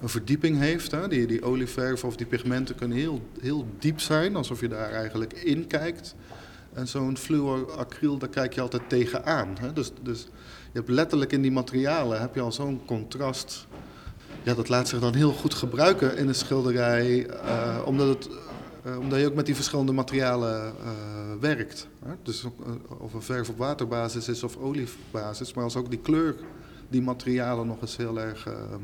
een 0.00 0.08
verdieping 0.08 0.58
heeft. 0.58 0.90
Hè? 0.90 1.08
Die, 1.08 1.26
die 1.26 1.44
olieverf 1.44 2.04
of 2.04 2.16
die 2.16 2.26
pigmenten 2.26 2.74
kunnen 2.74 2.96
heel, 2.96 3.20
heel 3.40 3.66
diep 3.78 4.00
zijn, 4.00 4.36
alsof 4.36 4.60
je 4.60 4.68
daar 4.68 4.90
eigenlijk 4.90 5.32
in 5.32 5.66
kijkt. 5.66 6.14
En 6.72 6.88
zo'n 6.88 7.16
fluoracryl, 7.16 8.18
daar 8.18 8.28
kijk 8.28 8.52
je 8.54 8.60
altijd 8.60 8.88
tegenaan. 8.88 9.56
Hè? 9.60 9.72
Dus, 9.72 9.92
dus 10.02 10.22
je 10.72 10.78
hebt 10.78 10.88
letterlijk 10.88 11.32
in 11.32 11.42
die 11.42 11.52
materialen 11.52 12.20
heb 12.20 12.34
je 12.34 12.40
al 12.40 12.52
zo'n 12.52 12.80
contrast 12.86 13.66
ja, 14.42 14.54
dat 14.54 14.68
laat 14.68 14.88
zich 14.88 15.00
dan 15.00 15.14
heel 15.14 15.32
goed 15.32 15.54
gebruiken 15.54 16.16
in 16.16 16.28
een 16.28 16.34
schilderij, 16.34 17.26
uh, 17.30 17.82
omdat, 17.84 18.08
het, 18.08 18.28
uh, 18.86 18.98
omdat 18.98 19.20
je 19.20 19.26
ook 19.26 19.34
met 19.34 19.46
die 19.46 19.54
verschillende 19.54 19.92
materialen 19.92 20.72
werkt. 21.40 21.88
Hè? 22.04 22.12
Dus 22.22 22.44
of 22.98 23.14
een 23.14 23.22
verf 23.22 23.48
op 23.48 23.58
waterbasis 23.58 24.28
is 24.28 24.42
of 24.42 24.56
oliebasis, 24.56 25.54
maar 25.54 25.64
als 25.64 25.76
ook 25.76 25.90
die 25.90 25.98
kleur 25.98 26.34
die 26.88 27.02
materialen 27.02 27.66
nog 27.66 27.80
eens 27.80 27.96
heel 27.96 28.20
erg 28.20 28.46
ehm, 28.46 28.82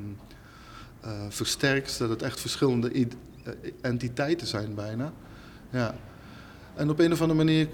versterkt, 1.29 1.99
dat 1.99 2.09
het 2.09 2.23
echt 2.23 2.41
verschillende 2.41 3.09
entiteiten 3.81 4.47
zijn 4.47 4.75
bijna. 4.75 5.13
Ja. 5.71 5.95
En 6.75 6.91
op 6.91 6.99
een 6.99 7.13
of 7.13 7.21
andere 7.21 7.45
manier, 7.45 7.69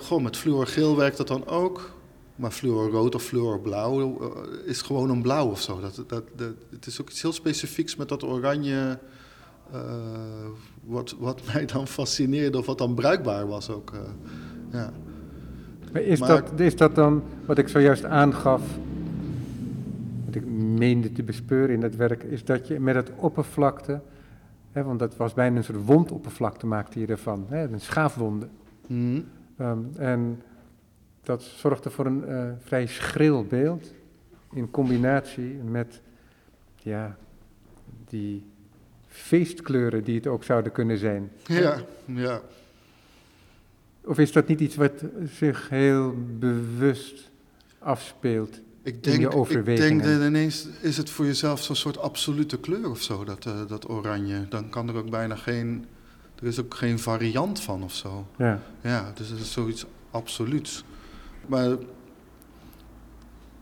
gewoon 0.00 0.22
met 0.22 0.36
fluorgeel 0.36 0.96
werkt 0.96 1.16
dat 1.16 1.28
dan 1.28 1.46
ook. 1.46 1.94
Maar 2.36 2.50
fluorrood 2.50 3.14
of 3.14 3.22
fluorblauw 3.22 4.20
uh, 4.20 4.28
is 4.64 4.82
gewoon 4.82 5.10
een 5.10 5.22
blauw 5.22 5.50
of 5.50 5.60
zo. 5.60 5.80
Dat, 5.80 5.94
dat, 6.06 6.24
dat, 6.36 6.52
het 6.70 6.86
is 6.86 7.00
ook 7.00 7.10
iets 7.10 7.22
heel 7.22 7.32
specifieks 7.32 7.96
met 7.96 8.08
dat 8.08 8.22
oranje. 8.22 8.98
Uh, 9.74 9.80
wat, 10.84 11.14
wat 11.18 11.40
mij 11.52 11.66
dan 11.66 11.86
fascineerde 11.86 12.58
of 12.58 12.66
wat 12.66 12.78
dan 12.78 12.94
bruikbaar 12.94 13.46
was 13.46 13.70
ook. 13.70 13.92
Uh, 13.94 14.00
ja. 14.72 14.92
Maar 15.92 16.02
is, 16.02 16.18
maar, 16.18 16.28
dat, 16.28 16.60
is 16.60 16.76
dat 16.76 16.94
dan 16.94 17.22
wat 17.46 17.58
ik 17.58 17.68
zojuist 17.68 18.04
aangaf, 18.04 18.62
wat 20.34 20.42
ik 20.42 20.50
meende 20.50 21.12
te 21.12 21.22
bespeuren 21.22 21.74
in 21.74 21.82
het 21.82 21.96
werk, 21.96 22.22
is 22.22 22.44
dat 22.44 22.66
je 22.66 22.80
met 22.80 22.94
het 22.94 23.10
oppervlakte, 23.16 24.00
hè, 24.72 24.82
want 24.82 24.98
dat 24.98 25.16
was 25.16 25.34
bijna 25.34 25.56
een 25.56 25.64
soort 25.64 25.84
wondoppervlakte 25.84 26.66
maakte 26.66 27.00
je 27.00 27.06
ervan, 27.06 27.46
hè, 27.48 27.72
een 27.72 27.80
schaafwonde. 27.80 28.48
Mm. 28.86 29.24
Um, 29.60 29.90
en 29.96 30.42
dat 31.22 31.42
zorgde 31.42 31.90
voor 31.90 32.06
een 32.06 32.24
uh, 32.28 32.50
vrij 32.58 32.86
schril 32.86 33.44
beeld 33.44 33.92
in 34.52 34.70
combinatie 34.70 35.54
met 35.54 36.00
ja, 36.76 37.16
die 38.08 38.46
feestkleuren 39.06 40.04
die 40.04 40.14
het 40.14 40.26
ook 40.26 40.44
zouden 40.44 40.72
kunnen 40.72 40.98
zijn. 40.98 41.30
Ja, 41.46 41.76
ja. 42.04 42.40
Of 44.04 44.18
is 44.18 44.32
dat 44.32 44.46
niet 44.46 44.60
iets 44.60 44.76
wat 44.76 45.04
zich 45.24 45.68
heel 45.68 46.14
bewust 46.38 47.30
afspeelt 47.78 48.60
ik 48.84 49.04
denk, 49.04 49.16
in 49.16 49.20
je 49.20 49.32
overwegingen? 49.32 49.96
Ik 49.96 50.02
denk 50.02 50.18
dat 50.18 50.28
ineens 50.28 50.66
is 50.80 50.96
het 50.96 51.10
voor 51.10 51.24
jezelf 51.24 51.62
zo'n 51.62 51.76
soort 51.76 51.98
absolute 51.98 52.58
kleur 52.58 52.90
of 52.90 53.02
zo, 53.02 53.24
dat, 53.24 53.44
uh, 53.46 53.52
dat 53.68 53.88
oranje. 53.88 54.48
Dan 54.48 54.68
kan 54.68 54.88
er 54.88 54.96
ook 54.96 55.10
bijna 55.10 55.36
geen, 55.36 55.86
er 56.40 56.46
is 56.46 56.60
ook 56.60 56.74
geen 56.74 56.98
variant 56.98 57.60
van 57.60 57.82
of 57.82 57.94
zo. 57.94 58.26
Ja. 58.36 58.60
Ja, 58.80 59.12
dus 59.14 59.28
het 59.28 59.40
is 59.40 59.52
zoiets 59.52 59.84
absoluuts. 60.10 60.84
Maar 61.46 61.76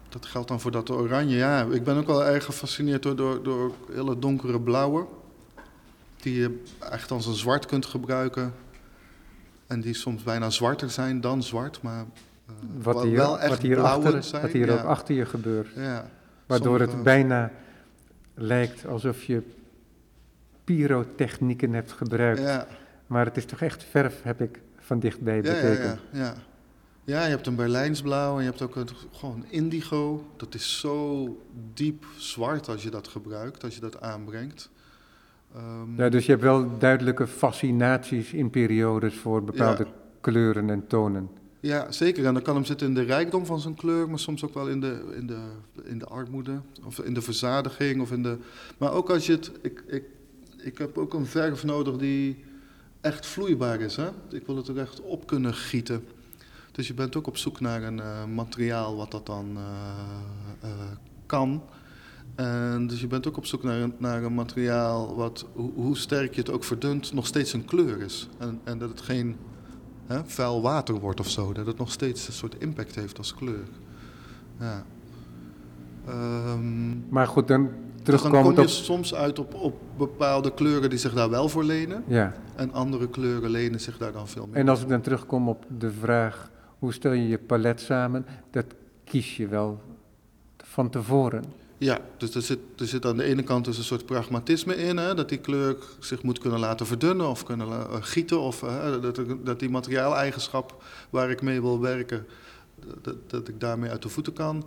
dat 0.09 0.27
geldt 0.27 0.49
dan 0.49 0.61
voor 0.61 0.71
dat 0.71 0.91
oranje. 0.91 1.37
Ja, 1.37 1.67
ik 1.71 1.85
ben 1.85 1.97
ook 1.97 2.07
wel 2.07 2.25
erg 2.25 2.45
gefascineerd 2.45 3.03
door, 3.03 3.17
door, 3.17 3.43
door 3.43 3.73
hele 3.93 4.19
donkere 4.19 4.61
blauwe. 4.61 5.07
Die 6.17 6.35
je 6.35 6.63
echt 6.79 7.11
als 7.11 7.27
een 7.27 7.35
zwart 7.35 7.67
kunt 7.67 7.87
gebruiken. 7.87 8.55
En 9.67 9.81
die 9.81 9.95
soms 9.95 10.23
bijna 10.23 10.51
zwarter 10.51 10.91
zijn 10.91 11.21
dan 11.21 11.43
zwart, 11.43 11.83
maar 11.83 12.07
uh, 12.49 12.55
wat 12.83 13.03
hier, 13.03 13.17
wel 13.17 13.41
echt 13.41 13.49
wat 13.49 13.63
hier, 13.63 13.81
achter, 13.81 14.23
zijn. 14.23 14.43
Wat 14.43 14.51
hier 14.51 14.67
ja. 14.67 14.73
ook 14.73 14.85
achter 14.85 15.15
je 15.15 15.27
gebeurt. 15.27 15.69
Ja. 15.77 16.11
Waardoor 16.47 16.79
Sommige, 16.79 16.97
het 16.97 17.05
bijna 17.05 17.51
lijkt 18.35 18.87
alsof 18.87 19.23
je 19.23 19.43
pyrotechnieken 20.65 21.73
hebt 21.73 21.93
gebruikt. 21.93 22.41
Ja. 22.41 22.67
Maar 23.07 23.25
het 23.25 23.37
is 23.37 23.45
toch 23.45 23.61
echt 23.61 23.85
verf, 23.85 24.23
heb 24.23 24.41
ik 24.41 24.61
van 24.79 24.99
dichtbij 24.99 25.43
Ja, 25.43 25.43
ja, 25.43 25.61
betekend. 25.61 26.01
ja, 26.11 26.21
ja. 26.21 26.35
ja, 27.05 27.25
je 27.25 27.31
hebt 27.31 27.47
een 27.47 27.57
Berlijnsblauw 27.57 28.37
en 28.37 28.45
je 28.45 28.49
hebt 28.49 28.63
ook 28.63 28.77
een, 28.77 28.89
gewoon 29.13 29.45
indigo. 29.49 30.25
Dat 30.37 30.55
is 30.55 30.81
zo 30.81 31.27
diep 31.75 32.05
zwart 32.17 32.69
als 32.69 32.83
je 32.83 32.91
dat 32.91 33.09
gebruikt, 33.09 33.65
als 33.65 33.75
je 33.75 33.81
dat 33.81 34.01
aanbrengt. 34.01 34.71
Um, 35.57 35.95
Ja, 35.97 36.09
dus 36.09 36.27
je 36.27 36.31
hebt 36.31 36.45
wel 36.45 36.79
duidelijke 36.79 37.27
fascinaties 37.27 38.33
in 38.33 38.51
periodes 38.51 39.15
voor 39.15 39.45
bepaalde 39.45 39.87
kleuren 40.21 40.71
en 40.71 40.87
tonen. 40.87 41.31
Ja, 41.63 41.93
zeker. 41.93 42.27
En 42.27 42.35
dan 42.35 42.43
kan 42.43 42.55
hem 42.55 42.65
zitten 42.65 42.87
in 42.87 42.95
de 42.95 43.03
rijkdom 43.03 43.47
van 43.47 43.61
zijn 43.61 43.75
kleur, 43.75 44.09
maar 44.09 44.19
soms 44.19 44.45
ook 44.45 44.55
wel 44.55 44.69
in 44.69 44.81
de, 44.81 45.13
in 45.17 45.27
de, 45.27 45.41
in 45.85 45.99
de 45.99 46.05
armoede. 46.05 46.61
Of 46.85 46.99
in 46.99 47.15
de 47.15 47.23
verzadiging. 47.23 48.01
Of 48.01 48.13
in 48.13 48.23
de... 48.23 48.37
Maar 48.79 48.93
ook 48.93 49.11
als 49.11 49.27
je 49.27 49.33
het. 49.33 49.51
Ik, 49.61 49.85
ik, 49.87 50.05
ik 50.57 50.79
heb 50.79 50.99
ook 50.99 51.15
een 51.15 51.27
verf 51.27 51.65
nodig 51.65 51.97
die 51.97 52.45
echt 53.01 53.27
vloeibaar 53.27 53.81
is. 53.81 53.97
Hè? 53.97 54.09
Ik 54.31 54.47
wil 54.47 54.57
het 54.57 54.69
er 54.69 54.79
echt 54.79 55.01
op 55.01 55.27
kunnen 55.27 55.55
gieten. 55.55 56.05
Dus 56.73 56.87
je 56.87 56.95
bent 56.95 57.17
ook 57.17 57.27
op 57.27 57.37
zoek 57.37 57.61
naar 57.61 57.83
een 57.83 58.01
eh, 58.01 58.25
materiaal 58.25 58.97
wat 58.97 59.11
dat 59.11 59.27
dan 59.27 59.57
eh, 59.57 60.71
eh, 60.71 60.71
kan. 61.27 61.63
En 62.35 62.87
dus 62.87 63.01
je 63.01 63.07
bent 63.07 63.27
ook 63.27 63.37
op 63.37 63.47
zoek 63.47 63.63
naar 63.63 63.81
een, 63.81 63.95
naar 63.99 64.23
een 64.23 64.35
materiaal 64.35 65.15
wat, 65.17 65.47
hoe 65.55 65.97
sterk 65.97 66.35
je 66.35 66.41
het 66.41 66.51
ook 66.51 66.65
verdunt, 66.65 67.13
nog 67.13 67.27
steeds 67.27 67.53
een 67.53 67.65
kleur 67.65 68.01
is. 68.01 68.29
En, 68.39 68.61
en 68.65 68.79
dat 68.79 68.89
het 68.89 69.01
geen 69.01 69.37
hè, 70.07 70.21
vuil 70.25 70.63
water 70.63 70.95
wordt 70.95 71.21
of 71.21 71.29
zo. 71.29 71.53
Dat 71.53 71.67
het 71.67 71.79
nog 71.79 71.91
steeds 71.93 72.27
een 72.27 72.33
soort 72.33 72.55
impact 72.59 72.95
heeft 72.95 73.19
als 73.19 73.35
kleur. 73.35 73.69
Ja. 74.61 74.85
Ehm, 76.07 77.09
Maar 77.09 77.27
goed, 77.27 77.49
dan 77.49 77.69
dus 78.03 78.23
dan 78.23 78.31
kom 78.31 78.53
je 78.53 78.61
op... 78.61 78.69
soms 78.69 79.15
uit 79.15 79.39
op, 79.39 79.55
op 79.55 79.81
bepaalde 79.97 80.55
kleuren 80.55 80.91
die 80.91 80.99
zich 80.99 81.15
daar 81.15 81.31
wel 81.31 81.49
voor 81.49 81.65
lenen. 81.65 82.05
Ja, 82.07 82.33
En 82.57 82.73
andere 82.73 83.09
kleuren 83.09 83.51
lenen 83.51 83.81
zich 83.81 83.99
daar 83.99 84.13
dan 84.13 84.29
veel 84.29 84.47
meer 84.47 84.57
en 84.57 84.69
als 84.69 84.83
ik 84.83 84.89
dan 84.89 85.01
terugkom 85.01 85.49
op 85.49 85.65
de 85.79 85.93
vraag, 85.93 86.51
hoe 86.79 86.93
stel 86.93 87.13
je 87.13 87.29
je 87.29 87.39
palet 87.39 87.81
samen? 87.81 88.27
Dat 88.51 88.65
kies 89.05 89.37
je 89.37 89.47
wel 89.49 89.81
van 90.57 90.91
tevoren. 90.91 91.45
Ja, 91.83 91.99
dus 92.17 92.35
er 92.35 92.43
zit, 92.43 92.59
er 92.77 92.87
zit 92.87 93.07
aan 93.07 93.17
de 93.17 93.23
ene 93.23 93.43
kant 93.43 93.65
dus 93.65 93.79
een 93.79 93.85
soort 93.85 94.07
pragmatisme 94.07 94.77
in, 94.77 94.97
hè, 94.97 95.15
dat 95.15 95.29
die 95.29 95.39
kleur 95.39 95.77
zich 95.99 96.23
moet 96.23 96.39
kunnen 96.39 96.61
laten 96.61 96.87
verdunnen 96.87 97.29
of 97.29 97.45
kunnen 97.45 97.69
eh, 97.69 97.97
gieten, 98.01 98.41
of 98.41 98.63
eh, 98.63 99.01
dat, 99.01 99.21
dat 99.45 99.61
die 99.61 99.71
materiaaleigenschap 99.71 100.83
waar 101.11 101.31
ik 101.31 101.43
mee 101.43 101.61
wil 101.61 101.81
werken, 101.81 102.27
dat, 103.01 103.15
dat 103.27 103.49
ik 103.49 103.61
daarmee 103.61 103.91
uit 103.91 104.03
de 104.03 104.09
voeten 104.09 104.33
kan. 104.33 104.65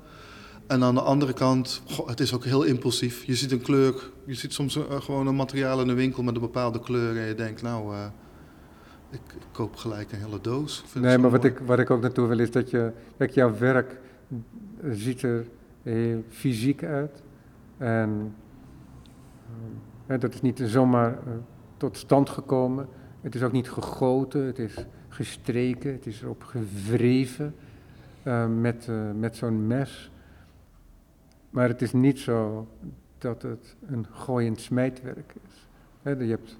En 0.67 0.83
aan 0.83 0.95
de 0.95 1.01
andere 1.01 1.33
kant, 1.33 1.81
goh, 1.85 2.07
het 2.07 2.19
is 2.19 2.33
ook 2.33 2.43
heel 2.43 2.63
impulsief. 2.63 3.23
Je 3.23 3.35
ziet 3.35 3.51
een 3.51 3.61
kleur, 3.61 4.09
je 4.25 4.33
ziet 4.33 4.53
soms 4.53 4.75
eh, 4.75 5.01
gewoon 5.01 5.27
een 5.27 5.35
materiaal 5.35 5.81
in 5.81 5.87
de 5.87 5.93
winkel 5.93 6.23
met 6.23 6.35
een 6.35 6.41
bepaalde 6.41 6.79
kleur 6.79 7.17
en 7.17 7.27
je 7.27 7.35
denkt, 7.35 7.61
nou, 7.61 7.95
ik, 9.11 9.19
ik 9.33 9.47
koop 9.51 9.75
gelijk 9.75 10.11
een 10.11 10.19
hele 10.19 10.41
doos. 10.41 10.83
Nee, 10.93 11.17
maar 11.17 11.31
wat 11.31 11.43
ik, 11.43 11.59
wat 11.65 11.79
ik 11.79 11.89
ook 11.89 12.01
naartoe 12.01 12.27
wil 12.27 12.39
is 12.39 12.51
dat 12.51 12.69
je, 12.69 12.91
kijk, 13.17 13.31
jouw 13.31 13.57
werk 13.57 13.99
ziet 14.91 15.21
er 15.21 15.45
heel 15.93 16.23
fysiek 16.29 16.83
uit. 16.83 17.23
En 17.77 18.35
eh, 20.07 20.19
dat 20.19 20.33
is 20.33 20.41
niet 20.41 20.61
zomaar 20.63 21.11
eh, 21.11 21.33
tot 21.77 21.97
stand 21.97 22.29
gekomen. 22.29 22.87
Het 23.21 23.35
is 23.35 23.43
ook 23.43 23.51
niet 23.51 23.69
gegoten, 23.69 24.45
het 24.45 24.59
is 24.59 24.85
gestreken, 25.09 25.91
het 25.91 26.05
is 26.05 26.21
erop 26.21 26.43
gewreven 26.43 27.55
eh, 28.23 28.47
met, 28.47 28.87
eh, 28.87 29.11
met 29.11 29.35
zo'n 29.35 29.67
mes. 29.67 30.11
Maar 31.49 31.67
het 31.67 31.81
is 31.81 31.93
niet 31.93 32.19
zo 32.19 32.67
dat 33.17 33.41
het 33.41 33.75
een 33.87 34.05
gooiend 34.11 34.59
smijtwerk 34.59 35.33
is. 35.47 35.67
Je, 36.03 36.29
hebt, 36.29 36.57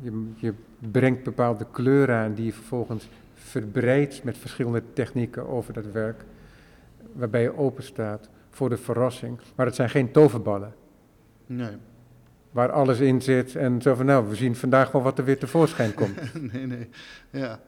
je, 0.00 0.30
je 0.36 0.54
brengt 0.78 1.22
bepaalde 1.22 1.66
kleuren 1.70 2.16
aan 2.16 2.34
die 2.34 2.44
je 2.44 2.52
vervolgens 2.52 3.08
verbreidt 3.34 4.24
met 4.24 4.38
verschillende 4.38 4.82
technieken 4.92 5.48
over 5.48 5.72
dat 5.72 5.92
werk, 5.92 6.24
waarbij 7.12 7.42
je 7.42 7.56
open 7.56 7.82
staat 7.82 8.28
voor 8.52 8.68
de 8.68 8.76
verrassing. 8.76 9.40
Maar 9.56 9.66
het 9.66 9.74
zijn 9.74 9.90
geen 9.90 10.12
toverballen, 10.12 10.74
Nee. 11.46 11.76
waar 12.50 12.72
alles 12.72 12.98
in 13.00 13.22
zit 13.22 13.56
en 13.56 13.82
zo 13.82 13.94
van 13.94 14.06
nou, 14.06 14.28
we 14.28 14.34
zien 14.34 14.56
vandaag 14.56 14.90
wel 14.92 15.02
wat 15.02 15.18
er 15.18 15.24
weer 15.24 15.38
tevoorschijn 15.38 15.94
komt. 15.94 16.18
nee, 16.52 16.66
nee. 16.66 16.88
Ja. 17.30 17.60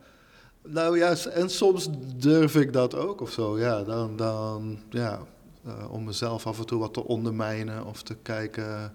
Nou 0.69 0.99
ja, 0.99 1.15
en 1.33 1.51
soms 1.51 1.89
durf 2.17 2.57
ik 2.57 2.73
dat 2.73 2.95
ook 2.95 3.21
of 3.21 3.31
zo. 3.31 3.59
Ja, 3.59 3.83
dan, 3.83 4.17
dan 4.17 4.79
ja, 4.91 5.19
eh, 5.65 5.93
om 5.93 6.05
mezelf 6.05 6.47
af 6.47 6.59
en 6.59 6.67
toe 6.67 6.79
wat 6.81 6.95
te 6.95 7.05
ondermijnen 7.05 7.85
of 7.87 8.03
te 8.03 8.17
kijken. 8.23 8.93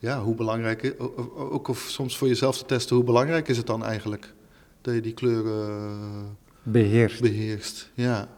Ja, 0.00 0.20
hoe 0.22 0.34
belangrijk 0.34 0.94
Ook 1.36 1.68
of 1.68 1.78
soms 1.78 2.18
voor 2.18 2.28
jezelf 2.28 2.58
te 2.58 2.64
testen, 2.64 2.96
hoe 2.96 3.04
belangrijk 3.04 3.48
is 3.48 3.56
het 3.56 3.66
dan 3.66 3.84
eigenlijk 3.84 4.34
dat 4.80 4.94
je 4.94 5.00
die 5.00 5.14
kleuren 5.14 5.68
eh, 6.00 6.24
Beheerst. 6.62 7.20
beheerst? 7.20 7.90
Ja. 7.94 8.28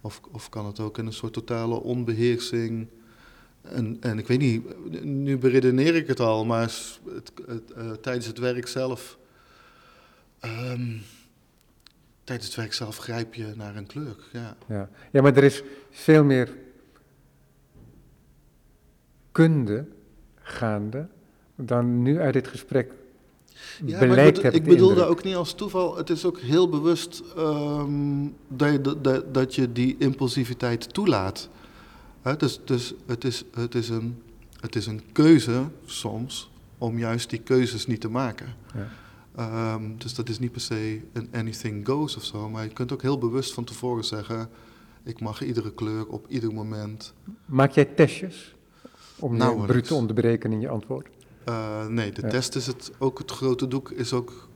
Of, 0.00 0.20
of 0.30 0.48
kan 0.48 0.66
het 0.66 0.80
ook 0.80 0.98
in 0.98 1.06
een 1.06 1.12
soort 1.12 1.32
totale 1.32 1.82
onbeheersing. 1.82 2.88
En, 3.62 3.96
en 4.00 4.18
ik 4.18 4.26
weet 4.26 4.38
niet, 4.38 4.84
nu 5.04 5.38
beredeneer 5.38 5.94
ik 5.94 6.06
het 6.06 6.20
al, 6.20 6.44
maar 6.44 6.62
het, 6.62 7.32
het, 7.46 7.72
eh, 7.72 7.90
tijdens 7.90 8.26
het 8.26 8.38
werk 8.38 8.66
zelf. 8.66 9.18
ehm, 10.40 10.96
tijdens 12.24 12.48
het 12.48 12.56
werk 12.56 12.72
zelf 12.72 12.96
grijp 12.96 13.34
je 13.34 13.52
naar 13.56 13.76
een 13.76 13.86
kleur. 13.86 14.16
Ja. 14.32 14.56
Ja. 14.68 14.90
ja, 15.10 15.22
maar 15.22 15.36
er 15.36 15.44
is 15.44 15.62
veel 15.90 16.24
meer 16.24 16.56
kunde 19.32 19.86
gaande 20.34 21.08
dan 21.54 22.02
nu 22.02 22.20
uit 22.20 22.32
dit 22.32 22.48
gesprek 22.48 22.92
Ja, 23.84 23.98
ik, 23.98 24.10
blijkt, 24.10 24.32
bedo- 24.34 24.42
heb 24.42 24.54
ik 24.54 24.64
de 24.64 24.70
bedoelde 24.70 24.94
indruk. 24.94 25.10
ook 25.10 25.24
niet 25.24 25.34
als 25.34 25.52
toeval. 25.54 25.96
Het 25.96 26.10
is 26.10 26.24
ook 26.24 26.38
heel 26.40 26.68
bewust 26.68 27.22
ehm, 27.36 28.26
dat, 28.48 28.72
je, 28.72 28.80
dat- 28.80 29.04
dat, 29.04 29.34
dat 29.34 29.54
je 29.54 29.72
die 29.72 29.96
impulsiviteit 29.98 30.94
toelaat. 30.94 31.48
Dus 32.38 32.60
dus 32.64 32.94
het, 33.06 33.24
is, 33.24 33.44
het, 33.54 33.74
is 33.74 33.88
een, 33.88 34.22
het 34.60 34.76
is 34.76 34.86
een 34.86 35.00
keuze 35.12 35.62
soms 35.84 36.50
om 36.78 36.98
juist 36.98 37.30
die 37.30 37.38
keuzes 37.40 37.86
niet 37.86 38.00
te 38.00 38.08
maken. 38.10 38.46
Ja. 38.74 38.88
Ehm, 39.36 39.82
dus 39.98 40.14
dat 40.14 40.28
is 40.28 40.38
niet 40.38 40.52
per 40.52 40.60
se 40.60 41.00
een 41.12 41.28
anything 41.32 41.86
goes 41.86 42.16
of 42.16 42.24
zo. 42.24 42.48
Maar 42.48 42.62
je 42.64 42.70
kunt 42.70 42.92
ook 42.92 43.02
heel 43.02 43.18
bewust 43.18 43.52
van 43.54 43.64
tevoren 43.64 44.04
zeggen... 44.04 44.48
ik 45.04 45.20
mag 45.20 45.42
iedere 45.42 45.72
kleur 45.72 46.06
op 46.06 46.26
ieder 46.28 46.52
moment... 46.54 47.12
Maak 47.46 47.70
jij 47.72 47.84
testjes 47.84 48.54
om 49.18 49.36
Nauwelijks. 49.36 49.70
bruut 49.72 49.84
te 49.86 49.94
onderbreken 49.94 50.52
in 50.52 50.60
je 50.60 50.68
antwoord? 50.68 51.08
Eh, 51.50 51.86
nee, 51.86 52.12
de 52.12 52.22
Ja. 52.22 52.28
test 52.28 52.54
is 52.54 52.66
het, 52.66 52.90
ook 52.98 53.18
het 53.18 53.30
grote 53.30 53.68
doek 53.68 53.90
is 53.90 54.12
ook... 54.12 54.48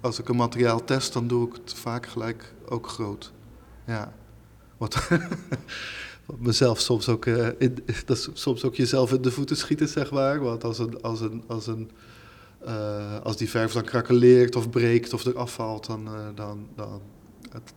Als 0.00 0.18
ik 0.18 0.28
een 0.28 0.36
materiaal 0.36 0.84
test, 0.84 1.12
dan 1.12 1.26
doe 1.26 1.48
ik 1.48 1.54
het 1.54 1.74
vaak 1.74 2.06
gelijk 2.06 2.54
ook 2.68 2.88
groot. 2.88 3.32
Ja. 3.86 4.12
Wat, 4.76 5.08
wat 6.26 6.38
mezelf 6.38 6.80
soms 6.80 7.08
ook, 7.08 7.26
eh, 7.26 7.48
in, 7.58 7.78
dat 8.06 8.16
is 8.16 8.28
soms 8.32 8.64
ook 8.64 8.74
jezelf 8.74 9.12
in 9.12 9.22
de 9.22 9.30
voeten 9.30 9.56
schieten, 9.56 9.88
zeg 9.88 10.10
maar. 10.10 10.40
Want 10.40 10.64
als, 10.64 10.78
een, 10.78 11.02
als, 11.02 11.20
een, 11.20 11.42
als, 11.46 11.66
een, 11.66 11.90
eh, 12.64 13.20
als 13.22 13.36
die 13.36 13.50
verf 13.50 13.72
dan 13.72 13.84
krakeleert 13.84 14.56
of 14.56 14.70
breekt 14.70 15.12
of 15.12 15.24
er 15.24 15.38
afvalt, 15.38 15.86
dan, 15.86 16.08
dan, 16.34 16.68
dan 16.74 17.00
het, 17.50 17.72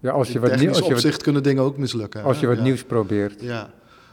ja, 0.00 0.10
als 0.10 0.32
je 0.32 0.40
wat 0.40 0.56
nieuws, 0.56 0.76
als 0.76 0.86
je 0.86 0.92
opzicht 0.94 1.14
wat, 1.14 1.22
kunnen 1.22 1.42
dingen 1.42 1.62
ook 1.62 1.76
mislukken. 1.76 2.22
als 2.22 2.34
hè? 2.36 2.42
je 2.42 2.48
wat 2.48 2.56
ja. 2.56 2.62
nieuws 2.62 2.84
probeert. 2.84 3.40
Ja, 3.40 3.72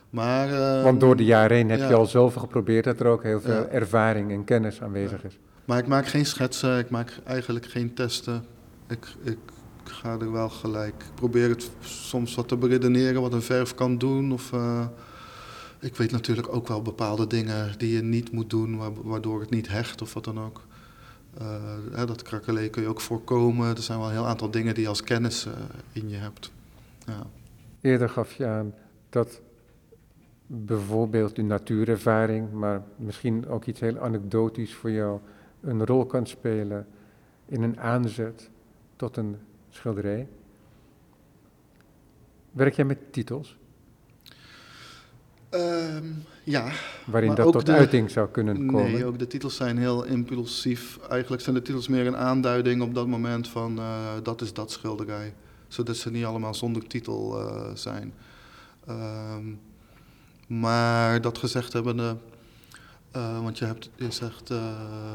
maar... 0.09 0.53
ehm, 0.53 0.83
Want 0.83 0.99
door 0.99 1.15
de 1.15 1.25
jaren 1.25 1.57
heen 1.57 1.69
heb 1.69 1.79
ja. 1.79 1.87
je 1.87 1.93
al 1.95 2.05
zoveel 2.05 2.41
geprobeerd 2.41 2.83
dat 2.83 2.99
er 2.99 3.05
ook 3.07 3.23
heel 3.23 3.41
veel 3.41 3.53
Ja. 3.53 3.65
ervaring 3.67 4.31
en 4.31 4.43
kennis 4.43 4.81
aanwezig 4.81 5.23
is. 5.23 5.39
Maar 5.65 5.77
ik 5.77 5.87
maak 5.87 6.07
geen 6.07 6.25
schetsen, 6.25 6.77
ik 6.79 6.89
maak 6.89 7.19
eigenlijk 7.23 7.65
geen 7.65 7.93
testen. 7.93 8.43
Ik, 8.87 9.07
ik 9.23 9.37
ga 9.83 10.17
er 10.19 10.31
wel 10.31 10.49
gelijk. 10.49 10.93
Ik 11.03 11.15
probeer 11.15 11.49
het 11.49 11.69
soms 11.79 12.35
wat 12.35 12.47
te 12.47 12.57
beredeneren 12.57 13.21
wat 13.21 13.33
een 13.33 13.41
verf 13.41 13.75
kan 13.75 13.97
doen. 13.97 14.31
Of, 14.31 14.53
eh, 14.53 14.85
ik 15.79 15.95
weet 15.95 16.11
natuurlijk 16.11 16.53
ook 16.55 16.67
wel 16.67 16.81
bepaalde 16.81 17.27
dingen 17.27 17.71
die 17.77 17.93
je 17.95 18.01
niet 18.01 18.31
moet 18.31 18.49
doen, 18.49 18.77
wa- 18.77 18.91
waardoor 19.03 19.39
het 19.39 19.49
niet 19.49 19.67
hecht 19.67 20.01
of 20.01 20.13
wat 20.13 20.23
dan 20.23 20.39
ook. 20.39 20.61
Eh, 21.37 21.47
hè, 21.91 22.05
dat 22.05 22.21
krakelee 22.21 22.69
kun 22.69 22.81
je 22.81 22.87
ook 22.87 23.01
voorkomen. 23.01 23.75
Er 23.75 23.81
zijn 23.81 23.99
wel 23.99 24.07
een 24.07 24.13
heel 24.13 24.27
aantal 24.27 24.51
dingen 24.51 24.73
die 24.73 24.83
je 24.83 24.89
als 24.89 25.03
kennis 25.03 25.45
eh, 25.45 25.51
in 25.91 26.09
je 26.09 26.15
hebt. 26.17 26.51
Ja. 27.05 27.23
Eerder 27.81 28.09
gaf 28.09 28.33
je 28.33 28.45
aan 28.45 28.73
dat 29.09 29.41
bijvoorbeeld 30.51 31.35
de 31.35 31.41
natuurervaring, 31.41 32.51
maar 32.51 32.83
misschien 32.95 33.47
ook 33.47 33.65
iets 33.65 33.79
heel 33.79 33.97
anekdotisch 33.99 34.73
voor 34.73 34.91
jou, 34.91 35.19
een 35.61 35.85
rol 35.85 36.05
kan 36.05 36.25
spelen 36.27 36.87
in 37.45 37.61
een 37.63 37.79
aanzet 37.79 38.49
tot 38.95 39.17
een 39.17 39.37
schilderij. 39.69 40.27
Werk 42.51 42.73
jij 42.73 42.85
met 42.85 43.13
titels, 43.13 43.57
Ehm, 45.49 46.05
ja, 46.43 46.71
waarin 47.05 47.35
dat 47.35 47.51
tot 47.51 47.65
de- 47.65 47.71
uiting 47.71 48.09
zou 48.11 48.29
kunnen 48.29 48.65
komen? 48.67 48.91
Nee, 48.91 49.05
ook 49.05 49.19
de 49.19 49.27
titels 49.27 49.55
zijn 49.55 49.77
heel 49.77 50.03
impulsief. 50.03 50.99
Eigenlijk 51.09 51.41
zijn 51.41 51.55
de 51.55 51.61
titels 51.61 51.87
meer 51.87 52.07
een 52.07 52.17
aanduiding 52.17 52.81
op 52.81 52.93
dat 52.93 53.07
moment 53.07 53.47
van 53.47 53.77
eh, 53.79 54.07
dat 54.23 54.41
is 54.41 54.53
dat 54.53 54.71
schilderij. 54.71 55.33
Zodat 55.67 55.95
ze 55.95 56.11
niet 56.11 56.25
allemaal 56.25 56.53
zonder 56.53 56.87
titel 56.87 57.39
eh, 57.39 57.69
zijn. 57.73 58.13
Ehm, 58.87 59.43
maar 60.49 61.21
dat 61.21 61.37
gezegd 61.37 61.73
hebbende, 61.73 62.17
eh, 63.11 63.41
want 63.41 63.57
je, 63.57 63.65
hebt, 63.65 63.89
je 63.95 64.11
zegt, 64.11 64.49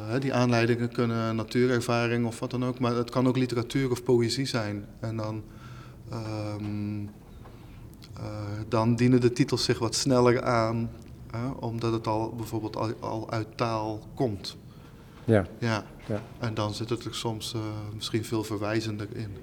hè, 0.07 0.19
die 0.19 0.35
aanleidingen 0.35 0.93
kunnen 0.93 1.37
natuurervaring 1.37 2.27
of 2.27 2.41
wat 2.41 2.51
dan 2.51 2.65
ook, 2.65 2.79
maar 2.79 2.95
het 2.95 3.11
kan 3.11 3.29
ook 3.29 3.37
literatuur 3.37 3.91
of 3.91 4.03
poëzie 4.03 4.47
zijn. 4.47 4.87
En 5.01 5.17
dan, 5.17 5.43
ehm, 6.11 7.03
eh, 8.17 8.61
dan 8.69 8.97
dienen 8.97 9.21
de 9.21 9.33
titels 9.33 9.65
zich 9.65 9.79
wat 9.79 9.95
sneller 9.95 10.43
aan 10.43 10.91
omdat 11.59 11.93
het 11.93 12.07
al 12.07 12.35
bijvoorbeeld 12.35 12.77
al, 12.77 12.93
al 13.01 13.31
uit 13.31 13.57
taal 13.57 14.03
komt. 14.15 14.57
Ja, 15.25 15.47
Ja. 15.59 15.85
Ja. 16.07 16.23
En 16.39 16.55
dan 16.55 16.75
zit 16.75 16.91
het 16.91 17.05
er 17.05 17.15
soms 17.15 17.55
misschien 17.95 18.25
veel 18.25 18.45
verwijzender 18.45 19.09
in. 19.13 19.37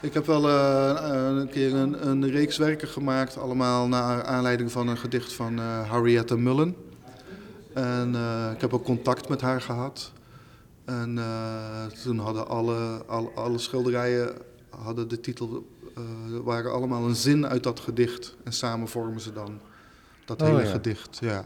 Ik 0.00 0.14
heb 0.14 0.26
wel 0.26 0.48
eh, 0.48 1.36
een 1.40 1.48
keer 1.48 1.74
een, 1.74 2.08
een 2.08 2.30
reeks 2.30 2.56
werken 2.56 2.88
gemaakt, 2.88 3.38
allemaal 3.38 3.88
naar 3.88 4.22
aanleiding 4.24 4.72
van 4.72 4.88
een 4.88 4.96
gedicht 4.98 5.32
van 5.32 5.58
eh 5.58 5.90
Henrietta 5.92 6.36
Mullen. 6.36 6.76
En 7.72 8.14
eh, 8.14 8.50
ik 8.54 8.60
heb 8.60 8.74
ook 8.74 8.84
contact 8.84 9.28
met 9.28 9.40
haar 9.40 9.60
gehad. 9.60 10.12
En 10.84 11.18
eh, 11.18 11.86
toen 12.02 12.18
hadden 12.18 12.48
alle, 12.48 13.02
alle, 13.06 13.28
alle 13.34 13.58
schilderijen 13.58 14.32
hadden 14.70 15.08
de 15.08 15.20
titel, 15.20 15.66
eh, 15.96 16.02
waren 16.44 16.72
allemaal 16.72 17.04
een 17.06 17.16
zin 17.16 17.46
uit 17.46 17.62
dat 17.62 17.80
gedicht. 17.80 18.36
En 18.44 18.52
samen 18.52 18.88
vormen 18.88 19.20
ze 19.20 19.32
dan 19.32 19.60
dat 20.24 20.42
Oh, 20.42 20.48
hele 20.48 20.62
ja. 20.62 20.70
gedicht. 20.70 21.18
Ja. 21.20 21.44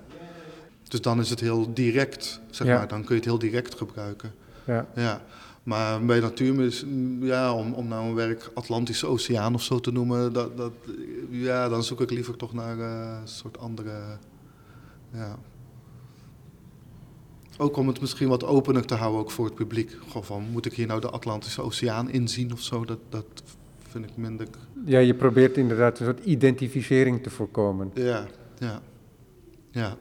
Dus 0.88 1.00
dan 1.00 1.20
is 1.20 1.30
het 1.30 1.40
heel 1.40 1.74
direct, 1.74 2.40
zeg 2.50 2.66
Ja. 2.66 2.76
maar. 2.78 2.88
Dan 2.88 3.00
kun 3.00 3.08
je 3.08 3.14
het 3.20 3.24
heel 3.24 3.38
direct 3.38 3.74
gebruiken. 3.74 4.32
ja. 4.64 4.86
Ja. 4.94 5.20
Maar 5.62 6.04
bij 6.04 6.20
Natuurmis, 6.20 6.84
ja, 7.20 7.54
om, 7.54 7.72
om 7.72 7.88
nou 7.88 8.08
een 8.08 8.14
werk 8.14 8.50
Atlantische 8.54 9.06
Oceaan 9.06 9.54
of 9.54 9.62
zo 9.62 9.80
te 9.80 9.92
noemen, 9.92 10.32
dat, 10.32 10.56
dat, 10.56 10.72
ja, 11.30 11.68
dan 11.68 11.84
zoek 11.84 12.00
ik 12.00 12.10
liever 12.10 12.36
toch 12.36 12.52
naar 12.52 12.78
eh, 12.78 13.18
een 13.20 13.28
soort 13.28 13.58
andere. 13.58 14.18
Ja. 15.12 15.38
Ook 17.58 17.76
om 17.76 17.88
het 17.88 18.00
misschien 18.00 18.28
wat 18.28 18.44
opener 18.44 18.86
te 18.86 18.94
houden 18.94 19.20
ook 19.20 19.30
voor 19.30 19.44
het 19.44 19.54
publiek. 19.54 19.96
Gewoon 20.06 20.24
van, 20.24 20.42
moet 20.50 20.66
ik 20.66 20.72
hier 20.72 20.86
nou 20.86 21.00
de 21.00 21.10
Atlantische 21.10 21.62
Oceaan 21.62 22.10
inzien 22.10 22.52
of 22.52 22.60
zo? 22.60 22.84
Dat, 22.84 22.98
dat 23.08 23.26
vind 23.88 24.04
ik 24.04 24.16
minder. 24.16 24.48
ja, 24.84 24.98
je 24.98 25.14
probeert 25.14 25.56
inderdaad 25.56 25.98
een 25.98 26.06
soort 26.06 26.24
identificering 26.24 27.22
te 27.22 27.30
voorkomen. 27.30 27.90
Ja, 27.94 28.26
ja, 28.58 28.82
ja. 29.70 29.96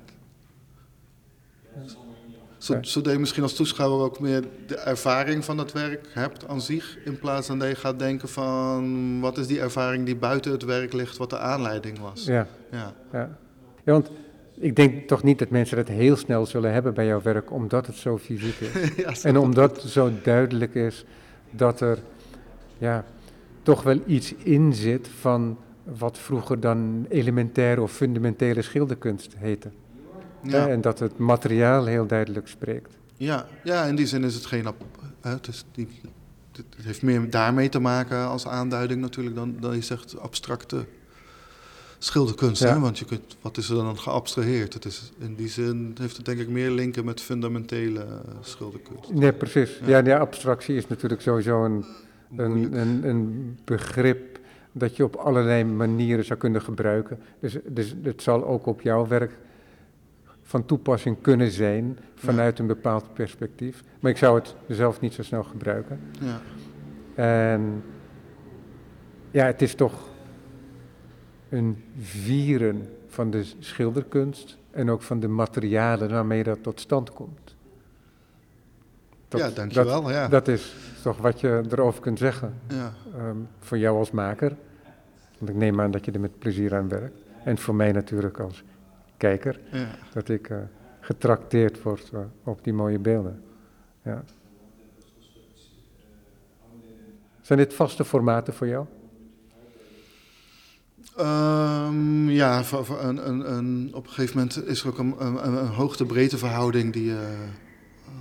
Zodat 2.82 3.14
je 3.14 3.20
misschien 3.20 3.44
als 3.44 3.54
toeschouwer 3.54 4.00
ook 4.06 4.20
meer 4.20 4.44
de 4.68 4.76
ervaring 4.76 5.46
van 5.46 5.58
het 5.58 5.72
werk 5.72 6.08
hebt 6.14 6.48
aan 6.48 6.62
zich. 6.62 6.98
In 7.06 7.20
plaats 7.20 7.48
van 7.48 7.60
dat 7.60 7.68
je 7.70 7.76
gaat 7.76 8.00
denken 8.00 8.30
van 8.30 9.20
wat 9.20 9.38
is 9.38 9.48
die 9.48 9.60
ervaring 9.60 10.06
die 10.06 10.16
buiten 10.16 10.52
het 10.52 10.64
werk 10.64 10.94
ligt, 10.94 11.18
wat 11.18 11.30
de 11.30 11.38
aanleiding 11.40 12.00
was. 12.00 12.26
Ja, 12.26 12.48
Ja, 12.72 12.94
ja. 13.12 13.38
ja, 13.84 13.92
want 13.92 14.12
ik 14.60 14.76
denk 14.76 15.08
toch 15.08 15.24
niet 15.24 15.40
dat 15.40 15.50
mensen 15.50 15.78
dat 15.78 15.88
heel 15.88 16.16
snel 16.16 16.46
zullen 16.46 16.74
hebben 16.74 16.94
bij 16.94 17.06
jouw 17.06 17.22
werk, 17.22 17.52
omdat 17.52 17.88
het 17.88 17.96
zo 17.96 18.18
fysiek 18.18 18.60
is. 18.60 18.96
ja, 19.04 19.14
zo- 19.16 19.28
En 19.28 19.38
omdat 19.38 19.82
het 19.82 19.92
zo 19.92 20.12
duidelijk 20.24 20.76
is 20.76 21.06
dat 21.52 21.82
er 21.82 21.98
ja, 22.78 23.06
toch 23.64 23.84
wel 23.84 24.00
iets 24.06 24.34
in 24.44 24.74
zit 24.74 25.08
van 25.20 25.58
wat 25.84 26.18
vroeger 26.18 26.60
dan 26.60 27.06
elementaire 27.10 27.82
of 27.82 27.92
fundamentele 27.92 28.62
schilderkunst 28.62 29.36
heette. 29.38 29.70
Ja. 30.44 30.68
En 30.68 30.82
dat 30.82 31.00
het 31.00 31.18
materiaal 31.18 31.86
heel 31.86 32.06
duidelijk 32.06 32.48
spreekt. 32.48 32.98
Ja, 33.18 33.48
ja, 33.64 33.84
in 33.86 33.96
die 33.96 34.08
zin 34.08 34.24
is 34.24 34.34
het 34.34 34.46
geen. 34.46 34.66
Het, 35.22 35.48
is 35.48 35.66
niet, 35.76 35.90
het 36.52 36.66
heeft 36.82 37.02
meer 37.02 37.30
daarmee 37.30 37.70
te 37.70 37.80
maken 37.80 38.28
als 38.28 38.48
aanduiding 38.48 39.02
natuurlijk 39.02 39.36
dan, 39.36 39.56
dan 39.60 39.76
je 39.76 39.82
zegt 39.82 40.20
abstracte 40.20 40.86
schilderkunst. 41.98 42.62
Ja. 42.62 42.74
Hè? 42.74 42.80
Want 42.80 43.00
je 43.00 43.06
kunt, 43.06 43.38
wat 43.42 43.58
is 43.58 43.70
er 43.70 43.76
dan 43.76 44.00
geabstraheerd? 44.00 44.74
Het 44.74 44.86
is, 44.86 45.12
in 45.20 45.36
die 45.36 45.48
zin 45.48 45.96
heeft 46.00 46.18
het 46.18 46.26
denk 46.26 46.40
ik 46.40 46.50
meer 46.50 46.72
linken 46.72 47.06
met 47.06 47.22
fundamentele 47.22 48.06
schilderkunst. 48.42 49.14
Nee, 49.14 49.34
precies. 49.34 49.80
Ja. 49.86 49.98
Ja, 49.98 50.06
ja 50.06 50.18
abstractie 50.18 50.76
is 50.76 50.88
natuurlijk 50.88 51.22
sowieso 51.22 51.66
een, 51.66 51.86
een, 52.38 52.78
een, 52.78 53.08
een 53.10 53.58
begrip 53.66 54.40
dat 54.72 54.96
je 54.96 55.04
op 55.04 55.16
allerlei 55.16 55.64
manieren 55.64 56.26
zou 56.26 56.40
kunnen 56.40 56.62
gebruiken. 56.62 57.20
Dus, 57.40 57.58
dus 57.66 57.96
het 58.04 58.22
zal 58.22 58.46
ook 58.46 58.66
op 58.66 58.82
jouw 58.82 59.08
werk 59.08 59.38
van 60.52 60.66
toepassing 60.66 61.18
kunnen 61.22 61.52
zijn 61.52 62.00
vanuit 62.16 62.60
een 62.60 62.68
bepaald 62.68 63.14
perspectief. 63.14 63.84
Maar 64.00 64.12
ik 64.12 64.18
zou 64.18 64.40
het 64.40 64.56
zelf 64.68 65.00
niet 65.00 65.14
zo 65.14 65.24
snel 65.24 65.44
gebruiken. 65.44 66.00
Ja, 66.20 66.42
En 67.24 67.84
ja, 69.32 69.46
het 69.46 69.62
is 69.62 69.76
toch 69.76 69.94
een 71.50 71.84
vieren 72.00 72.90
van 73.08 73.32
de 73.32 73.44
schilderkunst 73.60 74.58
en 74.72 74.90
ook 74.90 75.02
van 75.02 75.20
de 75.20 75.28
materialen 75.28 76.10
waarmee 76.10 76.44
dat 76.44 76.64
tot 76.64 76.80
stand 76.80 77.14
komt. 77.14 77.56
Dat- 79.28 79.42
ja 79.42 79.50
dankjewel. 79.50 80.02
Dat, 80.02 80.12
ja. 80.12 80.28
dat 80.28 80.48
is 80.48 80.76
toch 81.04 81.18
wat 81.18 81.40
je 81.40 81.64
erover 81.70 82.02
kunt 82.02 82.20
zeggen 82.20 82.54
ja. 82.68 82.94
ehm, 83.18 83.38
voor 83.60 83.78
jou 83.78 83.98
als 83.98 84.12
maker. 84.12 84.56
Want 85.38 85.52
ik 85.52 85.58
neem 85.58 85.82
aan 85.82 85.92
dat 85.92 86.06
je 86.06 86.12
er 86.12 86.20
met 86.20 86.40
plezier 86.40 86.76
aan 86.76 86.88
werkt. 86.88 87.22
En 87.44 87.58
voor 87.58 87.76
mij 87.76 87.92
natuurlijk 87.92 88.40
als 88.40 88.64
kijker, 89.22 89.60
Ja. 89.72 89.88
dat 90.14 90.30
ik 90.30 90.50
eh, 90.50 90.58
getrakteerd 91.00 91.82
word 91.82 92.10
eh, 92.14 92.20
op 92.44 92.64
die 92.64 92.74
mooie 92.74 93.00
beelden. 93.00 93.44
Ja. 94.04 94.24
Zijn 97.42 97.60
dit 97.60 97.74
vaste 97.74 98.06
formaten 98.06 98.54
voor 98.54 98.68
jou? 98.68 98.86
Ehm, 101.18 102.30
ja, 102.30 102.64
voor, 102.64 102.86
voor 102.86 103.00
een, 103.02 103.28
een, 103.30 103.54
een, 103.54 103.92
op 103.94 104.04
een 104.04 104.12
gegeven 104.12 104.38
moment 104.38 104.66
is 104.66 104.82
er 104.82 104.88
ook 104.88 104.98
een, 104.98 105.16
een, 105.26 105.48
een 105.48 105.68
hoogte-breedte 105.68 106.38
verhouding 106.38 106.94
die 106.94 107.06
je 107.06 107.50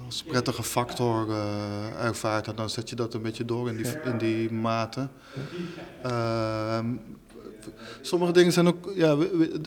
als 0.07 0.23
prettige 0.23 0.63
factor 0.63 1.31
eh, 1.31 2.05
ervaart. 2.05 2.47
En 2.47 2.57
dan 2.57 2.71
zet 2.71 2.89
je 2.91 2.97
dat 2.97 3.15
een 3.15 3.23
beetje 3.23 3.45
door 3.45 3.69
in 3.69 3.77
die, 3.77 4.01
in 4.05 4.19
die 4.19 4.53
maten. 4.53 5.11
Ehm, 6.03 6.87
sommige 8.01 8.33
dingen 8.33 8.53
zijn 8.53 8.67
ook, 8.67 8.93
ja, 8.95 9.17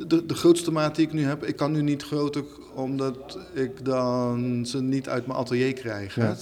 de, 0.07 0.25
de 0.25 0.33
grootste 0.35 0.71
maat 0.71 0.95
die 0.95 1.05
ik 1.07 1.13
nu 1.13 1.23
heb, 1.23 1.43
ik 1.43 1.55
kan 1.55 1.71
nu 1.71 1.81
niet 1.81 2.03
groter 2.03 2.43
omdat 2.73 3.39
ik 3.53 3.85
dan 3.85 4.65
ze 4.65 4.81
niet 4.81 5.09
uit 5.09 5.27
mijn 5.27 5.39
atelier 5.39 5.73
krijg. 5.73 6.15
Ja. 6.15 6.35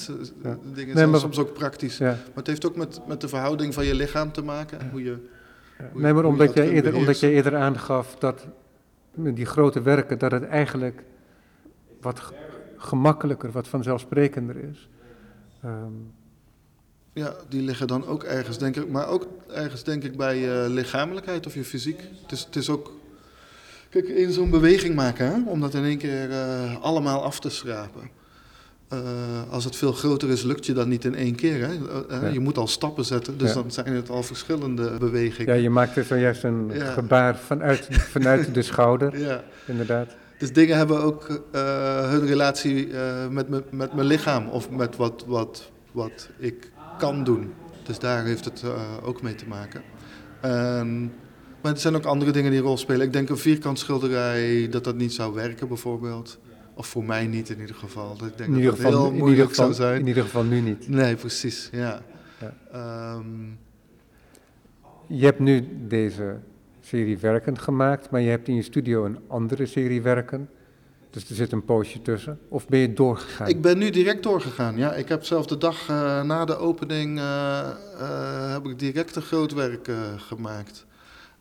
Dingen 0.44 0.60
Nee, 0.74 0.94
zijn 0.94 1.10
maar- 1.10 1.20
soms 1.20 1.38
ook 1.40 1.54
praktisch. 1.54 1.98
Ja. 1.98 2.06
Maar 2.10 2.18
het 2.36 2.48
heeft 2.48 2.66
ook 2.66 2.76
met, 2.76 3.00
met 3.08 3.22
de 3.22 3.28
verhouding 3.28 3.74
van 3.74 3.86
je 3.86 3.96
lichaam 3.96 4.32
te 4.32 4.42
maken. 4.44 4.80
en 4.80 4.90
Hoe 4.90 5.04
je. 5.04 5.18
Hoe- 5.92 6.02
Nee, 6.02 6.14
maar 6.14 6.14
hoe 6.14 6.22
je 6.22 6.28
omdat 6.28 6.54
jij, 6.54 6.64
kunt 6.64 6.76
eerder, 6.76 6.94
omdat 6.94 7.00
beheersen. 7.20 7.30
eerder 7.30 7.56
aangaf 7.56 8.16
dat 8.16 8.48
met 9.14 9.36
die 9.36 9.46
grote 9.46 9.82
werken, 9.82 10.18
dat 10.18 10.32
het 10.32 10.44
eigenlijk 10.46 11.04
wat 12.02 12.20
ge- 12.20 12.34
gemakkelijker, 12.78 13.52
wat 13.52 13.68
vanzelfsprekender 13.68 14.56
is. 14.72 14.90
Ehm, 15.64 15.74
ja, 17.14 17.34
die 17.50 17.62
liggen 17.62 17.88
dan 17.88 18.08
ook 18.08 18.24
ergens, 18.24 18.58
denk 18.58 18.76
ik. 18.76 18.90
Maar 18.90 19.08
ook 19.08 19.28
ergens, 19.54 19.84
denk 19.84 20.04
ik, 20.04 20.18
bij 20.18 20.38
je 20.38 20.66
lichamelijkheid 20.70 21.46
of 21.48 21.54
je 21.54 21.64
fysiek. 21.64 22.00
Het 22.22 22.32
is, 22.32 22.40
het 22.44 22.56
is 22.56 22.70
ook. 22.70 22.92
Kijk, 23.90 24.08
in 24.08 24.32
zo'n 24.32 24.50
beweging 24.50 24.96
maken, 24.96 25.26
hè, 25.26 25.50
om 25.50 25.60
dat 25.62 25.74
in 25.74 25.84
één 25.84 25.98
keer 25.98 26.32
eh, 26.32 26.82
allemaal 26.82 27.24
af 27.24 27.40
te 27.40 27.50
schrapen. 27.50 28.10
Eh, 28.88 29.00
als 29.50 29.64
het 29.64 29.76
veel 29.76 29.92
groter 29.92 30.30
is, 30.30 30.42
lukt 30.44 30.66
je 30.66 30.74
dat 30.74 30.88
niet 30.88 31.06
in 31.06 31.16
één 31.16 31.36
keer. 31.36 31.68
Hè? 31.68 31.74
Eh, 31.74 32.22
Ja. 32.22 32.28
Je 32.28 32.40
moet 32.40 32.58
al 32.58 32.68
stappen 32.68 33.06
zetten, 33.06 33.38
dus 33.38 33.48
Ja. 33.50 33.54
dan 33.62 33.72
zijn 33.72 33.94
het 33.94 34.10
al 34.10 34.24
verschillende 34.24 34.98
bewegingen. 34.98 35.56
Ja, 35.56 35.62
je 35.62 35.70
maakte 35.70 36.04
zojuist 36.04 36.44
een 36.44 36.72
Ja. 36.74 36.92
gebaar 36.92 37.38
vanuit, 37.38 37.88
vanuit 37.92 38.54
de 38.54 38.62
schouder, 38.72 39.20
Ja. 39.20 39.44
inderdaad. 39.66 40.16
Dus 40.38 40.54
dingen 40.54 40.78
hebben 40.78 41.02
ook 41.02 41.42
eh, 41.52 42.10
hun 42.10 42.26
relatie 42.26 42.94
eh, 42.94 43.28
met, 43.28 43.50
me- 43.50 43.64
met 43.72 43.94
mijn 43.94 44.08
lichaam 44.08 44.48
of 44.48 44.70
met 44.70 44.96
wat, 44.96 45.24
wat, 45.28 45.70
wat 45.92 46.30
ik 46.38 46.72
kan 46.98 47.24
doen. 47.24 47.54
Dus 47.84 48.00
daar 48.00 48.26
heeft 48.26 48.46
het 48.46 48.64
eh, 48.64 48.82
ook 49.04 49.22
mee 49.22 49.36
te 49.36 49.48
maken. 49.48 49.82
En, 50.42 51.14
maar 51.62 51.72
er 51.72 51.78
zijn 51.80 51.96
ook 51.96 52.06
andere 52.06 52.32
dingen 52.32 52.52
die 52.52 52.60
een 52.60 52.66
rol 52.66 52.78
spelen. 52.78 53.06
Ik 53.06 53.14
denk 53.14 53.30
een 53.30 53.38
vierkant 53.38 53.80
schilderij, 53.80 54.68
dat 54.70 54.84
dat 54.84 54.96
niet 54.96 55.14
zou 55.14 55.34
werken 55.34 55.68
bijvoorbeeld. 55.68 56.40
Of 56.74 56.88
voor 56.88 57.04
mij 57.04 57.28
niet 57.28 57.50
in 57.50 57.60
ieder 57.60 57.76
geval. 57.76 58.18
Dat 58.18 58.28
Ik 58.28 58.38
denk 58.38 58.50
In 58.50 58.56
ieder, 58.56 58.72
dat 58.72 58.82
dat 58.82 58.92
heel 58.92 58.96
geval, 58.96 59.08
in, 59.08 59.14
ieder 59.14 59.28
moeilijk 59.28 59.50
geval, 59.50 59.74
zou 59.74 59.90
zijn. 59.90 60.00
in 60.00 60.08
ieder 60.08 60.24
geval 60.24 60.44
nu 60.44 60.60
niet. 60.62 60.88
Nee, 60.90 61.16
precies, 61.16 61.70
ja. 61.72 62.02
Ja. 62.40 62.54
Ehm, 62.72 63.26
Je 65.08 65.26
hebt 65.26 65.40
nu 65.40 65.68
deze 65.88 66.38
serie 66.82 67.18
werken 67.18 67.58
gemaakt, 67.60 68.10
maar 68.10 68.22
je 68.22 68.30
hebt 68.30 68.48
in 68.48 68.56
je 68.56 68.62
studio 68.62 69.06
een 69.06 69.20
andere 69.28 69.66
serie 69.66 70.02
werken. 70.02 70.50
Dus 71.12 71.30
er 71.30 71.36
zit 71.36 71.52
een 71.52 71.66
poosje 71.66 72.02
tussen. 72.02 72.40
Of 72.48 72.68
ben 72.68 72.80
je 72.80 72.94
doorgegaan? 72.94 73.48
Ik 73.48 73.62
ben 73.62 73.78
nu 73.78 73.90
direct 73.90 74.24
doorgegaan. 74.24 74.78
Ja, 74.78 74.94
ik 74.94 75.10
heb 75.10 75.24
zelf 75.24 75.46
de 75.46 75.58
dag 75.58 75.90
eh, 75.90 76.24
na 76.24 76.46
de 76.46 76.58
opening 76.58 77.20
eh, 77.20 77.60
eh, 78.00 78.52
heb 78.52 78.66
ik 78.66 78.80
direct 78.80 79.16
een 79.16 79.22
groot 79.22 79.54
werk 79.54 79.92
gemaakt. 80.18 80.86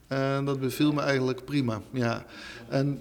En 0.07 0.45
dat 0.45 0.59
beviel 0.59 0.91
me 0.93 1.01
eigenlijk 1.01 1.45
prima. 1.45 1.81
Ja. 1.91 2.25
En 2.69 2.99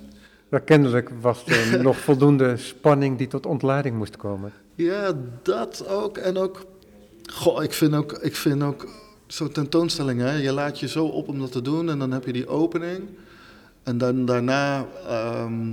Maar 0.48 0.60
kennelijk 0.60 1.10
was 1.20 1.46
er 1.46 1.82
nog 1.82 1.98
voldoende 1.98 2.56
spanning 2.56 3.18
die 3.18 3.26
tot 3.26 3.46
ontlading 3.46 3.96
moest 3.96 4.16
komen. 4.16 4.52
ja, 4.74 5.12
dat 5.42 5.88
ook. 5.88 6.18
En 6.18 6.36
ook, 6.36 6.66
goh, 7.32 7.62
ik 7.62 7.72
vind 7.72 7.94
ook, 7.94 8.12
ik 8.12 8.36
vind 8.36 8.62
ook 8.62 8.88
zo'n 9.26 9.52
tentoonstelling, 9.52 10.20
hè, 10.20 10.32
je 10.32 10.52
laat 10.52 10.80
je 10.80 10.88
zo 10.88 11.06
op 11.06 11.28
om 11.28 11.38
dat 11.38 11.52
te 11.52 11.62
doen 11.62 11.90
en 11.90 11.98
dan 11.98 12.12
heb 12.12 12.26
je 12.26 12.32
die 12.32 12.48
opening. 12.48 13.08
En 13.82 13.98
dan 13.98 14.24
daarna, 14.24 14.86
ehm, 15.08 15.72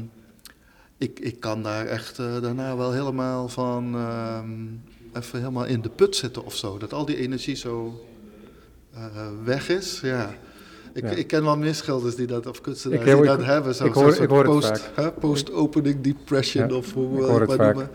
ik, 0.98 1.20
ik 1.20 1.39
kan 1.39 1.64
daar 1.64 1.86
echt 1.86 2.20
eh, 2.20 2.41
daarna 2.41 2.76
wel 2.78 2.91
helemaal 2.91 3.50
van, 3.50 3.95
ehm, 3.95 4.52
even 5.24 5.39
helemaal 5.39 5.66
in 5.66 5.82
de 5.82 5.89
put 5.89 6.16
zitten 6.16 6.45
of 6.45 6.56
zo. 6.56 6.78
Dat 6.78 6.93
al 6.93 7.06
die 7.06 7.18
energie 7.18 7.56
zo 7.56 8.06
eh, 8.93 9.02
weg 9.43 9.70
is, 9.70 10.00
ja. 10.04 10.34
Ik, 10.93 11.04
Ja. 11.04 11.10
ik 11.10 11.28
ken 11.28 11.43
wel 11.43 11.58
meer 11.58 11.76
schilders 11.76 12.16
die 12.16 12.28
dat, 12.28 12.45
of 12.45 12.62
kunstenaars 12.62 13.04
die 13.04 13.16
ik- 13.16 13.24
dat 13.26 13.43
hebben. 13.43 13.76
Zo, 13.76 13.86
ik 13.86 13.93
hoor- 13.93 14.14
zo'n 14.14 14.24
ik 14.24 14.30
hoor 14.30 14.38
het 14.43 14.48
post, 14.52 14.68
vaak. 14.68 14.91
hè, 14.95 15.12
Post-opening 15.12 16.02
depression 16.02 16.68
Ja, 16.70 16.76
of 16.76 16.93
hoe 16.93 17.22
we 17.26 17.32
het 17.34 17.58
maar 17.58 17.68
noemen. 17.74 17.89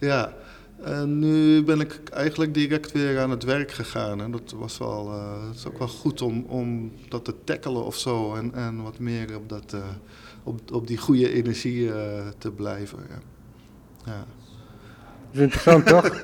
Ja, 0.00 0.34
en 0.82 1.18
nu 1.18 1.62
ben 1.64 1.80
ik 1.80 2.00
eigenlijk 2.12 2.54
direct 2.54 2.92
weer 2.92 3.18
aan 3.20 3.30
het 3.30 3.44
werk 3.44 3.70
gegaan. 3.72 4.20
En 4.20 4.30
dat 4.30 4.54
was 4.56 4.78
wel, 4.78 5.10
het 5.48 5.56
is 5.56 5.66
ook 5.66 5.78
wel 5.78 5.88
goed 5.88 6.22
om, 6.22 6.44
om 6.48 6.92
dat 7.08 7.24
te 7.24 7.34
tackelen 7.44 7.84
of 7.84 7.96
zo. 7.96 8.34
En, 8.34 8.54
en 8.54 8.82
wat 8.82 8.98
meer 8.98 9.36
op, 9.36 9.48
dat, 9.48 9.74
op, 10.46 10.72
op 10.72 10.86
die 10.86 10.98
goede 10.98 11.32
energie 11.32 11.92
eh, 11.92 12.26
te 12.38 12.50
blijven. 12.50 12.98
Ja. 13.08 13.18
Ja. 14.04 14.24
Dat 15.30 15.34
is 15.34 15.40
interessant 15.40 15.86
toch? 15.94 16.22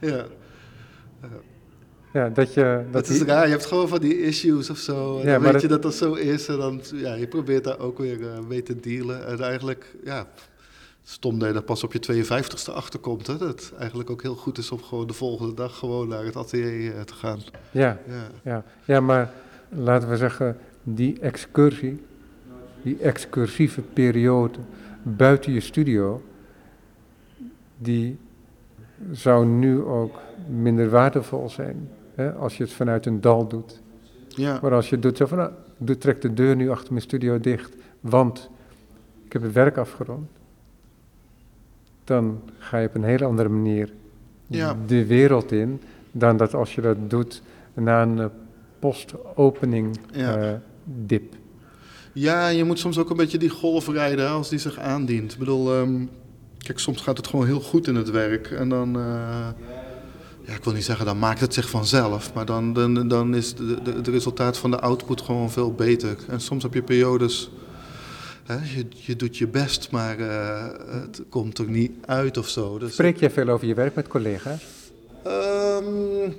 ja. 0.00 0.24
Ja, 2.12 2.28
dat 2.28 2.54
je... 2.54 2.82
Dat 2.90 2.92
Dat 2.92 3.08
is 3.08 3.22
raar, 3.22 3.44
je 3.44 3.50
hebt 3.50 3.66
gewoon 3.66 3.88
van 3.88 4.00
die 4.00 4.22
issues 4.22 4.70
of 4.70 4.78
zo. 4.78 5.18
En 5.18 5.26
Ja, 5.26 5.32
dan 5.38 5.52
weet 5.52 5.60
je 5.62 5.68
dat- 5.68 5.82
dat 5.82 5.82
dat 5.82 5.94
zo 5.94 6.14
is. 6.14 6.48
En 6.48 6.56
dan, 6.58 6.80
ja, 6.94 7.14
je 7.14 7.26
probeert 7.26 7.64
daar 7.64 7.78
ook 7.78 7.98
weer 7.98 8.28
eh, 8.30 8.38
mee 8.48 8.62
te 8.62 8.80
dealen. 8.80 9.26
En 9.26 9.40
eigenlijk, 9.40 9.96
ja, 10.04 10.26
stom 11.02 11.38
dat 11.38 11.48
je 11.48 11.54
daar 11.54 11.62
pas 11.62 11.84
op 11.84 11.92
je 11.92 11.98
52ste 12.00 12.72
achterkomt. 12.72 13.26
Hè? 13.26 13.36
Dat 13.36 13.48
het 13.48 13.72
eigenlijk 13.78 14.10
ook 14.10 14.22
heel 14.22 14.34
goed 14.34 14.58
is 14.58 14.70
om 14.70 14.82
gewoon 14.82 15.06
de 15.06 15.12
volgende 15.12 15.54
dag 15.54 15.78
gewoon 15.78 16.08
naar 16.08 16.24
het 16.24 16.36
atelier 16.36 16.94
eh, 16.96 17.00
te 17.00 17.14
gaan. 17.14 17.40
ja, 17.70 17.98
Ja. 18.08 18.30
ja, 18.44 18.64
ja, 18.84 19.00
maar 19.00 19.32
laten 19.68 20.08
we 20.08 20.16
zeggen, 20.16 20.56
die 20.82 21.20
excursie, 21.20 22.02
die 22.84 22.98
excursieve 22.98 23.80
periode 23.82 24.58
buiten 25.02 25.52
je 25.52 25.60
studio, 25.60 26.22
die 27.78 28.16
zou 29.12 29.46
nu 29.46 29.82
ook 29.82 30.18
minder 30.48 30.90
waardevol 30.90 31.48
zijn. 31.48 31.88
Hè, 32.14 32.32
als 32.32 32.56
je 32.56 32.62
het 32.62 32.72
vanuit 32.72 33.06
een 33.06 33.20
dal 33.20 33.48
doet. 33.48 33.80
Ja. 34.28 34.58
Maar 34.62 34.72
als 34.72 34.90
je 34.90 34.98
doet 34.98 35.16
zo 35.16 35.26
van, 35.26 35.38
nou, 35.38 35.50
ik 35.84 36.00
trek 36.00 36.20
de 36.20 36.34
deur 36.34 36.56
nu 36.56 36.70
achter 36.70 36.92
mijn 36.92 37.04
studio 37.04 37.40
dicht, 37.40 37.74
want 38.00 38.50
ik 39.24 39.32
heb 39.32 39.42
het 39.42 39.52
werk 39.52 39.76
afgerond. 39.76 40.28
Dan 42.04 42.40
ga 42.58 42.78
je 42.78 42.88
op 42.88 42.94
een 42.94 43.04
hele 43.04 43.24
andere 43.24 43.48
manier 43.48 43.92
Ja. 44.46 44.76
de 44.86 45.06
wereld 45.06 45.52
in, 45.52 45.80
dan 46.12 46.36
dat 46.36 46.54
als 46.54 46.74
je 46.74 46.80
dat 46.80 47.10
doet 47.10 47.42
na 47.74 48.02
een 48.02 48.30
post-opening 48.78 49.96
Ja. 50.12 50.36
eh, 50.36 50.52
dip. 50.84 51.34
Ja, 52.14 52.48
je 52.48 52.64
moet 52.64 52.78
soms 52.78 52.98
ook 52.98 53.10
een 53.10 53.16
beetje 53.16 53.38
die 53.38 53.48
golf 53.48 53.88
rijden 53.88 54.28
als 54.28 54.48
die 54.48 54.58
zich 54.58 54.78
aandient. 54.78 55.32
Ik 55.32 55.38
bedoel, 55.38 55.72
ehm, 55.72 56.04
kijk, 56.58 56.78
soms 56.78 57.00
gaat 57.00 57.16
het 57.16 57.26
gewoon 57.26 57.46
heel 57.46 57.60
goed 57.60 57.86
in 57.86 57.94
het 57.94 58.10
werk. 58.10 58.50
En 58.50 58.68
dan, 58.68 58.96
eh, 58.96 59.48
ja, 60.46 60.54
ik 60.54 60.64
wil 60.64 60.72
niet 60.72 60.84
zeggen, 60.84 61.06
dan 61.06 61.18
maakt 61.18 61.40
het 61.40 61.54
zich 61.54 61.68
vanzelf. 61.70 62.34
Maar 62.34 62.46
dan, 62.46 62.72
dan, 62.72 63.08
dan 63.08 63.34
is 63.34 63.54
het 63.94 64.08
resultaat 64.08 64.58
van 64.58 64.70
de 64.70 64.80
output 64.80 65.20
gewoon 65.20 65.50
veel 65.50 65.72
beter. 65.72 66.16
En 66.28 66.40
soms 66.40 66.62
heb 66.62 66.74
je 66.74 66.82
periodes, 66.82 67.50
hè, 68.44 68.54
je, 68.54 68.86
je 68.90 69.16
doet 69.16 69.36
je 69.36 69.48
best, 69.48 69.90
maar 69.90 70.18
eh, 70.18 70.66
het 71.02 71.22
komt 71.28 71.58
er 71.58 71.68
niet 71.68 71.92
uit 72.06 72.36
of 72.38 72.48
zo. 72.48 72.78
Dus, 72.78 72.92
Spreek 72.92 73.16
jij 73.16 73.30
veel 73.30 73.48
over 73.48 73.66
je 73.66 73.74
werk 73.74 73.94
met 73.94 74.08
collega's? 74.08 74.62
Ehm, 75.24 76.30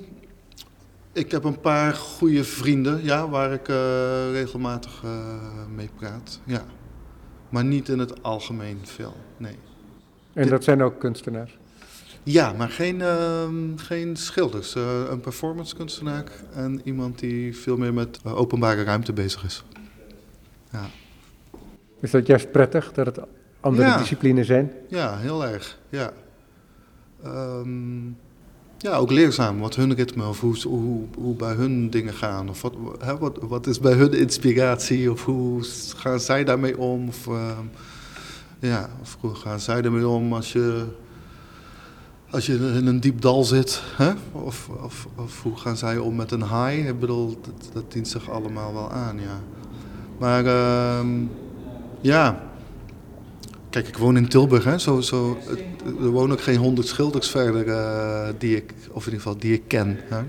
ik 1.15 1.31
heb 1.31 1.43
een 1.43 1.59
paar 1.59 1.93
goede 1.93 2.43
vrienden, 2.43 3.03
ja, 3.03 3.29
waar 3.29 3.53
ik 3.53 3.67
eh, 3.69 4.31
regelmatig 4.31 5.01
eh, 5.03 5.09
mee 5.75 5.89
praat. 5.95 6.39
Ja. 6.43 6.63
Maar 7.49 7.65
niet 7.65 7.89
in 7.89 7.99
het 7.99 8.23
algemeen 8.23 8.79
veel, 8.83 9.13
nee. 9.37 9.57
En 10.33 10.41
Dit- 10.41 10.49
dat 10.51 10.63
zijn 10.63 10.81
ook 10.83 10.99
kunstenaars. 10.99 11.57
Ja, 12.23 12.53
maar 12.53 12.69
geen, 12.69 13.01
ehm, 13.01 13.77
geen 13.77 14.15
schilders. 14.15 14.75
Eh, 14.75 15.01
een 15.09 15.19
performance 15.19 15.75
kunstenaar 15.75 16.23
en 16.53 16.81
iemand 16.83 17.19
die 17.19 17.57
veel 17.57 17.77
meer 17.77 17.93
met 17.93 18.19
openbare 18.25 18.83
ruimte 18.83 19.13
bezig 19.13 19.43
is. 19.43 19.63
Ja, 20.71 20.85
Is 21.99 22.11
dat 22.11 22.27
juist 22.27 22.51
prettig 22.51 22.91
dat 22.93 23.05
het 23.05 23.19
andere 23.59 23.87
Ja. 23.87 23.97
disciplines 23.97 24.47
zijn? 24.47 24.71
ja 24.89 25.17
heel 25.17 25.45
erg. 25.45 25.77
Ja. 25.89 26.11
Ehm, 27.23 28.05
ja, 28.77 28.95
ook 28.95 29.11
leerzaam 29.11 29.59
wat 29.59 29.75
hun 29.75 29.93
ritme 29.93 30.27
of 30.27 30.39
hoe, 30.39 30.61
hoe, 30.67 31.05
hoe 31.17 31.35
bij 31.35 31.53
hun 31.53 31.89
dingen 31.89 32.13
gaan. 32.13 32.49
Of 32.49 32.61
wat, 32.61 32.73
hè, 32.99 33.17
wat, 33.17 33.37
wat 33.41 33.67
is 33.67 33.79
bij 33.79 33.93
hun 33.93 34.13
inspiratie 34.13 35.11
of 35.11 35.25
hoe 35.25 35.63
gaan 35.95 36.19
zij 36.19 36.43
daarmee 36.43 36.77
om? 36.77 37.07
Of, 37.07 37.27
ehm, 37.27 37.65
ja, 38.59 38.89
of 39.01 39.17
hoe 39.19 39.35
gaan 39.35 39.59
zij 39.59 39.81
ermee 39.81 40.07
om 40.07 40.33
als 40.33 40.53
je, 40.53 40.85
als 42.29 42.45
je 42.45 42.53
in 42.53 42.87
een 42.87 42.99
diep 42.99 43.21
dal 43.21 43.43
zit? 43.43 43.81
Hè? 43.95 44.11
Of, 44.31 44.69
of, 44.83 45.07
of 45.15 45.41
hoe 45.41 45.57
gaan 45.57 45.77
zij 45.77 45.97
om 45.97 46.15
met 46.15 46.31
een 46.31 46.43
high? 46.43 46.87
Ik 46.87 46.99
bedoel, 46.99 47.39
dat, 47.41 47.69
dat 47.73 47.91
dient 47.91 48.07
zich 48.07 48.29
allemaal 48.29 48.73
wel 48.73 48.91
aan, 48.91 49.19
ja. 49.19 49.41
Maar 50.17 50.45
ehm, 50.45 51.23
ja, 52.01 52.43
Kijk, 53.75 53.87
ik 53.87 53.97
woon 53.97 54.17
in 54.17 54.27
Tilburg, 54.27 54.63
hè. 54.63 54.77
Zo, 54.79 55.37
er 55.99 56.07
wonen 56.09 56.35
ook 56.35 56.41
geen 56.43 56.57
honderd 56.57 56.87
schilders 56.87 57.29
verder 57.29 57.67
eh, 57.67 58.27
die 58.37 58.55
ik, 58.55 58.73
of 58.91 59.05
in 59.05 59.11
ieder 59.11 59.21
geval 59.25 59.37
die 59.37 59.53
ik 59.53 59.61
ken. 59.67 59.97
Hè. 60.03 60.21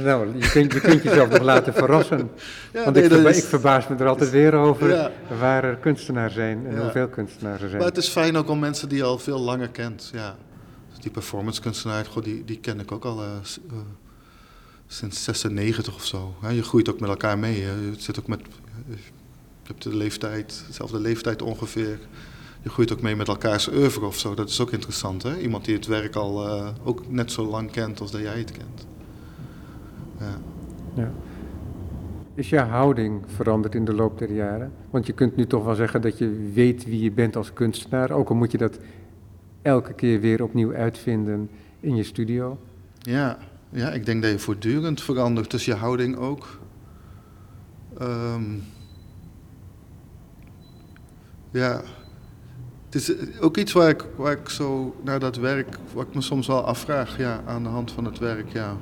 Nou, 0.00 0.28
je 0.38 0.48
kunt, 0.50 0.72
je 0.72 0.80
kunt 0.80 1.02
jezelf 1.02 1.28
nog 1.28 1.42
laten 1.42 1.72
verrassen. 1.82 2.30
Ja, 2.72 2.82
Want 2.84 2.94
nee, 2.94 3.04
ik, 3.04 3.10
dat 3.10 3.18
verba- 3.18 3.28
is- 3.34 3.38
ik 3.42 3.44
verbaas 3.44 3.88
me 3.88 3.96
er 3.96 4.06
altijd 4.06 4.30
weer 4.30 4.52
over 4.54 4.88
Ja. 4.88 5.10
waar 5.38 5.64
er 5.64 5.76
kunstenaars 5.76 6.34
zijn 6.34 6.66
en 6.66 6.74
Ja. 6.74 6.80
hoeveel 6.82 7.08
kunstenaars 7.08 7.62
er 7.62 7.68
zijn. 7.68 7.78
Maar 7.80 7.88
het 7.88 7.96
is 7.98 8.08
fijn 8.08 8.36
ook 8.36 8.48
om 8.48 8.58
mensen 8.58 8.88
die 8.88 8.98
je 8.98 9.04
al 9.04 9.18
veel 9.18 9.38
langer 9.40 9.68
kent. 9.68 10.10
Ja. 10.12 10.36
Dus 10.90 10.98
die 10.98 11.10
performance 11.10 11.60
kunstenaar, 11.60 12.04
goh, 12.04 12.22
die, 12.24 12.44
die 12.44 12.58
ken 12.58 12.80
ik 12.80 12.92
ook 12.92 13.04
al 13.04 13.22
eh, 13.22 13.28
sinds 14.86 15.24
96 15.24 15.94
of 15.94 16.04
zo. 16.04 16.34
Je 16.50 16.62
groeit 16.62 16.88
ook 16.88 17.00
met 17.00 17.08
elkaar 17.10 17.38
mee. 17.38 17.62
Hè. 17.62 17.70
Je 17.72 17.92
zit 17.98 18.18
ook 18.18 18.26
met, 18.26 18.40
je 18.88 18.96
hebt 19.62 19.82
de 19.82 19.96
leeftijd, 19.96 20.64
dezelfde 20.66 21.00
leeftijd 21.00 21.42
ongeveer. 21.42 21.98
Je 22.64 22.70
groeit 22.70 22.92
ook 22.92 23.00
mee 23.00 23.16
met 23.16 23.28
elkaars 23.28 23.68
oeuvre 23.72 24.06
of 24.06 24.18
zo. 24.18 24.34
Dat 24.34 24.48
is 24.48 24.60
ook 24.60 24.70
interessant. 24.70 25.22
Hè? 25.22 25.38
Iemand 25.38 25.64
die 25.64 25.74
het 25.74 25.86
werk 25.86 26.14
al 26.14 26.46
eh, 26.48 26.68
ook 26.84 27.10
net 27.10 27.32
zo 27.32 27.46
lang 27.46 27.70
kent 27.70 28.00
als 28.00 28.10
dat 28.10 28.20
jij 28.20 28.38
het 28.38 28.52
kent. 28.52 28.86
Ja. 30.18 30.38
Ja. 30.94 31.12
Is 32.34 32.48
je 32.48 32.58
houding 32.58 33.22
veranderd 33.26 33.74
in 33.74 33.84
de 33.84 33.94
loop 33.94 34.18
der 34.18 34.32
jaren? 34.32 34.72
Want 34.90 35.06
je 35.06 35.12
kunt 35.12 35.36
nu 35.36 35.46
toch 35.46 35.64
wel 35.64 35.74
zeggen 35.74 36.00
dat 36.00 36.18
je 36.18 36.50
weet 36.54 36.84
wie 36.84 37.02
je 37.02 37.12
bent 37.12 37.36
als 37.36 37.52
kunstenaar, 37.52 38.10
ook 38.10 38.28
al 38.28 38.34
moet 38.34 38.52
je 38.52 38.58
dat 38.58 38.78
elke 39.62 39.92
keer 39.92 40.20
weer 40.20 40.42
opnieuw 40.42 40.74
uitvinden 40.74 41.50
in 41.80 41.96
je 41.96 42.02
studio. 42.02 42.58
Ja, 42.98 43.38
Ja, 43.70 43.90
ik 43.90 44.06
denk 44.06 44.22
dat 44.22 44.30
je 44.30 44.38
voortdurend 44.38 45.02
verandert, 45.02 45.50
dus 45.50 45.64
je 45.64 45.74
houding 45.74 46.16
ook. 46.16 46.58
Ehm, 47.98 48.42
ja, 51.50 51.82
het 52.94 53.08
is 53.08 53.40
ook 53.40 53.56
iets 53.56 53.72
waar 53.72 53.88
ik, 53.88 54.04
waar 54.16 54.32
ik 54.32 54.48
zo 54.48 54.96
naar 55.02 55.18
dat 55.18 55.36
werk, 55.36 55.78
wat 55.92 56.06
ik 56.06 56.14
me 56.14 56.20
soms 56.20 56.46
wel 56.46 56.64
afvraag, 56.64 57.18
ja, 57.18 57.42
aan 57.46 57.62
de 57.62 57.68
hand 57.68 57.92
van 57.92 58.04
het 58.04 58.18
werk, 58.18 58.52
ja. 58.52 58.76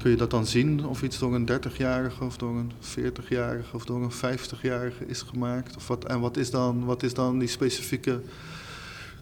Kun 0.00 0.10
je 0.10 0.16
dat 0.16 0.30
dan 0.30 0.46
zien 0.46 0.86
of 0.86 1.02
iets 1.02 1.18
door 1.18 1.34
een 1.34 1.50
30-jarige 1.50 2.24
of 2.24 2.36
door 2.36 2.56
een 2.56 2.72
40-jarige 2.80 3.76
of 3.76 3.84
door 3.84 4.02
een 4.02 4.12
50-jarige 4.12 5.06
is 5.06 5.22
gemaakt? 5.22 5.76
Of 5.76 5.88
wat, 5.88 6.04
en 6.04 6.20
wat 6.20 6.36
is, 6.36 6.50
dan, 6.50 6.84
wat 6.84 7.02
is 7.02 7.14
dan 7.14 7.38
die 7.38 7.48
specifieke 7.48 8.20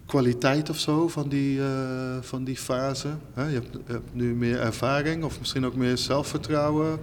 kwaliteit 0.07 0.71
of 0.71 0.79
zo 0.79 1.09
van 1.09 1.29
die, 1.29 1.59
uh, 1.59 1.67
van 2.21 2.45
die 2.45 2.57
fase? 2.57 3.09
je, 3.35 3.41
hebt, 3.41 3.73
je, 3.87 3.93
hebt, 3.93 4.15
nu 4.15 4.35
meer 4.35 4.61
ervaring 4.61 5.25
of 5.25 5.39
misschien 5.39 5.67
ook 5.67 5.75
meer 5.75 5.99
zelfvertrouwen. 5.99 6.99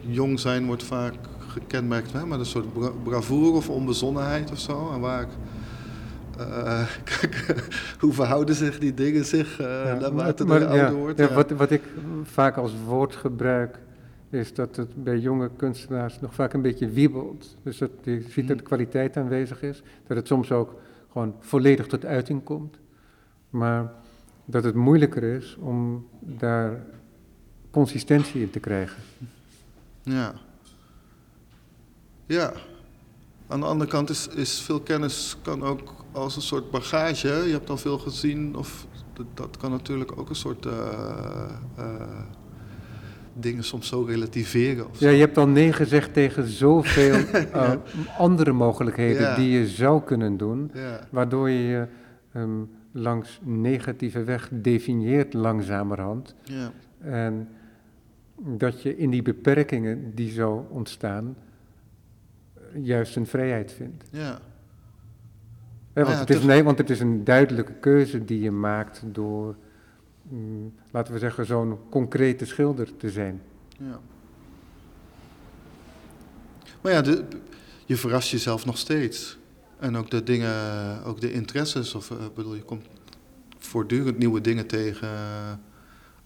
Jong 0.00 0.40
zijn 0.40 0.66
wordt 0.66 0.82
vaak 0.82 1.14
gekenmerkt 1.48 2.12
hè, 2.12 2.26
met 2.26 2.38
een 2.38 2.46
soort 2.46 2.72
bra 2.72 2.90
bravoure 3.04 3.56
of 3.56 3.68
onbezonnenheid 3.68 4.50
of 4.50 4.58
zo. 4.58 4.90
En 4.92 5.00
waar 5.00 5.22
ik, 5.22 5.28
uh, 6.38 6.86
hoe 8.00 8.12
verhouden 8.12 8.54
zich 8.54 8.78
die 8.78 8.94
dingen 8.94 9.24
zich 9.24 9.60
uh, 9.60 9.66
ja, 9.66 9.94
naarmate 9.94 10.44
maar, 10.44 10.60
maar, 10.60 10.68
ouder 10.68 10.94
wordt? 10.94 11.18
Ja, 11.18 11.34
Wat, 11.34 11.50
wat 11.50 11.70
ik 11.70 11.82
vaak 12.22 12.56
als 12.56 12.72
woord 12.84 13.16
gebruik, 13.16 13.78
is 14.30 14.54
dat 14.54 14.76
het 14.76 15.04
bij 15.04 15.18
jonge 15.18 15.50
kunstenaars 15.56 16.20
nog 16.20 16.34
vaak 16.34 16.52
een 16.52 16.62
beetje 16.62 16.88
wiebelt. 16.88 17.56
Dus 17.62 17.78
dat 17.78 17.90
je 18.02 18.24
ziet 18.28 18.48
dat 18.48 18.58
de 18.58 18.64
kwaliteit 18.64 19.16
aanwezig 19.16 19.62
is, 19.62 19.82
dat 20.06 20.16
het 20.16 20.26
soms 20.26 20.52
ook 20.52 20.74
gewoon 21.12 21.34
volledig 21.40 21.86
tot 21.86 22.04
uiting 22.04 22.44
komt. 22.44 22.78
Maar 23.50 23.92
dat 24.44 24.64
het 24.64 24.74
moeilijker 24.74 25.22
is 25.22 25.56
om 25.60 26.06
daar 26.20 26.84
consistentie 27.70 28.40
in 28.40 28.50
te 28.50 28.60
krijgen. 28.60 29.02
Ja. 30.02 30.34
Ja. 32.26 32.52
Aan 33.46 33.60
de 33.60 33.66
andere 33.66 33.90
kant 33.90 34.10
is, 34.10 34.28
is 34.28 34.60
veel 34.60 34.80
kennis 34.80 35.36
kan 35.42 35.62
ook 35.62 35.95
als 36.16 36.36
een 36.36 36.42
soort 36.42 36.70
bagage. 36.70 37.28
Je 37.28 37.52
hebt 37.52 37.70
al 37.70 37.76
veel 37.76 37.98
gezien, 37.98 38.56
of 38.56 38.86
dat, 39.12 39.26
dat 39.34 39.56
kan 39.56 39.70
natuurlijk 39.70 40.18
ook 40.18 40.28
een 40.28 40.34
soort 40.34 40.66
uh, 40.66 40.72
uh, 41.78 41.84
dingen 43.32 43.64
soms 43.64 43.88
zo 43.88 44.02
relativeren. 44.02 44.86
Ja, 44.98 45.10
je 45.10 45.20
hebt 45.20 45.38
al 45.38 45.48
nee 45.48 45.72
gezegd 45.72 46.12
tegen 46.12 46.48
zoveel 46.48 47.16
uh, 47.54 47.72
andere 48.18 48.52
mogelijkheden 48.52 49.22
ja. 49.22 49.34
die 49.34 49.50
je 49.50 49.68
zou 49.68 50.02
kunnen 50.02 50.36
doen, 50.36 50.70
ja. 50.74 51.00
waardoor 51.10 51.50
je 51.50 51.62
je 51.62 51.86
um, 52.36 52.70
langs 52.92 53.40
negatieve 53.42 54.24
weg 54.24 54.48
definieert 54.52 55.34
langzamerhand. 55.34 56.34
Ja. 56.42 56.72
En 57.00 57.48
dat 58.36 58.82
je 58.82 58.96
in 58.96 59.10
die 59.10 59.22
beperkingen 59.22 60.14
die 60.14 60.30
zo 60.30 60.66
ontstaan, 60.70 61.36
juist 62.74 63.16
een 63.16 63.26
vrijheid 63.26 63.72
vindt. 63.72 64.04
Ja. 64.10 64.38
Ja, 65.96 66.04
want, 66.04 66.18
het 66.18 66.30
is, 66.30 66.42
nee, 66.42 66.64
want 66.64 66.78
het 66.78 66.90
is 66.90 67.00
een 67.00 67.24
duidelijke 67.24 67.72
keuze 67.72 68.24
die 68.24 68.40
je 68.40 68.50
maakt 68.50 69.02
door 69.04 69.56
mm, 70.22 70.74
laten 70.90 71.12
we 71.12 71.18
zeggen, 71.18 71.46
zo'n 71.46 71.78
concrete 71.90 72.44
schilder 72.44 72.96
te 72.96 73.10
zijn. 73.10 73.42
Ja. 73.78 74.00
Maar 76.80 76.92
ja, 76.92 77.00
de, 77.00 77.24
je 77.86 77.96
verrast 77.96 78.30
jezelf 78.30 78.64
nog 78.64 78.78
steeds. 78.78 79.38
En 79.78 79.96
ook 79.96 80.10
de 80.10 80.22
dingen, 80.22 81.04
ook 81.04 81.20
de 81.20 81.32
interesses, 81.32 81.94
of 81.94 82.10
uh, 82.10 82.16
bedoel, 82.34 82.54
je 82.54 82.62
komt 82.62 82.86
voortdurend 83.58 84.18
nieuwe 84.18 84.40
dingen 84.40 84.66
tegen, 84.66 85.08
uh, 85.08 85.52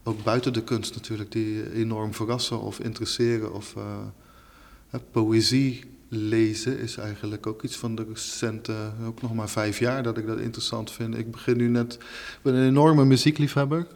ook 0.03 0.23
buiten 0.23 0.53
de 0.53 0.64
kunst 0.64 0.95
natuurlijk, 0.95 1.33
die 1.33 1.73
enorm 1.73 2.14
verrassen 2.14 2.61
of 2.61 2.81
interesseren. 2.81 3.55
Of 3.55 3.75
uh, 3.77 5.01
poëzie 5.11 5.85
lezen 6.13 6.79
is 6.79 6.97
eigenlijk 6.97 7.47
ook 7.47 7.63
iets 7.63 7.77
van 7.77 7.95
de 7.95 8.07
recente, 8.09 8.75
ook 9.07 9.23
nog 9.23 9.35
maar 9.35 9.49
vijf 9.49 9.79
jaar 9.79 10.03
dat 10.03 10.19
ik 10.19 10.27
dat 10.27 10.39
interessant 10.39 10.91
vind. 10.91 11.19
Ik 11.19 11.31
begin 11.31 11.57
nu 11.57 11.69
net, 11.69 11.95
ik 11.95 12.39
ben 12.43 12.55
een 12.55 12.69
enorme 12.69 13.05
muziekliefhebber, 13.05 13.87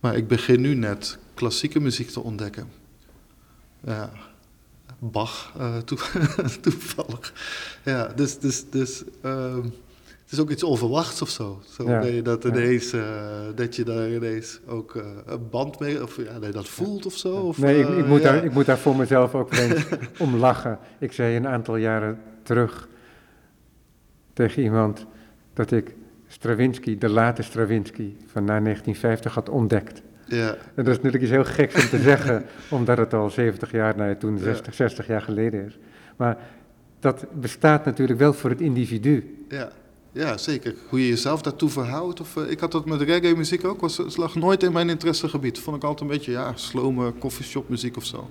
maar 0.00 0.16
ik 0.16 0.28
begin 0.28 0.60
nu 0.60 0.74
net 0.74 1.18
klassieke 1.34 1.80
muziek 1.80 2.10
te 2.10 2.20
ontdekken. 2.20 2.68
Ja, 3.84 4.12
Bach 4.98 5.52
toe, 5.84 5.98
toevallig. 6.60 7.32
Ja, 7.84 8.06
dus, 8.06 8.38
dus, 8.38 8.64
dus 8.70 9.02
het 9.22 9.74
is 10.32 10.40
ook 10.40 10.50
iets 10.50 10.62
onverwachts 10.62 11.22
of 11.22 11.28
zo. 11.28 11.62
Zo 11.64 11.88
ja, 11.88 12.00
je 12.00 12.22
dat 12.22 12.44
ineens, 12.44 12.94
uh, 12.94 13.02
dat 13.54 13.76
je 13.76 13.84
daar 13.84 14.10
ineens 14.10 14.60
ook 14.66 14.94
uh, 14.94 15.02
een 15.26 15.48
band 15.50 15.78
mee, 15.78 16.02
of 16.02 16.16
ja, 16.16 16.38
nee, 16.38 16.50
dat 16.50 16.68
voelt 16.68 17.06
of 17.06 17.16
zo. 17.16 17.34
Of, 17.34 17.58
nee, 17.58 17.80
ik, 17.80 17.88
ik, 17.88 18.06
moet 18.06 18.22
daar, 18.22 18.44
ik 18.44 18.52
moet 18.52 18.66
daar 18.66 18.78
voor 18.78 18.96
mezelf 18.96 19.34
ook 19.34 19.52
eens 19.52 19.84
om 20.18 20.36
lachen. 20.36 20.78
Ik 20.98 21.12
zei 21.12 21.36
een 21.36 21.46
aantal 21.46 21.76
jaren 21.76 22.20
terug 22.42 22.88
tegen 24.32 24.62
iemand 24.62 25.06
dat 25.54 25.70
ik 25.70 25.94
Stravinsky, 26.26 26.98
de 26.98 27.08
late 27.08 27.42
Stravinsky 27.42 28.12
van 28.26 28.44
na 28.44 28.60
1950 28.60 29.34
had 29.34 29.48
ontdekt. 29.48 30.02
Ja. 30.26 30.48
En 30.48 30.84
dat 30.84 30.86
is 30.86 30.96
natuurlijk 30.96 31.22
iets 31.22 31.32
heel 31.32 31.44
geks 31.44 31.74
om 31.74 31.88
te 31.88 31.98
zeggen, 32.10 32.44
omdat 32.70 32.98
het 32.98 33.14
al 33.14 33.30
70 33.30 33.72
jaar, 33.72 33.96
nou 33.96 34.08
ja, 34.08 34.14
toen 34.14 34.38
60, 34.38 34.74
60 34.74 35.06
jaar 35.06 35.22
geleden 35.22 35.66
is. 35.66 35.78
Maar 36.16 36.38
dat 37.00 37.26
bestaat 37.32 37.84
natuurlijk 37.84 38.18
wel 38.18 38.32
voor 38.32 38.50
het 38.50 38.60
individu. 38.60 39.44
Ja. 39.48 39.70
Ja, 40.12 40.36
zeker. 40.36 40.74
Hoe 40.88 41.00
je 41.00 41.08
jezelf 41.08 41.42
daartoe 41.42 41.68
verhoudt. 41.68 42.20
Of, 42.20 42.36
uh, 42.36 42.50
ik 42.50 42.60
had 42.60 42.72
dat 42.72 42.86
met 42.86 43.00
reggae 43.00 43.36
muziek 43.36 43.64
ook. 43.64 43.80
Was, 43.80 43.96
het 43.96 44.16
lag 44.16 44.34
nooit 44.34 44.62
in 44.62 44.72
mijn 44.72 44.88
interessegebied. 44.88 45.58
Vond 45.58 45.76
ik 45.76 45.84
altijd 45.84 46.10
een 46.10 46.16
beetje, 46.16 46.32
ja, 46.32 46.52
slome 46.54 47.12
coffeeshop 47.18 47.68
muziek 47.68 47.96
of 47.96 48.04
zo. 48.04 48.30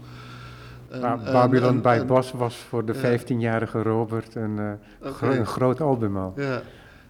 En, 0.89 1.01
Babylon 1.23 1.81
bij 1.81 2.05
Bos 2.05 2.31
was 2.31 2.55
voor 2.55 2.85
de 2.85 2.95
15-jarige 2.95 3.81
Robert 3.81 4.35
een, 4.35 4.57
uh, 4.57 4.71
okay. 4.99 5.11
gro 5.11 5.29
een 5.31 5.45
groot 5.45 5.81
album 5.81 6.17
al. 6.17 6.33
Ja. 6.37 6.61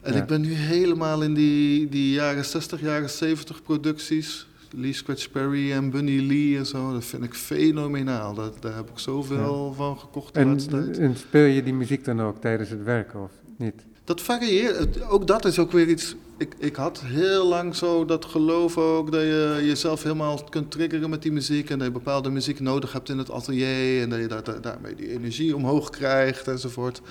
En 0.01 0.13
ja. 0.13 0.19
ik 0.19 0.26
ben 0.26 0.41
nu 0.41 0.53
helemaal 0.53 1.22
in 1.22 1.34
die, 1.34 1.89
die 1.89 2.13
jaren 2.13 2.45
60, 2.45 2.82
jaren 2.82 3.09
70 3.09 3.61
producties. 3.61 4.47
Lee 4.76 4.93
Scratch 4.93 5.32
Perry 5.32 5.72
en 5.72 5.89
Bunny 5.89 6.28
Lee 6.28 6.57
en 6.57 6.65
zo. 6.65 6.93
Dat 6.93 7.05
vind 7.05 7.24
ik 7.24 7.34
fenomenaal. 7.34 8.34
Dat, 8.34 8.61
daar 8.61 8.76
heb 8.76 8.89
ik 8.89 8.99
zoveel 8.99 9.67
ja. 9.67 9.76
van 9.76 9.99
gekocht 9.99 10.34
de 10.34 10.39
en, 10.39 10.47
laatste 10.47 10.69
tijd. 10.69 10.97
En 10.97 11.15
speel 11.15 11.45
je 11.45 11.63
die 11.63 11.74
muziek 11.74 12.05
dan 12.05 12.22
ook 12.22 12.41
tijdens 12.41 12.69
het 12.69 12.84
werken 12.84 13.22
of 13.22 13.32
niet? 13.57 13.86
Dat 14.04 14.22
varieert. 14.22 15.02
Ook 15.02 15.28
dat 15.28 15.45
is 15.45 15.60
ook 15.60 15.72
weer 15.72 15.88
iets. 15.88 16.16
Ik, 16.38 16.56
ik 16.58 16.76
had 16.76 17.02
heel 17.02 17.47
lang 17.47 17.76
zo 17.76 18.06
dat 18.06 18.26
geloof 18.26 18.78
ook 18.78 19.12
dat 19.12 19.22
je 19.22 19.62
jezelf 19.64 20.04
helemaal 20.04 20.43
kunt 20.49 20.72
triggeren 20.72 21.10
met 21.10 21.22
die 21.22 21.32
muziek. 21.32 21.70
En 21.70 21.78
dat 21.78 21.88
je 21.88 21.93
bepaalde 21.93 22.30
muziek 22.30 22.60
nodig 22.60 22.93
hebt 22.93 23.10
in 23.10 23.18
het 23.18 23.32
atelier. 23.32 24.02
En 24.02 24.10
dat 24.10 24.20
je 24.20 24.28
daar, 24.28 24.62
daarmee 24.62 24.95
die 24.95 25.10
energie 25.10 25.56
omhoog 25.56 25.89
krijgt 25.89 26.47
enzovoort. 26.47 27.02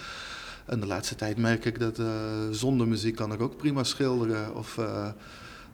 En 0.67 0.81
de 0.81 0.87
laatste 0.87 1.15
tijd 1.15 1.37
merk 1.37 1.65
ik 1.65 1.81
dat 1.81 1.99
uh, 1.99 2.07
zonder 2.51 2.89
muziek 2.89 3.17
kan 3.17 3.33
ik 3.33 3.41
ook 3.41 3.57
prima 3.57 3.85
schilderen. 3.85 4.55
Of, 4.55 4.77
uh, 4.77 5.09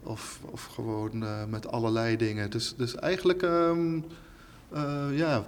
of, 0.03 0.41
of 0.51 0.65
gewoon 0.65 1.23
uh, 1.23 1.45
met 1.49 1.67
allerlei 1.67 2.17
dingen. 2.17 2.51
Dus, 2.51 2.75
dus 2.77 2.95
eigenlijk, 2.95 3.43
um, 3.43 4.05
ja, 5.13 5.47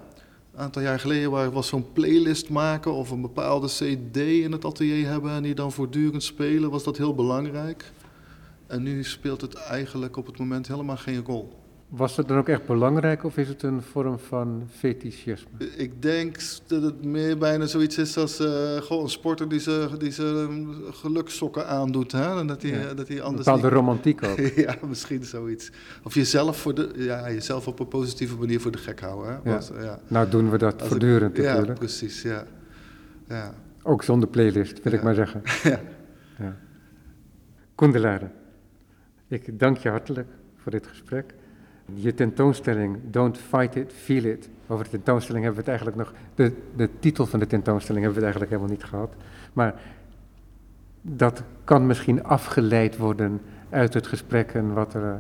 een 0.59 0.65
aantal 0.65 0.83
jaar 0.83 1.01
geleden 1.01 1.53
was 1.53 1.67
zo'n 1.69 1.93
playlist 1.93 2.49
maken 2.49 2.93
of 2.93 3.11
een 3.11 3.21
bepaalde 3.21 3.67
CD 3.67 4.17
in 4.17 4.53
het 4.53 4.65
atelier 4.65 5.07
hebben 5.07 5.31
en 5.31 5.43
die 5.43 5.55
dan 5.55 5.73
voortdurend 5.73 6.23
spelen, 6.23 6.71
was 6.71 6.85
dat 6.85 6.97
heel 6.97 7.15
belangrijk. 7.15 7.93
En 8.67 8.83
nu 8.83 9.05
speelt 9.05 9.41
het 9.41 9.55
eigenlijk 9.55 10.17
op 10.17 10.27
het 10.27 10.39
moment 10.39 10.69
helemaal 10.69 10.97
geen 10.97 11.25
rol. 11.25 11.58
Was 11.89 12.17
het 12.17 12.29
dan 12.29 12.39
ook 12.39 12.49
echt 12.49 12.67
belangrijk 12.67 13.25
of 13.25 13.37
is 13.37 13.49
het 13.49 13.63
een 13.63 13.83
vorm 13.83 14.19
van 14.19 14.69
fetischisme? 14.71 15.49
Ik 15.77 16.03
denk 16.03 16.39
dat 16.67 16.83
het 16.83 17.05
meer 17.05 17.39
bijna 17.39 17.67
zoiets 17.67 17.99
is 17.99 18.17
als 18.17 18.41
uh, 18.41 18.77
gewoon 18.77 19.03
een 19.03 19.09
sporter 19.09 19.49
die 19.49 19.61
zijn 19.61 19.99
die 19.99 20.11
ze 20.11 20.49
gelukssokken 20.91 21.67
aandoet. 21.67 22.13
Hè? 22.13 22.39
En 22.39 22.47
dat 22.47 22.63
hij, 22.63 22.71
ja. 22.71 22.95
dat 22.95 23.09
hij 23.09 23.23
anders. 23.23 23.47
Een 23.47 23.53
bepaalde 23.55 23.77
romantiek 23.77 24.25
ook. 24.25 24.39
ja, 24.67 24.75
misschien 24.89 25.25
zoiets. 25.25 25.71
Of 26.03 26.15
jezelf, 26.15 26.57
voor 26.57 26.75
de, 26.75 26.93
ja, 26.97 27.31
jezelf 27.31 27.67
op 27.67 27.81
een 27.81 27.89
positieve 27.89 28.37
manier 28.37 28.61
voor 28.61 28.71
de 28.71 28.79
gek 28.79 29.01
houden. 29.01 29.33
Hè? 29.33 29.51
Ja. 29.51 29.55
Was, 29.55 29.71
ja. 29.81 30.01
Nou 30.07 30.29
doen 30.29 30.51
we 30.51 30.59
dat 30.59 30.81
als 30.81 30.89
voortdurend 30.89 31.39
ik, 31.39 31.45
natuurlijk. 31.45 31.73
Ja, 31.73 31.75
precies. 31.75 32.23
Ja. 32.23 32.45
Ja. 33.29 33.55
Ook 33.83 34.03
zonder 34.03 34.29
playlist, 34.29 34.83
wil 34.83 34.93
ik 34.93 35.03
maar 35.03 35.15
zeggen. 35.15 35.43
ja. 35.71 35.81
ja. 36.39 36.57
Koendelare, 37.75 38.31
ik 39.29 39.59
dank 39.59 39.77
je 39.77 39.89
hartelijk 39.89 40.29
voor 40.57 40.73
dit 40.73 40.87
gesprek. 40.87 41.35
Je 41.95 42.15
tentoonstelling 42.15 42.99
Don't 43.11 43.39
Fight 43.39 43.77
It, 43.77 43.93
Feel 43.93 44.25
It. 44.25 44.49
Over 44.67 44.85
de 44.85 44.91
tentoonstelling 44.91 45.45
hebben 45.45 45.65
we 45.65 45.71
het 45.71 45.81
eigenlijk 45.81 45.97
nog. 45.97 46.21
De, 46.35 46.53
de 46.77 46.89
titel 46.99 47.27
van 47.27 47.39
de 47.39 47.47
tentoonstelling 47.47 48.05
hebben 48.05 48.23
we 48.23 48.27
het 48.27 48.37
eigenlijk 48.37 48.51
helemaal 48.51 48.71
niet 48.71 48.91
gehad. 48.91 49.15
Maar 49.53 49.81
dat 51.03 51.43
kan 51.65 51.87
misschien 51.87 52.25
afgeleid 52.25 52.97
worden 52.97 53.41
uit 53.71 53.95
het 53.95 54.07
gesprek 54.07 54.53
en 54.53 54.73
wat 54.73 54.95
er 54.95 55.03
uh, 55.03 55.15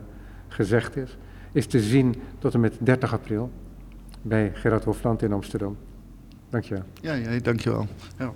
gezegd 0.48 0.96
is. 0.96 1.16
Is 1.52 1.66
te 1.66 1.80
zien 1.80 2.14
tot 2.38 2.54
en 2.54 2.60
met 2.60 2.76
30 2.78 3.12
april 3.12 3.50
bij 4.22 4.50
Gerard 4.54 4.84
Hofland 4.84 5.22
in 5.22 5.32
Amsterdam. 5.32 5.76
Dank 6.48 6.64
je 6.64 6.74
wel. 6.74 6.84
Ja, 7.00 7.12
ja 7.12 7.40
dank 7.40 7.60
je 7.60 7.70
wel. 7.70 7.86
Ja. 8.18 8.32